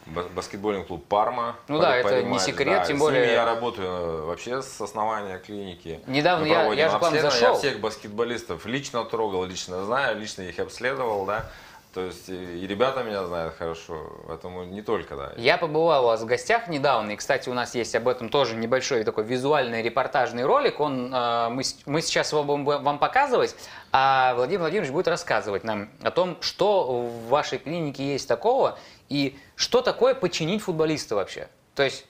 [0.05, 1.55] ба- баскетбольный клуб Парма.
[1.67, 4.79] Ну да, это не секрет, да, тем с более- ними я работаю э, вообще с
[4.81, 5.99] основания клиники.
[6.07, 7.53] Недавно я- я же к вам зашел.
[7.53, 11.45] Я всех баскетболистов лично трогал, лично знаю, лично их обследовал, да.
[11.93, 15.33] То есть и ребята меня знают хорошо, поэтому не только, да.
[15.37, 18.55] Я побывал у вас в гостях недавно, и, кстати, у нас есть об этом тоже
[18.55, 20.79] небольшой такой визуальный репортажный ролик.
[20.79, 23.55] Он, э, мы, мы сейчас его будем вам показывать,
[23.91, 28.77] а Владимир Владимирович будет рассказывать нам о том, что в вашей клинике есть такого,
[29.09, 31.47] и что такое починить футболиста вообще.
[31.73, 32.05] То есть,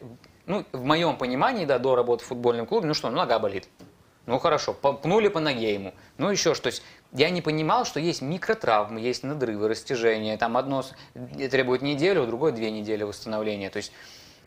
[0.48, 3.70] ну, в моем понимании, да, до работы в футбольном клубе, ну что, нога болит.
[4.26, 5.94] Ну хорошо, по- пнули по ноге ему.
[6.18, 6.70] Ну еще что.
[6.70, 6.76] То
[7.14, 10.38] я не понимал, что есть микротравмы, есть надрывы, растяжения.
[10.38, 10.94] Там одно с-
[11.50, 13.70] требует неделю, другое две недели восстановления.
[13.70, 13.92] То есть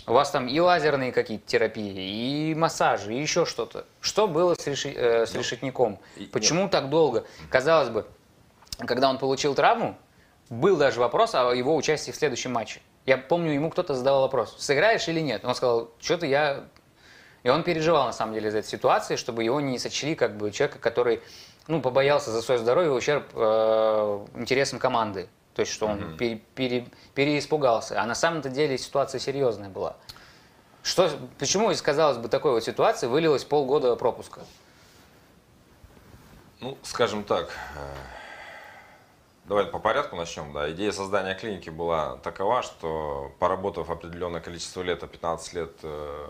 [0.07, 3.87] у вас там и лазерные какие-то терапии, и массажи, и еще что-то.
[4.01, 5.99] Что было с, реши- э, с решетником?
[6.17, 7.25] и- Почему так долго?
[7.51, 8.07] Казалось бы,
[8.79, 9.97] когда он получил травму,
[10.49, 12.81] был даже вопрос о его участии в следующем матче.
[13.07, 15.45] Я помню, ему кто-то задавал вопрос, сыграешь или нет?
[15.45, 16.65] Он сказал, что-то я
[17.43, 20.51] и он переживал, на самом деле, за этой ситуации, чтобы его не сочли как бы
[20.51, 21.23] человека, который
[21.71, 25.29] ну, побоялся за свое здоровье ущерб э, интересам команды.
[25.55, 28.01] То есть, что он пере- пере- переиспугался.
[28.01, 29.97] А на самом-то деле ситуация серьезная была.
[30.83, 34.41] Что, почему из, казалось бы, такой вот ситуации вылилось полгода пропуска?
[36.61, 37.95] Ну, скажем так, э,
[39.45, 40.53] давай по порядку начнем.
[40.53, 40.71] Да.
[40.73, 46.27] Идея создания клиники была такова, что поработав определенное количество лет, а 15 лет э,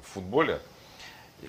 [0.00, 0.60] в футболе,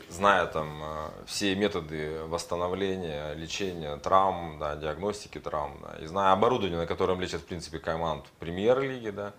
[0.10, 6.80] зная там э, все методы восстановления, лечения травм, да, диагностики травм, да, и зная оборудование,
[6.80, 9.34] на котором лечат в принципе команд премьер-лиги, да,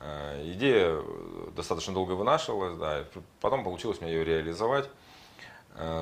[0.00, 3.04] э, идея э, достаточно долго вынашивалась, да, и
[3.40, 4.88] потом получилось мне ее реализовать.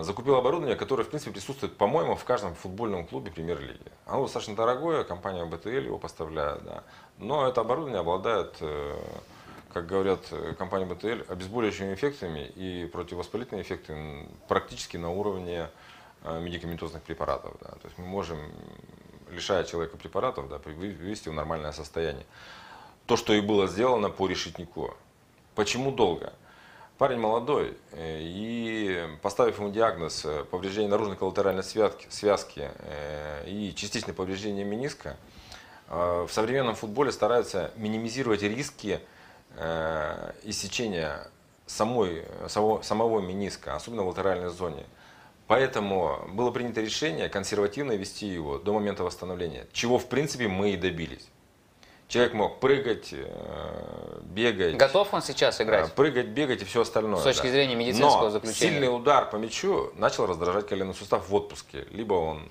[0.00, 3.92] Закупил оборудование, которое, в принципе, присутствует, по-моему, в каждом футбольном клубе премьер-лиги.
[4.06, 6.82] Оно достаточно дорогое, компания БТЛ его поставляет, да.
[7.18, 8.56] Но это оборудование обладает,
[9.72, 15.68] как говорят э, компания БТЛ, обезболивающими эффектами и противовоспалительными эффектами практически на уровне
[16.22, 17.54] э, медикаментозных препаратов.
[17.60, 17.68] Да.
[17.68, 18.38] То есть мы можем,
[19.30, 22.24] лишая человека препаратов, да, его в нормальное состояние.
[23.06, 24.96] То, что и было сделано по решетнику.
[25.54, 26.32] Почему долго?
[26.98, 32.70] Парень молодой, э, и поставив ему диагноз повреждение наружной коллатеральной связки, связки
[33.46, 35.18] и частичное повреждение мениска,
[35.88, 39.00] в современном футболе стараются минимизировать риски
[39.56, 41.28] э, иссечения
[41.66, 44.84] самой, самого, самого мениска, особенно в латеральной зоне.
[45.46, 50.76] Поэтому было принято решение консервативно вести его до момента восстановления, чего в принципе мы и
[50.76, 51.28] добились.
[52.08, 54.76] Человек мог прыгать, э, бегать.
[54.76, 55.92] Готов он сейчас играть?
[55.92, 57.20] Прыгать, бегать и все остальное.
[57.20, 57.50] С точки да.
[57.50, 58.70] зрения медицинского Но заключения.
[58.70, 61.84] сильный удар по мячу начал раздражать коленный сустав в отпуске.
[61.90, 62.48] Либо он,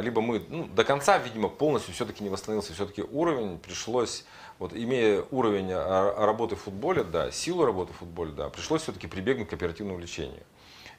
[0.00, 2.72] либо мы ну, до конца, видимо, полностью все-таки не восстановился.
[2.72, 4.24] Все-таки уровень пришлось,
[4.64, 9.06] вот имея уровень а, работы в футболе, да, силу работы в футболе, да, пришлось все-таки
[9.06, 10.42] прибегнуть к оперативному лечению.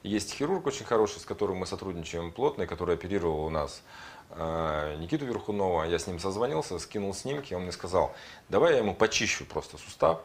[0.03, 3.81] Есть хирург очень хороший, с которым мы сотрудничаем плотно, и который оперировал у нас
[4.29, 5.85] э, Никиту Верхунова.
[5.85, 8.13] Я с ним созвонился, скинул снимки, он мне сказал,
[8.49, 10.21] давай я ему почищу просто сустав,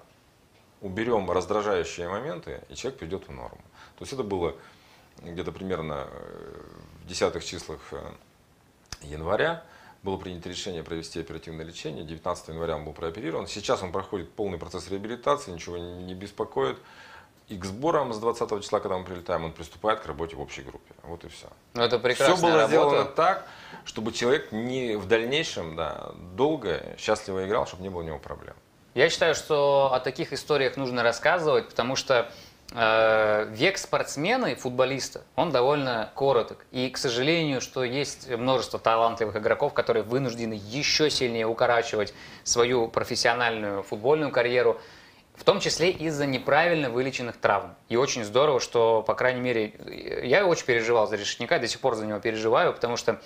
[0.82, 3.62] уберем раздражающие моменты, и человек придет в норму.
[3.96, 4.54] То есть это было
[5.22, 6.62] где-то примерно э,
[7.04, 8.02] в десятых числах э,
[9.00, 9.64] января.
[10.02, 12.04] Было принято решение провести оперативное лечение.
[12.04, 13.46] 19 января он был прооперирован.
[13.46, 16.78] Сейчас он проходит полный процесс реабилитации, ничего не беспокоит.
[17.48, 20.62] И к сборам с 20 числа, когда мы прилетаем, он приступает к работе в общей
[20.62, 20.94] группе.
[21.02, 21.48] Вот и все.
[21.74, 22.70] Ну, это прекрасная Все было работа.
[22.70, 23.46] сделано так,
[23.84, 28.54] чтобы человек не в дальнейшем да, долго, счастливо играл, чтобы не было у него проблем.
[28.94, 32.32] Я считаю, что о таких историях нужно рассказывать, потому что
[32.72, 36.64] век спортсмена и футболиста, он довольно короток.
[36.70, 42.14] И, к сожалению, что есть множество талантливых игроков, которые вынуждены еще сильнее укорачивать
[42.44, 44.80] свою профессиональную футбольную карьеру,
[45.34, 47.74] в том числе из-за неправильно вылеченных травм.
[47.88, 49.72] И очень здорово, что, по крайней мере,
[50.22, 53.20] я очень переживал за Решетника, до сих пор за него переживаю, потому что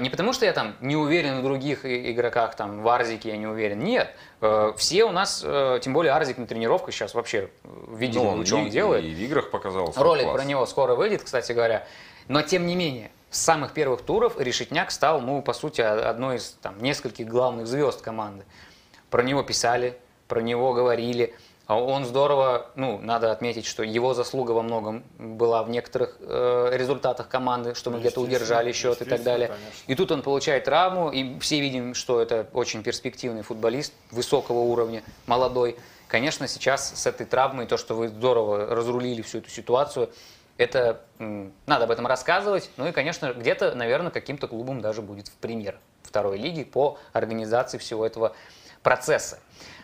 [0.00, 3.46] не потому, что я там не уверен в других игроках, там, в Арзике я не
[3.46, 3.78] уверен.
[3.80, 4.14] Нет.
[4.42, 7.48] Э, все у нас, э, тем более Арзик на тренировках сейчас вообще
[7.90, 9.02] видели, Ну, что он делает.
[9.02, 10.36] И в играх показал свой Ролик класс.
[10.36, 11.86] про него скоро выйдет, кстати говоря.
[12.28, 16.50] Но тем не менее, с самых первых туров Решетняк стал, ну, по сути, одной из
[16.60, 18.44] там, нескольких главных звезд команды.
[19.08, 19.96] Про него писали,
[20.28, 21.34] про него говорили.
[21.68, 26.70] А Он здорово, ну, надо отметить, что его заслуга во многом была в некоторых э,
[26.72, 29.48] результатах команды, что мы где-то Естественно, удержали счет и так далее.
[29.48, 29.82] конечно.
[29.86, 35.02] И тут он получает травму, и все видим, что это очень перспективный футболист высокого уровня,
[35.26, 35.76] молодой.
[36.06, 40.08] Конечно, сейчас с этой травмой, то, что вы здорово разрулили всю эту ситуацию,
[40.56, 42.70] это надо об этом рассказывать.
[42.78, 47.76] Ну и, конечно, где-то, наверное, каким-то клубом даже будет в пример второй лиги по организации
[47.76, 48.34] всего этого
[48.82, 49.38] процесса.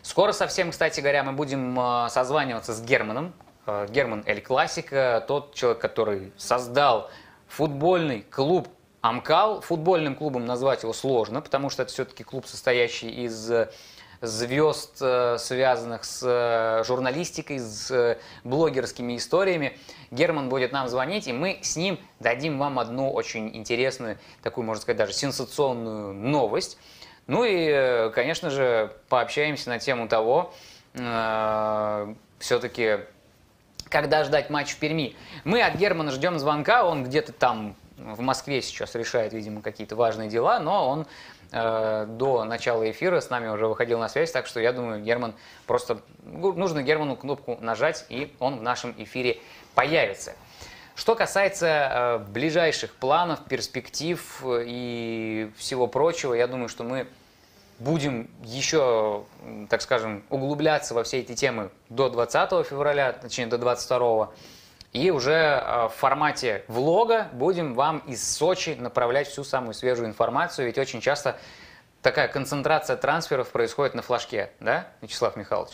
[0.05, 3.32] Скоро совсем, кстати говоря, мы будем э, созваниваться с Германом.
[3.64, 7.11] Э, Герман Эль Классика, тот человек, который создал
[7.48, 8.68] футбольный клуб
[9.00, 9.62] Амкал.
[9.62, 13.70] Футбольным клубом назвать его сложно, потому что это все-таки клуб, состоящий из э,
[14.20, 19.78] звезд, связанных с журналистикой, с блогерскими историями.
[20.11, 24.82] Герман будет нам звонить, и мы с ним дадим вам одну очень интересную, такую, можно
[24.82, 26.76] сказать, даже сенсационную новость.
[27.27, 30.53] Ну и, э, конечно же, пообщаемся на тему того,
[32.39, 33.01] все-таки
[33.89, 35.14] когда ждать матч в Перми.
[35.45, 40.29] Мы от Германа ждем звонка, он где-то там в Москве сейчас решает, видимо, какие-то важные
[40.29, 41.07] дела, но он
[41.53, 45.35] э, до начала эфира с нами уже выходил на связь, так что я думаю, Герман
[45.66, 49.39] просто ну, нужно Герману кнопку нажать, и он в нашем эфире
[49.77, 50.35] появится.
[50.95, 57.09] Что касается э, ближайших планов, перспектив э, и всего прочего, я думаю, что мы
[57.80, 59.24] будем еще,
[59.68, 64.30] так скажем, углубляться во все эти темы до 20 февраля, точнее до 22.
[64.92, 70.66] И уже э, в формате влога будем вам из Сочи направлять всю самую свежую информацию,
[70.66, 71.36] ведь очень часто
[72.03, 75.72] такая концентрация трансферов происходит на флажке, да, Вячеслав Михайлович?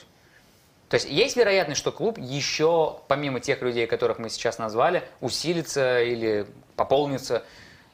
[0.90, 6.02] То есть есть вероятность, что клуб еще, помимо тех людей, которых мы сейчас назвали, усилится
[6.02, 7.44] или пополнится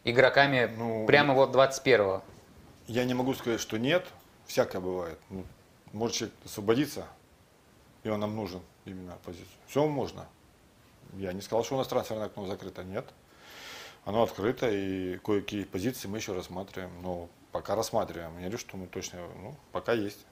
[0.03, 2.23] игроками Ну, прямо вот 21-го?
[2.87, 4.07] Я не могу сказать, что нет.
[4.47, 5.19] Всякое бывает.
[5.29, 5.45] Ну,
[5.93, 7.07] может человек освободиться,
[8.03, 9.47] и он нам нужен именно позицию.
[9.67, 10.25] Все можно.
[11.19, 12.83] Я не сказал, что у нас трансферное окно закрыто.
[12.83, 13.05] Нет.
[14.07, 17.03] Оно открыто, и кое-какие позиции мы еще рассматриваем.
[17.03, 18.33] Но пока рассматриваем.
[18.37, 20.25] Не говорю, что мы точно, ну, пока есть.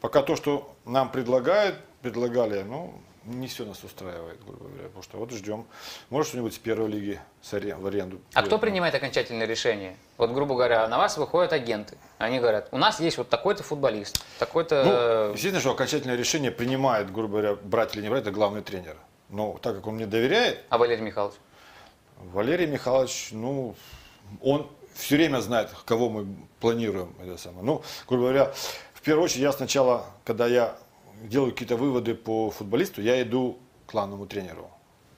[0.00, 2.94] Пока то, что нам предлагают, предлагали, ну,
[3.24, 4.84] не все нас устраивает, грубо говоря.
[4.84, 5.66] Потому что вот ждем.
[6.08, 8.18] Может, что-нибудь с первой лиги с арен- в аренду.
[8.32, 8.60] А кто перейдем.
[8.60, 9.96] принимает окончательное решение?
[10.16, 11.98] Вот, грубо говоря, на вас выходят агенты.
[12.18, 14.84] Они говорят, у нас есть вот такой-то футболист, такой-то...
[14.84, 18.96] Ну, естественно, что окончательное решение принимает, грубо говоря, брать или не брать, это главный тренер.
[19.28, 21.36] Но так как он мне доверяет, А Валерий Михайлович?
[22.18, 23.74] Валерий Михайлович, ну,
[24.40, 26.26] он все время знает, кого мы
[26.58, 27.14] планируем.
[27.22, 27.64] Это самое.
[27.64, 28.52] Ну, грубо говоря,
[29.00, 30.76] в первую очередь, я сначала, когда я
[31.22, 34.70] делаю какие-то выводы по футболисту, я иду к главному тренеру.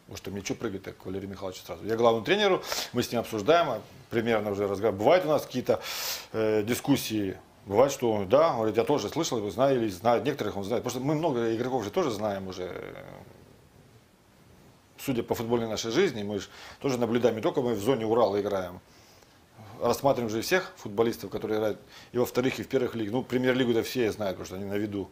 [0.06, 1.84] Потому что мне что прыгать так к Валерию Михайловичу сразу.
[1.84, 2.62] Я главному тренеру,
[2.92, 3.80] мы с ним обсуждаем, а
[4.10, 4.98] примерно уже разговариваем.
[4.98, 5.80] Бывают у нас какие-то
[6.32, 10.22] э, дискуссии, Бывает, что он, да, он говорит, я тоже слышал, его знаю или знаю,
[10.22, 10.82] некоторых он знает.
[10.82, 12.68] Потому что мы много игроков же тоже знаем уже,
[14.98, 16.48] судя по футбольной нашей жизни, мы же
[16.80, 18.80] тоже наблюдаем, не только мы в зоне Урала играем,
[19.82, 21.80] рассматриваем же всех футболистов, которые играют
[22.12, 23.12] и во вторых, и в первых лигах.
[23.12, 25.10] Ну, премьер-лигу-то все знают, потому что они на виду.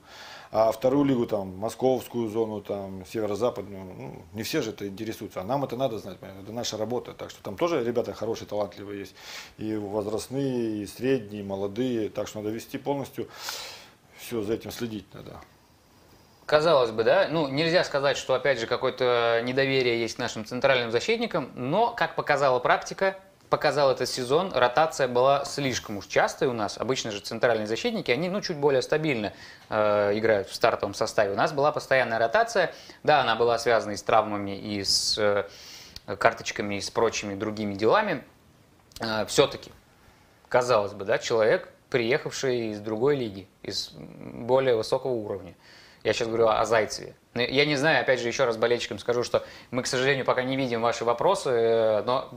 [0.53, 5.41] А вторую лигу, там, московскую зону, там, северо-западную, ну, не все же это интересуются.
[5.41, 7.13] А нам это надо знать, это наша работа.
[7.13, 9.15] Так что там тоже ребята хорошие, талантливые есть.
[9.59, 12.09] И возрастные, и средние, и молодые.
[12.09, 13.29] Так что надо вести полностью,
[14.19, 15.41] все за этим следить надо.
[16.47, 20.91] Казалось бы, да, ну нельзя сказать, что опять же какое-то недоверие есть к нашим центральным
[20.91, 26.79] защитникам, но, как показала практика, показал этот сезон, ротация была слишком уж частой у нас.
[26.79, 29.33] Обычно же центральные защитники, они ну, чуть более стабильно
[29.69, 31.33] э, играют в стартовом составе.
[31.33, 32.73] У нас была постоянная ротация,
[33.03, 35.45] да, она была связана и с травмами, и с э,
[36.17, 38.25] карточками, и с прочими другими делами.
[39.01, 39.73] Э, все-таки,
[40.49, 45.57] казалось бы, да, человек, приехавший из другой лиги, из более высокого уровня.
[46.05, 47.15] Я сейчас говорю о Зайцеве.
[47.35, 50.57] Я не знаю, опять же, еще раз болельщикам скажу, что мы, к сожалению, пока не
[50.57, 52.31] видим ваши вопросы, э, но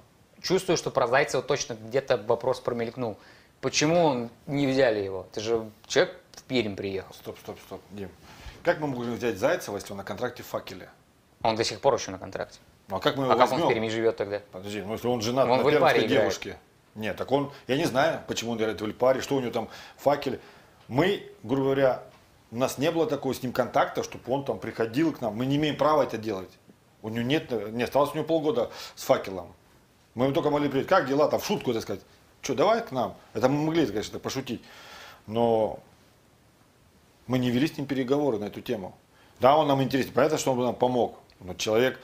[0.44, 3.18] чувствую, что про Зайцева точно где-то вопрос промелькнул.
[3.62, 5.26] Почему не взяли его?
[5.32, 7.14] Это же человек в Пермь приехал.
[7.16, 8.10] Стоп, стоп, стоп, Дим.
[8.62, 10.90] Как мы могли взять Зайцева, если он на контракте в факеле?
[11.42, 12.60] Он до сих пор еще на контракте.
[12.90, 13.70] Ну, а как мы его А как он в возьмем?
[13.70, 14.42] Перми живет тогда?
[14.52, 16.10] Подожди, ну если он женат Он на пермской играет.
[16.10, 16.58] девушке.
[16.96, 19.70] Нет, так он, я не знаю, почему он играет в Эльпаре, что у него там
[19.98, 20.40] факель.
[20.88, 22.04] Мы, грубо говоря,
[22.52, 25.36] у нас не было такого с ним контакта, чтобы он там приходил к нам.
[25.36, 26.52] Мы не имеем права это делать.
[27.02, 29.54] У него нет, не осталось у него полгода с факелом.
[30.16, 32.02] Мы ему только могли прийти, как дела, там в шутку, так сказать.
[32.42, 33.16] Что, давай к нам.
[33.34, 34.62] Это мы могли, конечно, пошутить.
[35.28, 35.80] Но
[37.28, 38.96] мы не вели с ним переговоры на эту тему.
[39.40, 40.12] Да, он нам интересен.
[40.12, 41.18] Понятно, что он нам помог.
[41.40, 42.00] Но человек,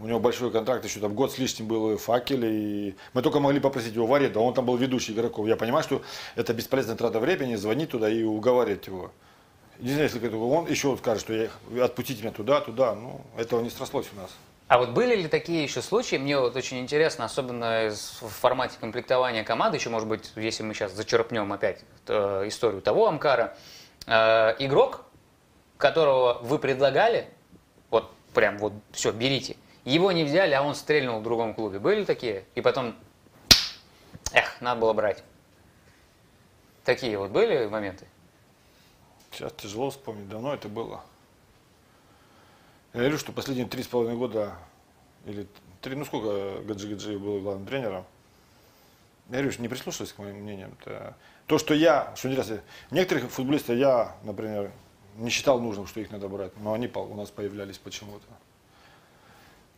[0.00, 3.40] у него большой контракт, еще там год с лишним был и факел, и мы только
[3.40, 5.46] могли попросить его в аренду, он там был ведущий игроков.
[5.46, 6.02] Я понимаю, что
[6.36, 9.10] это бесполезная трата времени, звонить туда и уговаривать его.
[9.80, 13.70] Не знаю, если он еще скажет, что я, отпустите меня туда, туда, ну, этого не
[13.70, 14.30] срослось у нас.
[14.66, 19.44] А вот были ли такие еще случаи, мне вот очень интересно, особенно в формате комплектования
[19.44, 23.56] команды, еще, может быть, если мы сейчас зачерпнем опять э, историю того Амкара,
[24.06, 25.04] э, игрок,
[25.76, 27.28] которого вы предлагали,
[27.90, 31.78] вот прям вот все, берите, его не взяли, а он стрельнул в другом клубе.
[31.78, 32.44] Были такие?
[32.54, 32.96] И потом,
[34.32, 35.22] эх, надо было брать.
[36.84, 38.06] Такие вот были моменты?
[39.30, 41.02] Сейчас тяжело вспомнить, давно это было.
[42.94, 44.54] Я говорю, что последние три с половиной года,
[45.26, 45.48] или
[45.80, 48.04] три, ну сколько Гаджи Гаджи был главным тренером,
[49.30, 50.76] я говорю, что не прислушивайся к моим мнениям.
[50.80, 51.16] Это
[51.48, 52.60] То, что я, что интересно,
[52.92, 54.70] некоторых футболистов я, например,
[55.16, 58.26] не считал нужным, что их надо брать, но они у нас появлялись почему-то.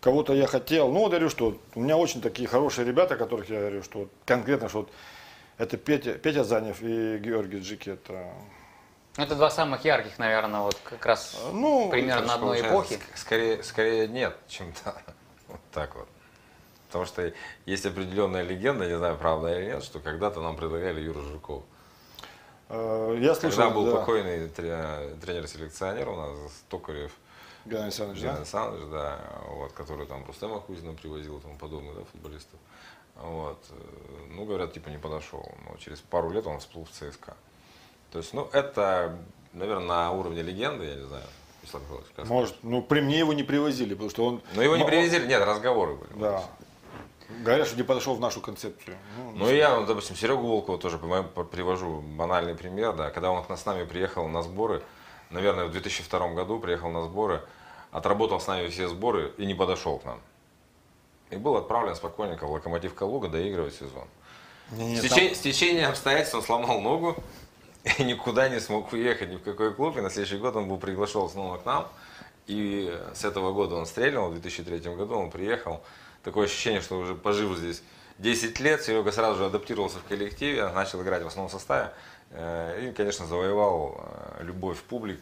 [0.03, 3.61] Кого-то я хотел, ну, вот говорю, что у меня очень такие хорошие ребята, которых я
[3.61, 4.91] говорю, что вот конкретно, что вот
[5.57, 8.31] это Петя, Петя Занев и Георгий Джики, это
[9.17, 12.95] Это два самых ярких, наверное, вот как раз Ну, примерно одной эпохи.
[12.95, 14.95] ск- Скорее, скорее нет, чем да.
[15.49, 16.09] Вот так вот.
[16.89, 17.33] Потому что
[17.64, 21.62] есть определенная легенда, не знаю, правда или нет, что когда-то нам предлагали Юру Жукова.
[22.69, 26.39] Э, Я слышал, Когда был да, покойный тре- тренер-селекционер у нас,
[26.69, 27.12] Токарев
[27.64, 28.27] Геннадий Александрович, да?
[28.29, 32.59] Геннадий Александрович, да, вот, который там Рустема Кузина привозил и тому подобное, да, футболистов.
[33.17, 33.64] Вот.
[33.71, 33.75] э,
[34.31, 35.51] Ну, говорят, типа не подошел.
[35.69, 37.35] Но через пару лет он всплыл в ЦСКА.
[38.17, 39.14] То есть, ну, это,
[39.53, 41.23] наверное, на уровне легенды, я не знаю,
[41.61, 44.43] Вячеслав Михайлович, как Может, ну при мне его не привозили, потому что он...
[44.55, 46.12] Но его не привезли, нет, разговоры были.
[46.19, 46.43] Да.
[47.45, 48.97] Говорят, что не подошел в нашу концепцию.
[49.19, 53.45] Ну, Ну и я, ну, допустим, Серегу Волкова тоже привожу банальный пример, да, когда он
[53.55, 54.83] с нами приехал на сборы,
[55.29, 57.43] наверное, в 2002 году приехал на сборы,
[57.91, 60.21] отработал с нами все сборы и не подошел к нам.
[61.29, 64.09] И был отправлен спокойненько в Локомотив Калуга доигрывать сезон.
[64.71, 67.14] не- не, с, там- тече- с течением обстоятельств он сломал ногу
[67.99, 69.97] и никуда не смог уехать ни в какой клуб.
[69.97, 71.89] И на следующий год он был приглашен снова к нам.
[72.47, 75.82] И с этого года он стрельнул, в 2003 году он приехал.
[76.22, 77.82] Такое ощущение, что уже пожив здесь
[78.18, 81.91] 10 лет, Серега сразу же адаптировался в коллективе, начал играть в основном составе.
[82.30, 84.01] э, И, конечно, завоевал
[84.39, 85.20] э, любовь публик,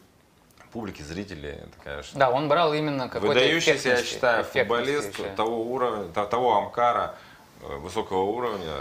[0.71, 1.51] публики, зрителей.
[1.53, 5.29] Это, конечно, Да, он брал именно какой-то выдающийся, я считаю, футболист еще.
[5.35, 7.15] того уровня, то- того Амкара,
[7.61, 8.71] э, высокого уровня,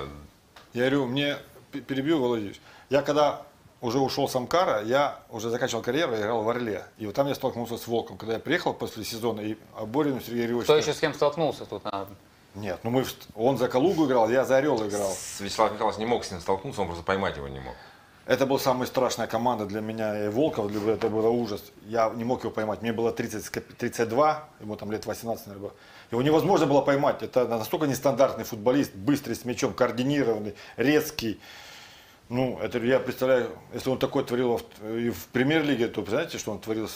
[0.75, 1.37] Я говорю, мне
[1.71, 2.61] перебью, Володимирович.
[2.91, 3.43] Я когда
[3.85, 6.85] уже ушел с Амкара, я уже заканчивал карьеру, я играл в Орле.
[6.99, 8.17] И вот там я столкнулся с Волком.
[8.17, 10.65] Когда я приехал после сезона, и Аборину Сергей Григорьевич...
[10.65, 11.83] Кто еще с кем столкнулся тут?
[11.85, 12.09] а,
[12.55, 15.11] Нет, ну мы, в- он за Калугу играл, я за Орел играл.
[15.13, 17.75] С- Вячеслав Михайлович не мог с ним столкнуться, он просто поймать его не мог.
[18.27, 21.63] Это была самая страшная команда для меня и Волков, для это было ужас.
[21.87, 22.81] Я не мог его поймать.
[22.81, 25.79] Мне было 30, с коп- 32, ему там лет 18, наверное, было.
[26.11, 27.23] Его невозможно было поймать.
[27.23, 31.39] Это настолько нестандартный футболист, быстрый с мячом, координированный, резкий.
[32.35, 36.51] Ну, это я представляю, если он такой творил в- и в премьер-лиге, то знаете, что
[36.51, 36.89] он творил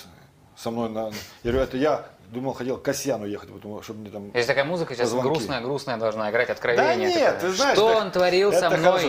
[0.57, 1.13] со мной на...
[1.45, 4.33] Я говорю, это я думал, хотел к Касьяну ехать, потому, чтобы мне там...
[4.35, 5.29] Есть такая музыка сейчас Позвонки.
[5.29, 7.09] грустная, грустная должна играть, Да откровение.
[7.09, 7.41] нет, такое.
[7.41, 8.81] ты знаешь, Что так- он творил со мной?
[8.83, 9.09] хорошо.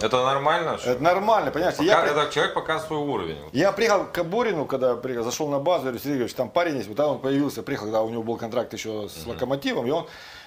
[0.00, 0.78] Это нормально?
[0.78, 1.76] что- Это нормально, понимаешь?
[1.76, 3.36] Пока- Я это человек показывает свой уровень.
[3.52, 6.88] Я приехал к Борину, когда приехал, зашел на базу, говорю, Сергей Григорьевич, там парень есть,
[6.88, 10.06] вот там он появился, приехал, когда у него был контракт еще с Локомотивом, и он,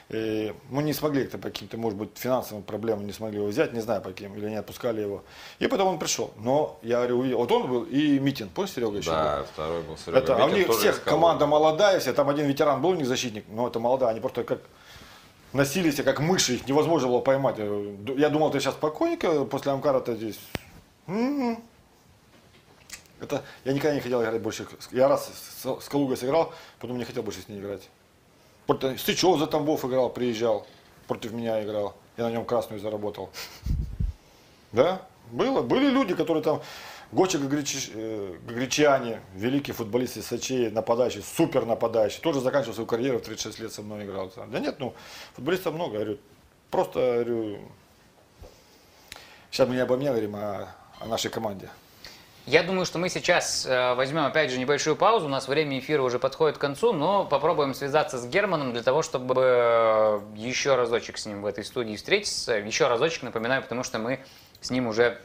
[0.10, 3.74] э, мы не смогли это по каким-то, может быть, финансовым проблемам не смогли его взять,
[3.74, 5.24] не знаю по каким, или не отпускали его.
[5.60, 6.32] И потом он пришел.
[6.38, 9.18] Но я говорю, увидел, вот он был и Митин, помнишь, Серега еще был?
[9.18, 11.22] Да, второй был Серега Это, а у Митин, них тоже всех из Калуги.
[11.22, 14.44] команда молодая, все, там один ветеран был у них защитник, но это молодая, они просто
[14.44, 14.62] как
[15.54, 17.58] носились, как мыши, их невозможно было поймать.
[17.58, 20.40] Я думал, ты сейчас спокойненько после Амкара-то здесь.
[21.08, 21.64] М-м.
[23.20, 24.66] Это я никогда не хотел играть больше.
[24.92, 25.30] Я раз
[25.64, 27.90] с, с Калугой сыграл, потом не хотел больше с ней играть.
[28.98, 30.66] Сычев за Тамбов играл, приезжал,
[31.08, 31.96] против меня играл.
[32.18, 33.30] Я на нем красную заработал.
[34.72, 35.02] Да,
[35.32, 35.62] было.
[35.62, 36.62] Были люди, которые там,
[37.12, 38.36] Гоча Гагрич- э,
[39.34, 43.82] великий футболист из Сочи, нападающий, супер нападающий, тоже заканчивал свою карьеру, в 36 лет со
[43.82, 44.32] мной играл.
[44.36, 44.94] Да нет, ну,
[45.34, 46.18] футболистов много, говорю,
[46.70, 47.60] просто, говорю,
[49.50, 51.70] сейчас мы не обо мне говорим, а о нашей команде.
[52.46, 55.28] Я думаю, что мы сейчас э, возьмем опять же небольшую паузу.
[55.28, 59.04] У нас время эфира уже подходит к концу, но попробуем связаться с Германом для того,
[59.04, 62.54] чтобы э, еще разочек с ним в этой студии встретиться.
[62.54, 64.20] Еще разочек, напоминаю, потому что мы
[64.62, 65.20] с ним уже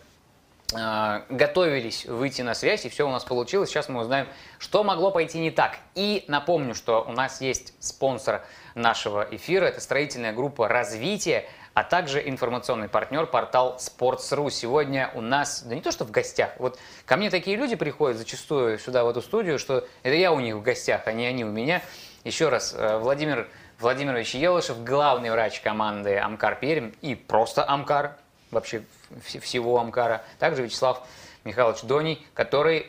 [0.74, 3.70] э, готовились выйти на связь, и все у нас получилось.
[3.70, 5.78] Сейчас мы узнаем, что могло пойти не так.
[5.94, 8.42] И напомню, что у нас есть спонсор
[8.74, 9.64] нашего эфира.
[9.64, 14.50] Это строительная группа «Развитие» а также информационный партнер портал Sports.ru.
[14.50, 18.16] Сегодня у нас, да не то что в гостях, вот ко мне такие люди приходят
[18.16, 21.44] зачастую сюда в эту студию, что это я у них в гостях, а не они
[21.44, 21.82] у меня.
[22.22, 23.48] Еще раз, э, Владимир
[23.80, 28.16] Владимирович Елышев, главный врач команды Амкар Пермь и просто Амкар,
[28.52, 28.84] вообще
[29.20, 30.24] всего Амкара.
[30.38, 31.06] Также Вячеслав
[31.42, 32.86] Михайлович Доний, который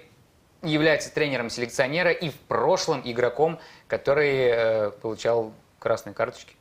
[0.62, 6.56] является тренером селекционера и в прошлом игроком, который э, получал красные карточки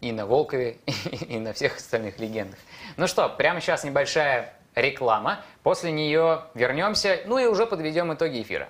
[0.00, 0.78] и на Волкове,
[1.28, 2.58] и на всех остальных легендах.
[2.96, 5.44] Ну что, прямо сейчас небольшая реклама.
[5.62, 8.68] После нее вернемся, ну и уже подведем итоги эфира.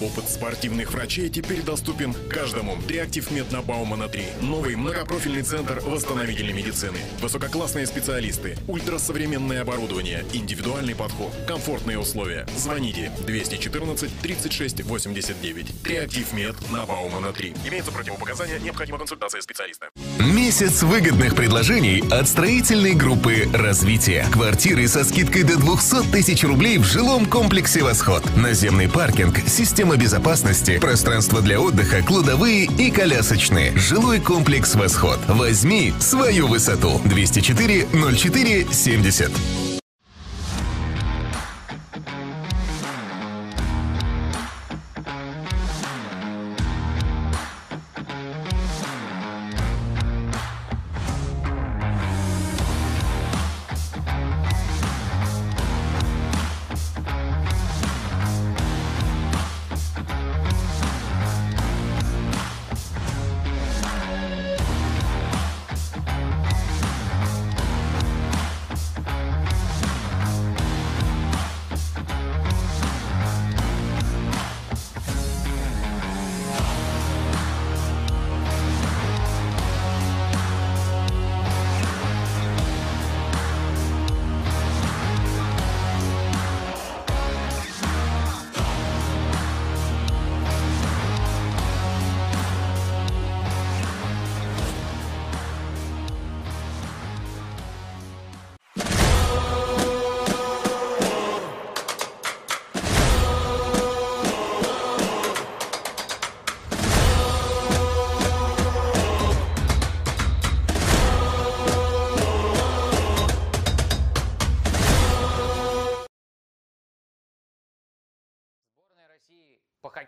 [0.00, 2.76] Опыт спортивных врачей теперь доступен каждому.
[2.88, 4.24] Триактив Мед на Баумана 3.
[4.40, 6.98] Новый многопрофильный центр восстановительной медицины.
[7.20, 12.44] Высококлассные специалисты, ультрасовременное оборудование, индивидуальный подход, комфортные условия.
[12.56, 15.82] Звоните 214 36 89.
[15.84, 17.54] Триактив Мед на Баумана 3.
[17.64, 19.90] Имеются противопоказания, необходима консультация специалиста.
[20.18, 24.26] Месяц выгодных предложений от строительной группы «Развитие».
[24.32, 28.24] Квартиры со скидкой до 200 тысяч рублей в жилом комплексе «Восход».
[28.36, 33.76] Наземный паркинг, система система безопасности, пространство для отдыха, кладовые и колясочные.
[33.76, 35.18] Жилой комплекс «Восход».
[35.28, 37.02] Возьми свою высоту.
[37.04, 39.73] 204 04 70.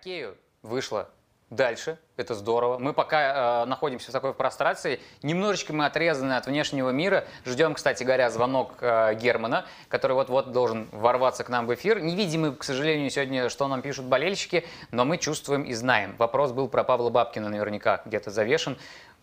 [0.07, 1.09] По хоккею вышло
[1.51, 2.79] дальше, это здорово.
[2.79, 7.25] Мы пока э, находимся в такой прострации, немножечко мы отрезаны от внешнего мира.
[7.45, 11.99] Ждем, кстати говоря, звонок э, Германа, который вот-вот должен ворваться к нам в эфир.
[11.99, 16.15] Не видим мы, к сожалению, сегодня, что нам пишут болельщики, но мы чувствуем и знаем.
[16.19, 18.79] Вопрос был про Павла Бабкина наверняка где-то завешен.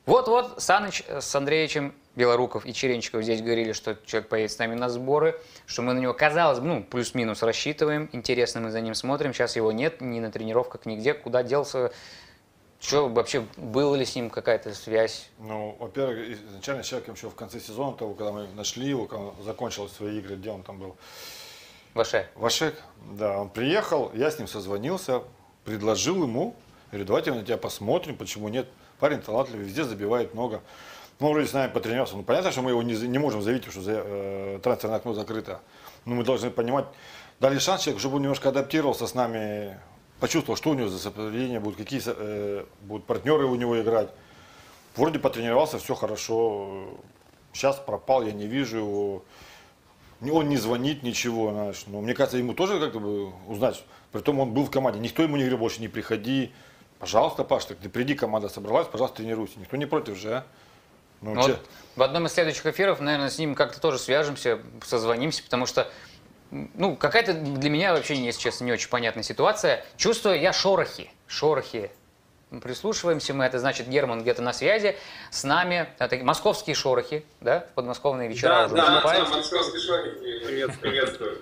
[0.06, 4.89] Вот-вот Саныч с Андреевичем Белоруков и Черенчиков здесь говорили, что человек поедет с нами на
[4.89, 9.34] сборы, что мы на него, казалось бы, ну, плюс-минус рассчитываем, интересно мы за ним смотрим,
[9.34, 11.93] сейчас его нет, ни на тренировках, нигде, куда делся,
[12.82, 15.30] что вообще, была ли с ним какая-то связь?
[15.39, 19.36] Ну, во-первых, изначально человек еще в конце сезона, того, когда мы нашли его, когда он
[19.41, 20.97] закончил свои игры, где он там был?
[21.93, 22.28] Ваше.
[22.36, 22.76] Вашек,
[23.12, 25.24] да, он приехал, я с ним созвонился,
[25.64, 26.56] предложил ему,
[26.91, 28.68] говорю, давайте мы на тебя посмотрим, почему нет,
[29.04, 30.62] Парень талантливый, везде забивает много.
[31.20, 32.16] Ну, вроде с нами потренировался.
[32.16, 35.60] Ну, понятно, что мы его не, не можем заявить, что за, э, трансферное окно закрыто.
[36.06, 36.86] Но мы должны понимать,
[37.42, 39.78] дали шанс человеку, чтобы он немножко адаптировался с нами,
[40.22, 44.08] почувствовал, что у него за сопровождение будут, какие э, будут партнеры у него играть.
[44.96, 46.98] Вроде потренировался, все хорошо.
[47.52, 49.26] Сейчас пропал, я не вижу его.
[50.32, 51.84] Он не звонит, ничего, знаешь.
[51.88, 53.84] Но мне кажется, ему тоже как-то бы узнать.
[54.14, 55.02] Притом он был в команде.
[55.02, 56.54] Никто ему не говорил, больше не приходи.
[57.04, 59.60] Пожалуйста, Паш, ты приди, команда собралась, пожалуйста, тренируйся.
[59.60, 60.44] Никто не против же, а?
[61.20, 61.60] Ну, вот
[61.98, 65.92] в одном из следующих эфиров, наверное, с ним как-то тоже свяжемся, созвонимся, потому что
[66.50, 69.86] ну, какая-то для меня вообще, если честно, не очень понятная ситуация.
[69.98, 71.92] Чувствую я шорохи, шорохи.
[72.62, 74.96] Прислушиваемся мы, это значит Герман где-то на связи
[75.30, 75.90] с нами.
[76.00, 81.42] Это московские шорохи, да, в подмосковные вечера да, уже да, Да, московские шорохи, привет, приветствую.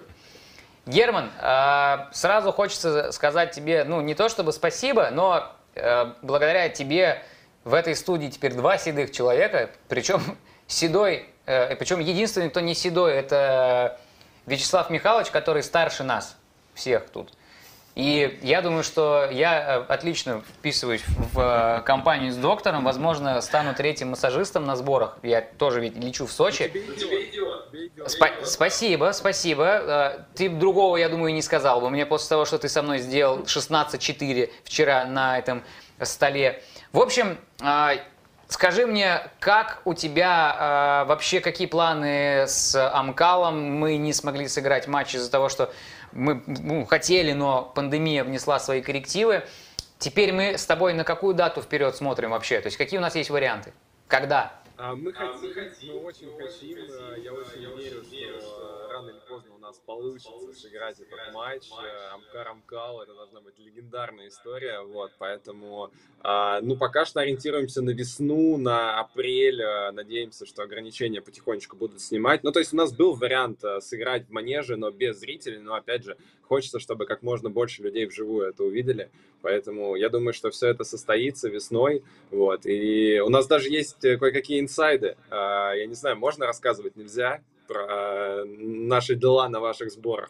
[0.86, 7.22] Герман, а, сразу хочется сказать тебе, ну, не то чтобы спасибо, но э, благодаря тебе
[7.64, 10.22] в этой студии теперь два седых человека, причем
[10.68, 13.99] седой, э, причем единственный, кто не седой, это
[14.48, 16.36] Вячеслав Михайлович, который старше нас.
[16.74, 17.32] всех тут.
[17.94, 21.03] И я думаю, что я э, отлично вписываюсь
[21.34, 22.86] в компанию с доктором.
[22.86, 25.18] Возможно, стану третьим массажистом на сборах.
[25.24, 26.72] Я тоже ведь лечу в Сочи.
[27.97, 29.65] Спа- спасибо, спасибо.
[29.65, 31.89] Э, Ты другого, я думаю, не сказал бы.
[31.89, 35.63] Мне после того, что ты со мной сделал 16-4 вчера на этом
[36.01, 36.63] столе.
[36.93, 37.93] В общем, а,
[38.47, 43.80] скажи мне, как у тебя а, вообще, какие планы с Амкалом?
[43.80, 45.72] Мы не смогли сыграть матч из-за того, что
[46.11, 49.43] мы ну, хотели, но пандемия внесла свои коррективы.
[49.99, 52.59] Теперь мы с тобой на какую дату вперед смотрим вообще?
[52.61, 53.73] То есть какие у нас есть варианты?
[54.07, 54.61] Когда?
[54.84, 59.60] А, мы хотим, мы очень хотим, э, я очень верю, что рано или поздно у
[59.60, 61.70] нас получится сыграть этот матч.
[61.70, 65.91] Э, Амкар Амкал, это должна быть легендарная история, вот, поэтому,
[66.22, 72.02] а, ну, пока что ориентируемся на весну, на апрель, э, надеемся, что ограничения потихонечку будут
[72.02, 72.44] снимать.
[72.44, 75.76] Ну, то есть у нас был вариант э, сыграть в манеже, но без зрителей, но,
[75.76, 76.18] опять же,
[76.52, 79.10] хочется, чтобы как можно больше людей вживую это увидели,
[79.41, 84.18] поэтому я думаю, что все это состоится весной, вот, и у нас даже есть э,
[84.18, 89.91] кое-какие инсайды, А, я не знаю, можно рассказывать, нельзя, про э, наши дела на ваших
[89.91, 90.30] сборах.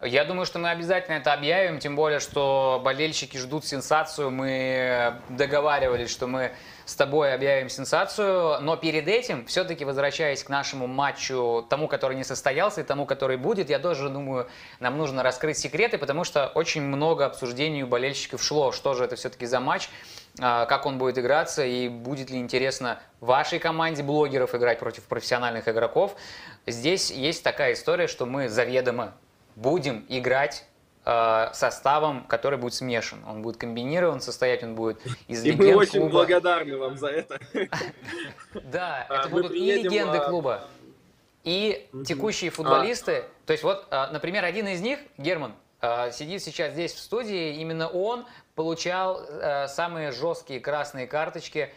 [0.00, 4.30] Я думаю, что мы обязательно это объявим, тем более, что болельщики ждут сенсацию.
[4.30, 6.52] Мы договаривались, что мы
[6.84, 12.24] с тобой объявим сенсацию, но перед этим, все-таки возвращаясь к нашему матчу, тому, который не
[12.24, 14.48] состоялся, и тому, который будет, я тоже думаю,
[14.80, 19.16] нам нужно раскрыть секреты, потому что очень много обсуждений у болельщиков шло, что же это
[19.16, 19.88] все-таки за матч,
[20.40, 25.68] а, как он будет играться, и будет ли интересно вашей команде блогеров играть против профессиональных
[25.68, 26.16] игроков.
[26.66, 29.14] Здесь есть такая история, что мы заведомо
[29.56, 30.64] будем играть
[31.04, 33.24] составом, который будет смешан.
[33.28, 36.12] Он будет комбинирован, состоять он будет из И легенд мы очень клуба.
[36.12, 37.40] благодарны вам за это.
[38.54, 40.68] Да, А, это будут и легенды а, клуба,
[41.44, 43.24] и текущие футболисты.
[43.46, 47.56] То есть вот, а, например, один из них, Герман, а, сидит сейчас здесь в студии,
[47.56, 48.24] именно он
[48.54, 51.72] получал э, самые жесткие красные карточки.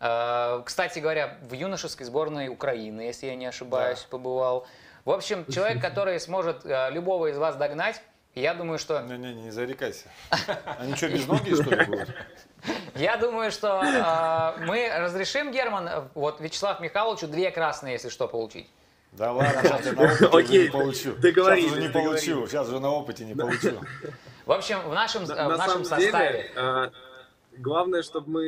[0.00, 4.66] Э, Кстати говоря, в юношеской сборной Украины, если я не ошибаюсь, побывал.
[5.04, 8.02] В общем, человек, который сможет э, любого из вас догнать,
[8.40, 10.06] я думаю, что Не-не, не зарекайся.
[10.78, 12.08] Они что, без ноги, что ли, будут?
[12.94, 18.68] Я думаю, что э, мы разрешим, Герман, вот Вячеслав Михайловичу две красные, если что, получить.
[19.12, 21.12] Да ладно, сейчас же на опыте уже Окей, не получу.
[21.16, 22.24] договорились, Сейчас уже не договорились.
[22.26, 23.80] получу, сейчас же на опыте не получу.
[24.44, 26.32] В общем, в нашем, На в на нашем самом составе.
[26.32, 26.90] деле, а,
[27.58, 28.44] главное, чтобы мы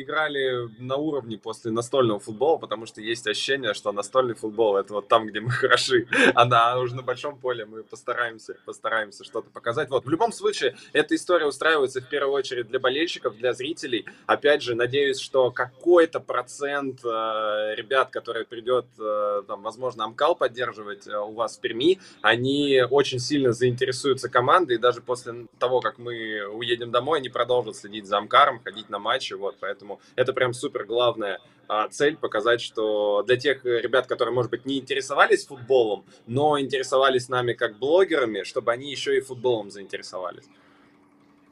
[0.00, 5.08] играли на уровне после настольного футбола, потому что есть ощущение, что настольный футбол это вот
[5.08, 9.90] там, где мы хороши, а на, уже на большом поле мы постараемся, постараемся что-то показать.
[9.90, 14.06] Вот в любом случае эта история устраивается в первую очередь для болельщиков, для зрителей.
[14.26, 21.06] Опять же, надеюсь, что какой-то процент э, ребят, которые придет, э, там, возможно, Амкал поддерживать
[21.06, 25.98] э, у вас в Перми, они очень сильно заинтересуются командой, и даже после того, как
[25.98, 30.52] мы уедем домой, они продолжат следить за Амкаром, ходить на матчи, вот, поэтому это прям
[30.52, 35.46] супер главная а, цель, показать, что для тех э, ребят, которые, может быть, не интересовались
[35.46, 40.44] футболом, но интересовались нами как блогерами, чтобы они еще и футболом заинтересовались.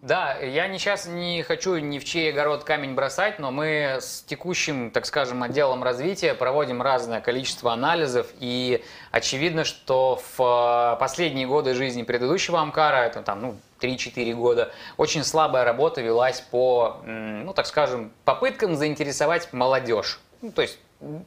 [0.02, 4.22] Да, я не сейчас не хочу ни в чей огород камень бросать, но мы с
[4.22, 11.46] текущим, так скажем, отделом развития проводим разное количество анализов, и очевидно, что в э, последние
[11.46, 17.52] годы жизни предыдущего Амкара, это там, ну, 3-4 года, очень слабая работа велась по, ну,
[17.52, 20.18] так скажем, попыткам заинтересовать молодежь.
[20.40, 20.78] Ну, то есть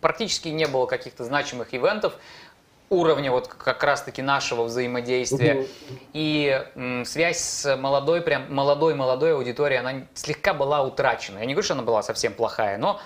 [0.02, 2.16] практически не было каких-то значимых ивентов,
[2.94, 5.68] уровня вот как раз-таки нашего взаимодействия.
[6.14, 11.40] И м, связь с молодой, прям молодой, молодой аудиторией, она слегка была утрачена.
[11.40, 12.99] Я не говорю, что она была совсем плохая, но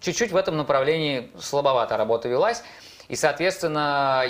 [0.00, 2.62] чуть-чуть в этом направлении слабовато работа велась.
[3.08, 4.24] И, соответственно,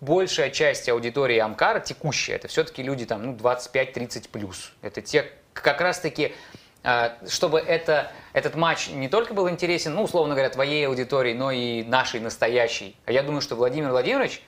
[0.00, 4.72] большая часть аудитории Амкара, текущая, это все-таки люди там, ну, 25-30 плюс.
[4.82, 6.34] Это те, как раз-таки,
[7.28, 11.82] чтобы это, этот матч не только был интересен, ну, условно говоря, твоей аудитории, но и
[11.82, 12.96] нашей настоящей.
[13.06, 14.42] А я думаю, что Владимир Владимирович,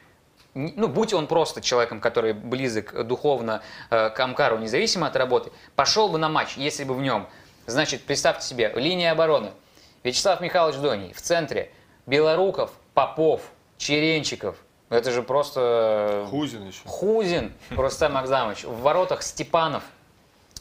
[0.54, 6.08] ну, будь он просто человеком, который близок духовно э, к Амкару, независимо от работы, пошел
[6.08, 7.28] бы на матч, если бы в нем,
[7.66, 9.50] значит, представьте себе, линия обороны,
[10.04, 11.72] Вячеслав Михайлович Доний, в центре,
[12.06, 13.42] Белоруков, Попов,
[13.76, 14.56] Черенчиков,
[14.90, 16.26] это же просто...
[16.30, 16.80] Хузин еще.
[16.86, 19.82] Хузин, Рустам Акзамович, в воротах Степанов,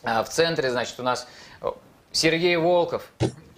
[0.04, 1.47] а в центре, значит, у нас э,
[2.18, 3.04] Сергей Волков,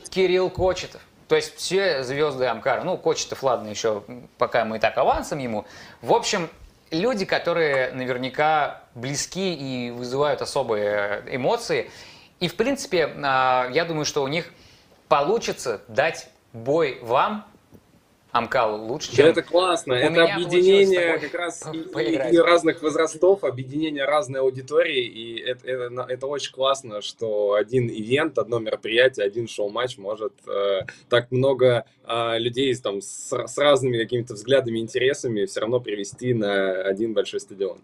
[0.09, 1.01] Кирилл Кочетов.
[1.29, 2.83] То есть все звезды Амкара.
[2.83, 4.03] Ну, Кочетов, ладно, еще
[4.37, 5.65] пока мы и так авансом ему.
[6.01, 6.49] В общем,
[6.91, 11.89] люди, которые наверняка близки и вызывают особые эмоции.
[12.41, 14.51] И, в принципе, а, я думаю, что у них
[15.07, 17.45] получится дать бой вам
[18.31, 19.25] Амкал лучше, чем...
[19.25, 25.03] это классно, у это объединение как раз и, и- и разных возрастов, объединение разной аудитории,
[25.03, 30.81] и это, это, это очень классно, что один ивент, одно мероприятие, один шоу-матч может э,
[31.09, 36.83] так много э, людей там, с, с разными какими-то взглядами, интересами все равно привести на
[36.83, 37.79] один большой стадион.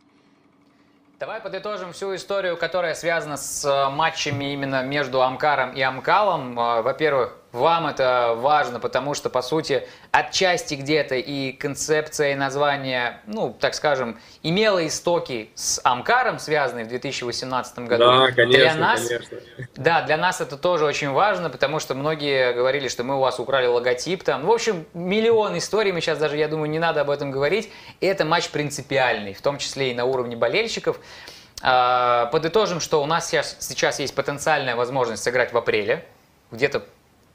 [1.18, 6.60] Давай подытожим всю историю, которая связана с э, матчами именно между Амкаром и Амкалом.
[6.60, 13.22] Э, Во-первых, вам это важно, потому что, по сути, отчасти где-то и концепция, и название,
[13.26, 18.03] ну, так скажем, имела истоки с Амкаром, связанные в 2018 году.
[18.06, 19.38] Да, конечно, Для нас, конечно.
[19.76, 23.40] да, для нас это тоже очень важно, потому что многие говорили, что мы у вас
[23.40, 24.44] украли логотип там.
[24.44, 27.72] Ну, В общем, миллион историй, мы сейчас даже, я думаю, не надо об этом говорить.
[28.02, 30.99] И это матч принципиальный, в том числе и на уровне болельщиков.
[31.61, 36.06] А, Подытожим, что у нас сейчас, сейчас есть потенциальная возможность сыграть в апреле,
[36.52, 36.84] где-то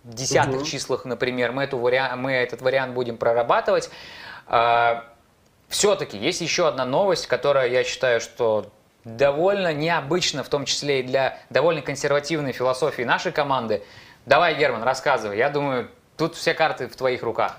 [0.04, 0.64] десятых Мгм.
[0.64, 3.90] числах, например, мы, эту вариа- мы этот вариант будем прорабатывать.
[5.68, 8.66] Все-таки есть еще одна новость, которая, я считаю, что
[9.04, 13.82] довольно необычна, в том числе и для довольно консервативной философии нашей команды.
[14.26, 15.38] Давай, Герман, рассказывай.
[15.38, 17.58] Я думаю, тут все карты в твоих руках.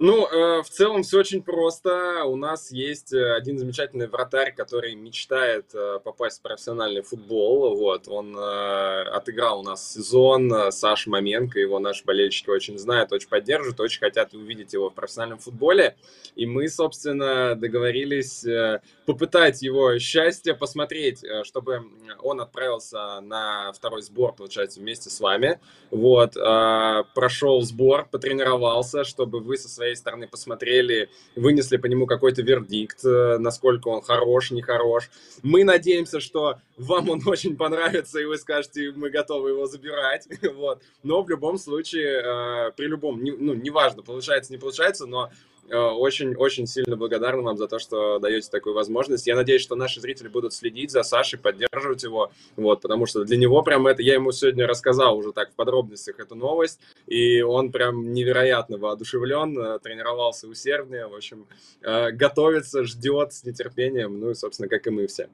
[0.00, 2.22] Ну, э, в целом все очень просто.
[2.24, 7.76] У нас есть э, один замечательный вратарь, который мечтает э, попасть в профессиональный футбол.
[7.76, 10.52] Вот, он э, отыграл у нас сезон.
[10.52, 14.94] э, Саша Маменко, его наши болельщики очень знают, очень поддерживают, очень хотят увидеть его в
[14.94, 15.96] профессиональном футболе.
[16.36, 21.82] И мы, собственно, договорились э, попытать его счастье, посмотреть, чтобы
[22.22, 25.58] он отправился на второй сбор, получается, вместе с вами.
[25.90, 33.04] Вот, прошел сбор, потренировался, чтобы вы со своей стороны посмотрели, вынесли по нему какой-то вердикт,
[33.04, 35.10] э, насколько он хорош, нехорош.
[35.42, 40.26] Мы надеемся, что вам он очень понравится, и вы скажете, мы готовы его забирать.
[40.58, 40.82] Вот.
[41.02, 45.30] Но в любом случае, э, при любом, ну, неважно, получается, не получается, но
[45.70, 49.26] очень-очень сильно благодарны вам за то, что даете такую возможность.
[49.26, 53.36] Я надеюсь, что наши зрители будут следить за Сашей, поддерживать его, вот, потому что для
[53.36, 57.70] него прям это, я ему сегодня рассказал уже так в подробностях эту новость, и он
[57.72, 61.46] прям невероятно воодушевлен, э, тренировался усерднее, в общем,
[61.82, 65.28] э, готовится, ждет с нетерпением, ну и, собственно, как и мы все.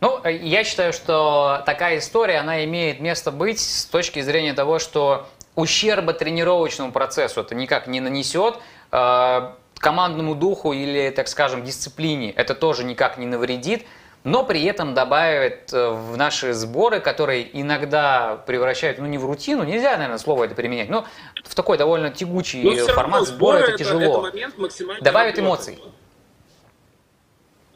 [0.00, 4.78] Ну, э, я считаю, что такая история, она имеет место быть с точки зрения того,
[4.78, 8.58] что ущерба тренировочному процессу это никак не нанесет, э,
[8.90, 13.86] командному духу или, так скажем, дисциплине это тоже никак не навредит,
[14.24, 19.62] но при этом добавит э, в наши сборы, которые иногда превращают, ну не в рутину,
[19.62, 21.06] нельзя, наверное, слово это применять, но
[21.44, 24.22] в такой довольно тягучий Но формат сбора это, это тяжело.
[24.22, 25.72] момент максимальной Добавит работы.
[25.72, 25.82] эмоций.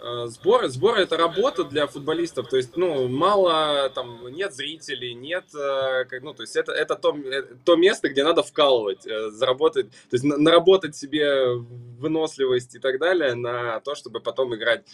[0.04, 5.44] Э, Сборы, сборы это работа для футболистов, то есть, ну, мало, там, нет зрителей, нет,
[5.54, 10.14] э, ну, то есть, это, это то, э, то место, где надо вкалывать, заработать, то
[10.14, 11.54] есть, на- наработать себе
[12.00, 14.84] выносливость и так далее на то, чтобы потом играть,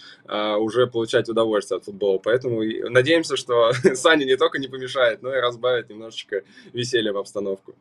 [0.58, 5.40] уже получать удовольствие от футбола, поэтому надеемся, что Саня не только не помешает, но и
[5.40, 6.42] разбавит немножечко
[6.74, 7.74] веселья в обстановку.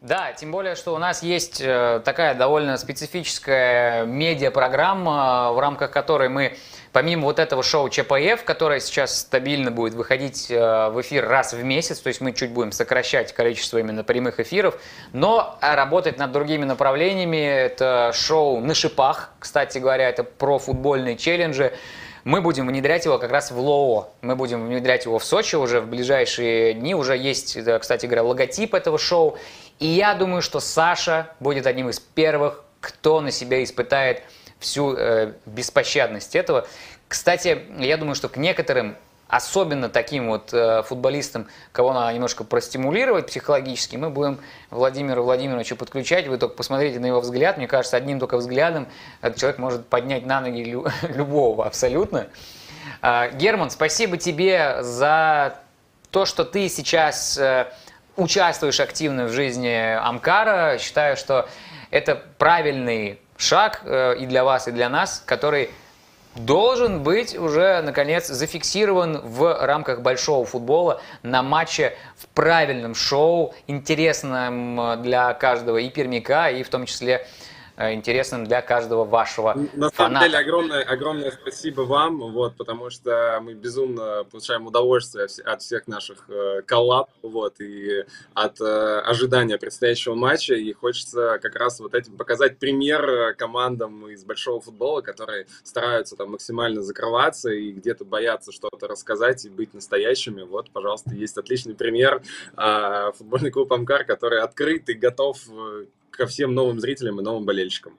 [0.00, 6.30] Да, тем более, что у нас есть э, такая довольно специфическая медиапрограмма, в рамках которой
[6.30, 6.56] мы,
[6.92, 11.62] помимо вот этого шоу ЧПФ, которое сейчас стабильно будет выходить э, в эфир раз в
[11.62, 14.80] месяц, то есть мы чуть будем сокращать количество именно прямых эфиров,
[15.12, 21.18] но э, работать над другими направлениями, это шоу «На шипах», кстати говоря, это про футбольные
[21.18, 21.74] челленджи,
[22.24, 24.10] мы будем внедрять его как раз в ЛОО.
[24.20, 26.94] Мы будем внедрять его в Сочи уже в ближайшие дни.
[26.94, 29.38] Уже есть, кстати говоря, логотип этого шоу.
[29.80, 34.22] И я думаю, что Саша будет одним из первых, кто на себя испытает
[34.58, 36.66] всю э, беспощадность этого.
[37.08, 38.94] Кстати, я думаю, что к некоторым,
[39.26, 44.38] особенно таким вот э, футболистам, кого надо немножко простимулировать психологически, мы будем
[44.68, 46.26] Владимира Владимировича подключать.
[46.28, 47.56] Вы только посмотрите на его взгляд.
[47.56, 48.86] Мне кажется, одним только взглядом
[49.22, 52.28] этот человек может поднять на ноги лю- любого абсолютно.
[53.00, 55.56] А, Герман, спасибо тебе за
[56.10, 57.72] то, что ты сейчас э,
[58.16, 60.78] участвуешь активно в жизни Амкара.
[60.78, 61.48] Считаю, что
[61.90, 65.70] это правильный шаг э, и для вас, и для нас, который
[66.36, 74.80] должен быть уже, наконец, зафиксирован в рамках большого футбола на матче в правильном шоу, интересном
[74.80, 77.49] э, для каждого и пермяка, и в том числе э,
[77.80, 80.26] интересным для каждого вашего На самом фаната.
[80.26, 86.28] деле огромное, огромное спасибо вам, вот, потому что мы безумно получаем удовольствие от всех наших
[86.28, 88.04] э, коллаб, вот, и
[88.34, 94.08] от э, ожидания предстоящего матча, и хочется как раз вот этим показать пример э, командам
[94.08, 99.74] из большого футбола, которые стараются там максимально закрываться и где-то боятся что-то рассказать и быть
[99.74, 100.42] настоящими.
[100.42, 102.22] Вот, пожалуйста, есть отличный пример,
[102.56, 107.44] э, футбольный клуб Амкар, который открыт и готов э, ко всем новым зрителям и новым
[107.44, 107.92] болельщикам.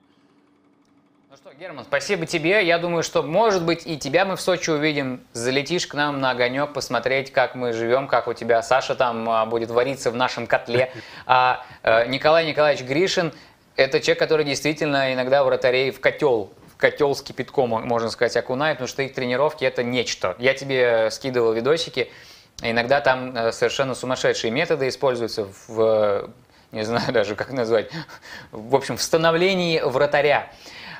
[1.32, 2.62] Ну что, Герман, спасибо тебе.
[2.66, 5.22] Я думаю, что, может быть, и тебя мы в Сочи увидим.
[5.32, 9.46] Залетишь к нам на огонек, посмотреть, как мы живем, как у тебя Саша там а,
[9.46, 10.92] будет вариться в нашем котле.
[11.26, 13.32] А э, Николай Николаевич Гришин–
[13.76, 18.76] это человек, который действительно иногда вратарей в котел в котел с кипятком, можно сказать, окунает,
[18.76, 20.36] потому что их тренировки– это нечто.
[20.38, 22.10] Я тебе скидывал видосики,
[22.60, 26.30] иногда там э, совершенно сумасшедшие методы используются в,
[26.72, 27.90] не знаю даже, как назвать,
[28.50, 30.50] в общем, в становлении вратаря.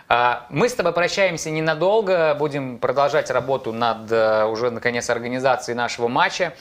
[0.09, 6.07] А, мы с тобой прощаемся ненадолго, будем продолжать работу над э, уже, наконец, организацией нашего
[6.09, 6.53] матча.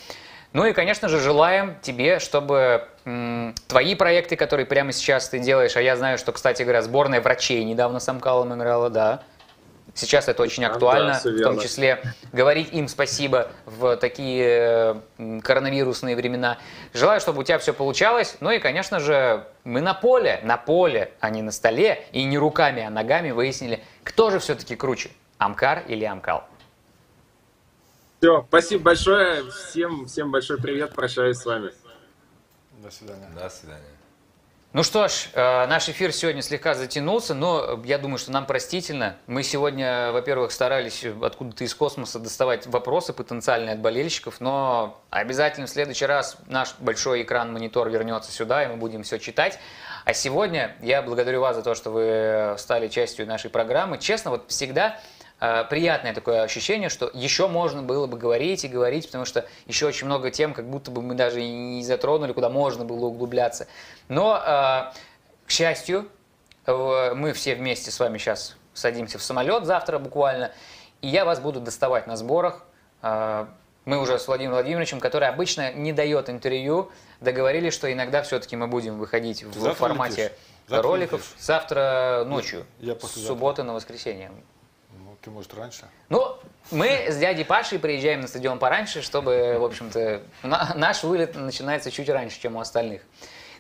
[0.54, 5.76] Ну и, конечно же, желаем тебе, чтобы м, твои проекты, которые прямо сейчас ты делаешь,
[5.76, 9.24] а я знаю, что, кстати говоря, сборная врачей недавно с Амкалом играла, да,
[9.94, 12.02] Сейчас это очень актуально, Да, в том числе
[12.32, 15.02] говорить им спасибо в такие
[15.44, 16.58] коронавирусные времена.
[16.94, 18.38] Желаю, чтобы у тебя все получалось.
[18.40, 22.38] Ну и, конечно же, мы на поле, на поле, а не на столе, и не
[22.38, 26.46] руками, а ногами выяснили, кто же все-таки круче, Амкар или Амкал.
[28.20, 29.50] Все, спасибо большое.
[29.50, 30.94] Всем, всем большой привет.
[30.94, 31.72] Прощаюсь с вами.
[32.84, 33.30] До свидания.
[33.36, 34.01] До свидания.
[34.74, 39.18] Ну что ж, э, наш эфир сегодня слегка затянулся, но я думаю, что нам простительно.
[39.28, 45.70] Мы сегодня, во-первых, старались откуда-то из космоса доставать вопросы потенциальные от болельщиков, но обязательно в
[45.70, 49.60] следующий раз наш большой экран-монитор вернется сюда, и мы будем все читать.
[50.06, 53.98] А сегодня я благодарю вас за то, что вы стали частью нашей программы.
[53.98, 55.02] Честно, вот всегда
[55.70, 60.06] приятное такое ощущение, что еще можно было бы говорить и говорить, потому что еще очень
[60.06, 63.68] много тем, как будто бы мы даже и не затронули, куда можно было углубляться.
[64.08, 64.92] Но, э,
[65.48, 66.08] к счастью,
[66.68, 70.52] э, мы все вместе с вами сейчас садимся в самолет завтра буквально,
[71.02, 72.64] и я вас буду доставать на сборах.
[73.02, 73.48] Э,
[73.86, 78.68] Мы уже с Владимиром Владимировичем, который обычно не дает интервью, договорились, что иногда все-таки мы
[78.68, 80.38] будем выходить в завтра формате летишь?
[80.68, 81.44] Завтра роликов летишь?
[81.44, 83.28] завтра ночью, Я с послезавтра.
[83.34, 84.32] субботы на воскресенье.
[85.22, 85.86] Ты, может, раньше?
[86.10, 86.38] Ну,
[86.72, 91.92] мы с дядей Пашей приезжаем на стадион пораньше, чтобы, в общем-то, на- наш вылет начинается
[91.92, 93.04] чуть раньше, чем у остальных.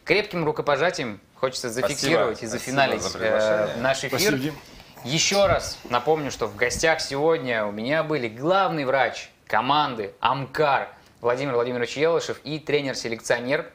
[0.03, 4.09] Крепким рукопожатием хочется зафиксировать и Спасибо зафиналить за э, наш эфир.
[4.19, 4.55] Спасибо.
[5.03, 10.89] Еще раз напомню, что в гостях сегодня у меня были главный врач команды Амкар
[11.21, 13.71] Владимир Владимирович Елышев и тренер-селекционер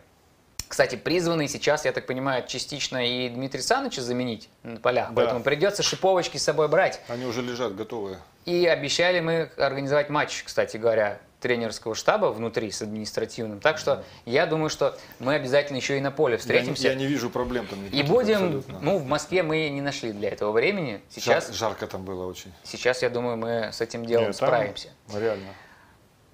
[0.69, 5.15] кстати, призванный сейчас, я так понимаю, частично и Дмитрий Саныча заменить на полях, Да.
[5.15, 7.01] поэтому придется шиповочки с собой брать.
[7.09, 8.19] Они уже лежат, готовые.
[8.45, 13.61] И обещали мы организовать матч, кстати говоря, тренерского штаба внутри с административным.
[13.61, 16.89] Так что я думаю, что мы обязательно еще и на поле Я не, встретимся.
[16.89, 18.79] я не вижу проблем там И будем, абсолютно.
[18.81, 21.01] ну, в Москве мы не нашли для этого времени.
[21.11, 22.53] Сейчас, Жар- жарко там было очень.
[22.65, 24.89] сейчас я думаю, мы с этим делом Нет, там справимся.
[25.15, 25.49] Реально.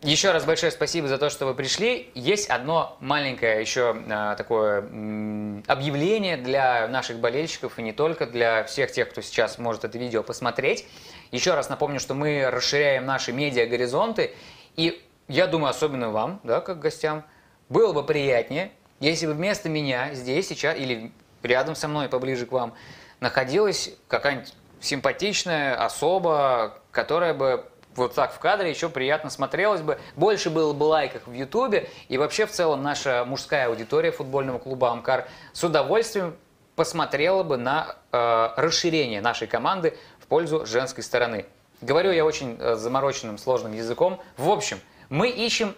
[0.02, 2.10] Еще раз большое спасибо за то, что вы пришли.
[2.16, 8.64] Есть одно маленькое еще а, такое м, объявление для наших болельщиков и не только для
[8.64, 10.86] всех тех, кто сейчас может это видео посмотреть.
[11.30, 14.34] Еще раз напомню, что мы расширяем наши медиа-горизонты.
[14.74, 17.22] И я думаю, особенно вам, да, как гостям,
[17.68, 21.12] было бы приятнее, если бы вместо меня здесь сейчас или
[21.44, 22.74] рядом со мной, поближе к вам,
[23.20, 27.66] находилась какая-нибудь симпатичная особа, которая бы
[27.96, 32.18] вот так в кадре еще приятно смотрелось бы, больше было бы лайков в Ютубе, и
[32.18, 36.36] вообще в целом наша мужская аудитория футбольного клуба «Амкар» с удовольствием
[36.76, 41.46] посмотрела бы на э, расширение нашей команды в пользу женской стороны.
[41.80, 44.20] Говорю я очень э, замороченным, сложным языком.
[44.36, 45.74] В общем, мы ищем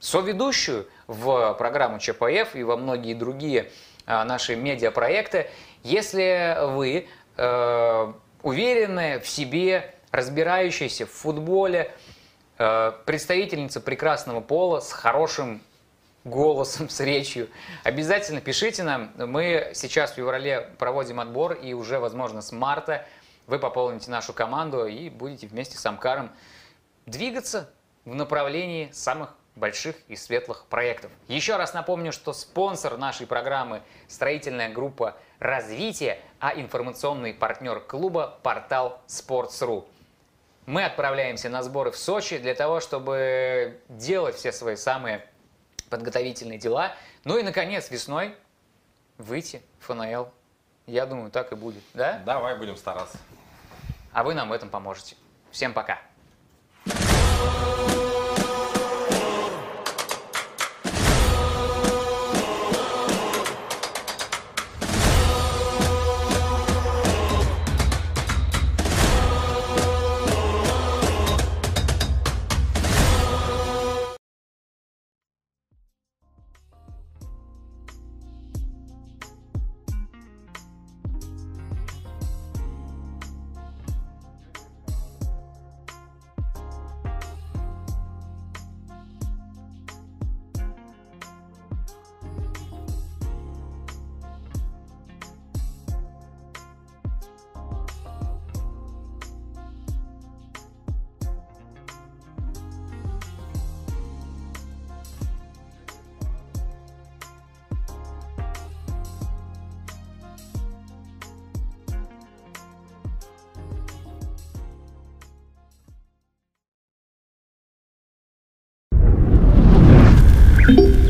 [0.00, 3.70] соведущую в программу ЧПФ и во многие другие
[4.04, 5.48] а, наши медиапроекты.
[5.84, 7.06] Если вы
[7.36, 8.12] э,
[8.42, 11.92] уверенная в себе, разбирающаяся в футболе,
[12.58, 15.60] э, представительница прекрасного пола с хорошим
[16.24, 17.48] голосом, с речью,
[17.82, 19.12] обязательно пишите нам.
[19.16, 23.04] Мы сейчас в феврале проводим отбор, и уже, возможно, с марта
[23.46, 26.30] вы пополните нашу команду и будете вместе с Амкаром
[27.06, 27.68] двигаться
[28.04, 31.10] в направлении самых больших и светлых проектов.
[31.28, 39.02] Еще раз напомню, что спонсор нашей программы– строительная группа «Развитие», а информационный партнер клуба– портал
[39.08, 39.84] Sports.ru.
[40.66, 45.26] Мы отправляемся на сборы в Сочи для того, чтобы делать все свои самые
[45.90, 46.94] подготовительные дела.
[47.24, 48.36] Ну и, наконец, весной
[49.18, 50.30] выйти в ФНЛ.
[50.86, 52.22] Я думаю, так и будет, да?
[52.24, 53.18] Давай будем стараться.
[54.12, 55.16] А вы нам в этом поможете.
[55.50, 56.00] Всем пока!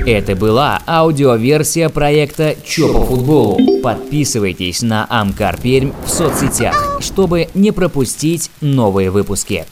[0.06, 3.58] Это была аудиоверсия проекта «Чё по футболу».
[3.84, 9.64] Подписывайтесь на Амкар Пермь в соцсетях, чтобы не пропустить новые выпуски.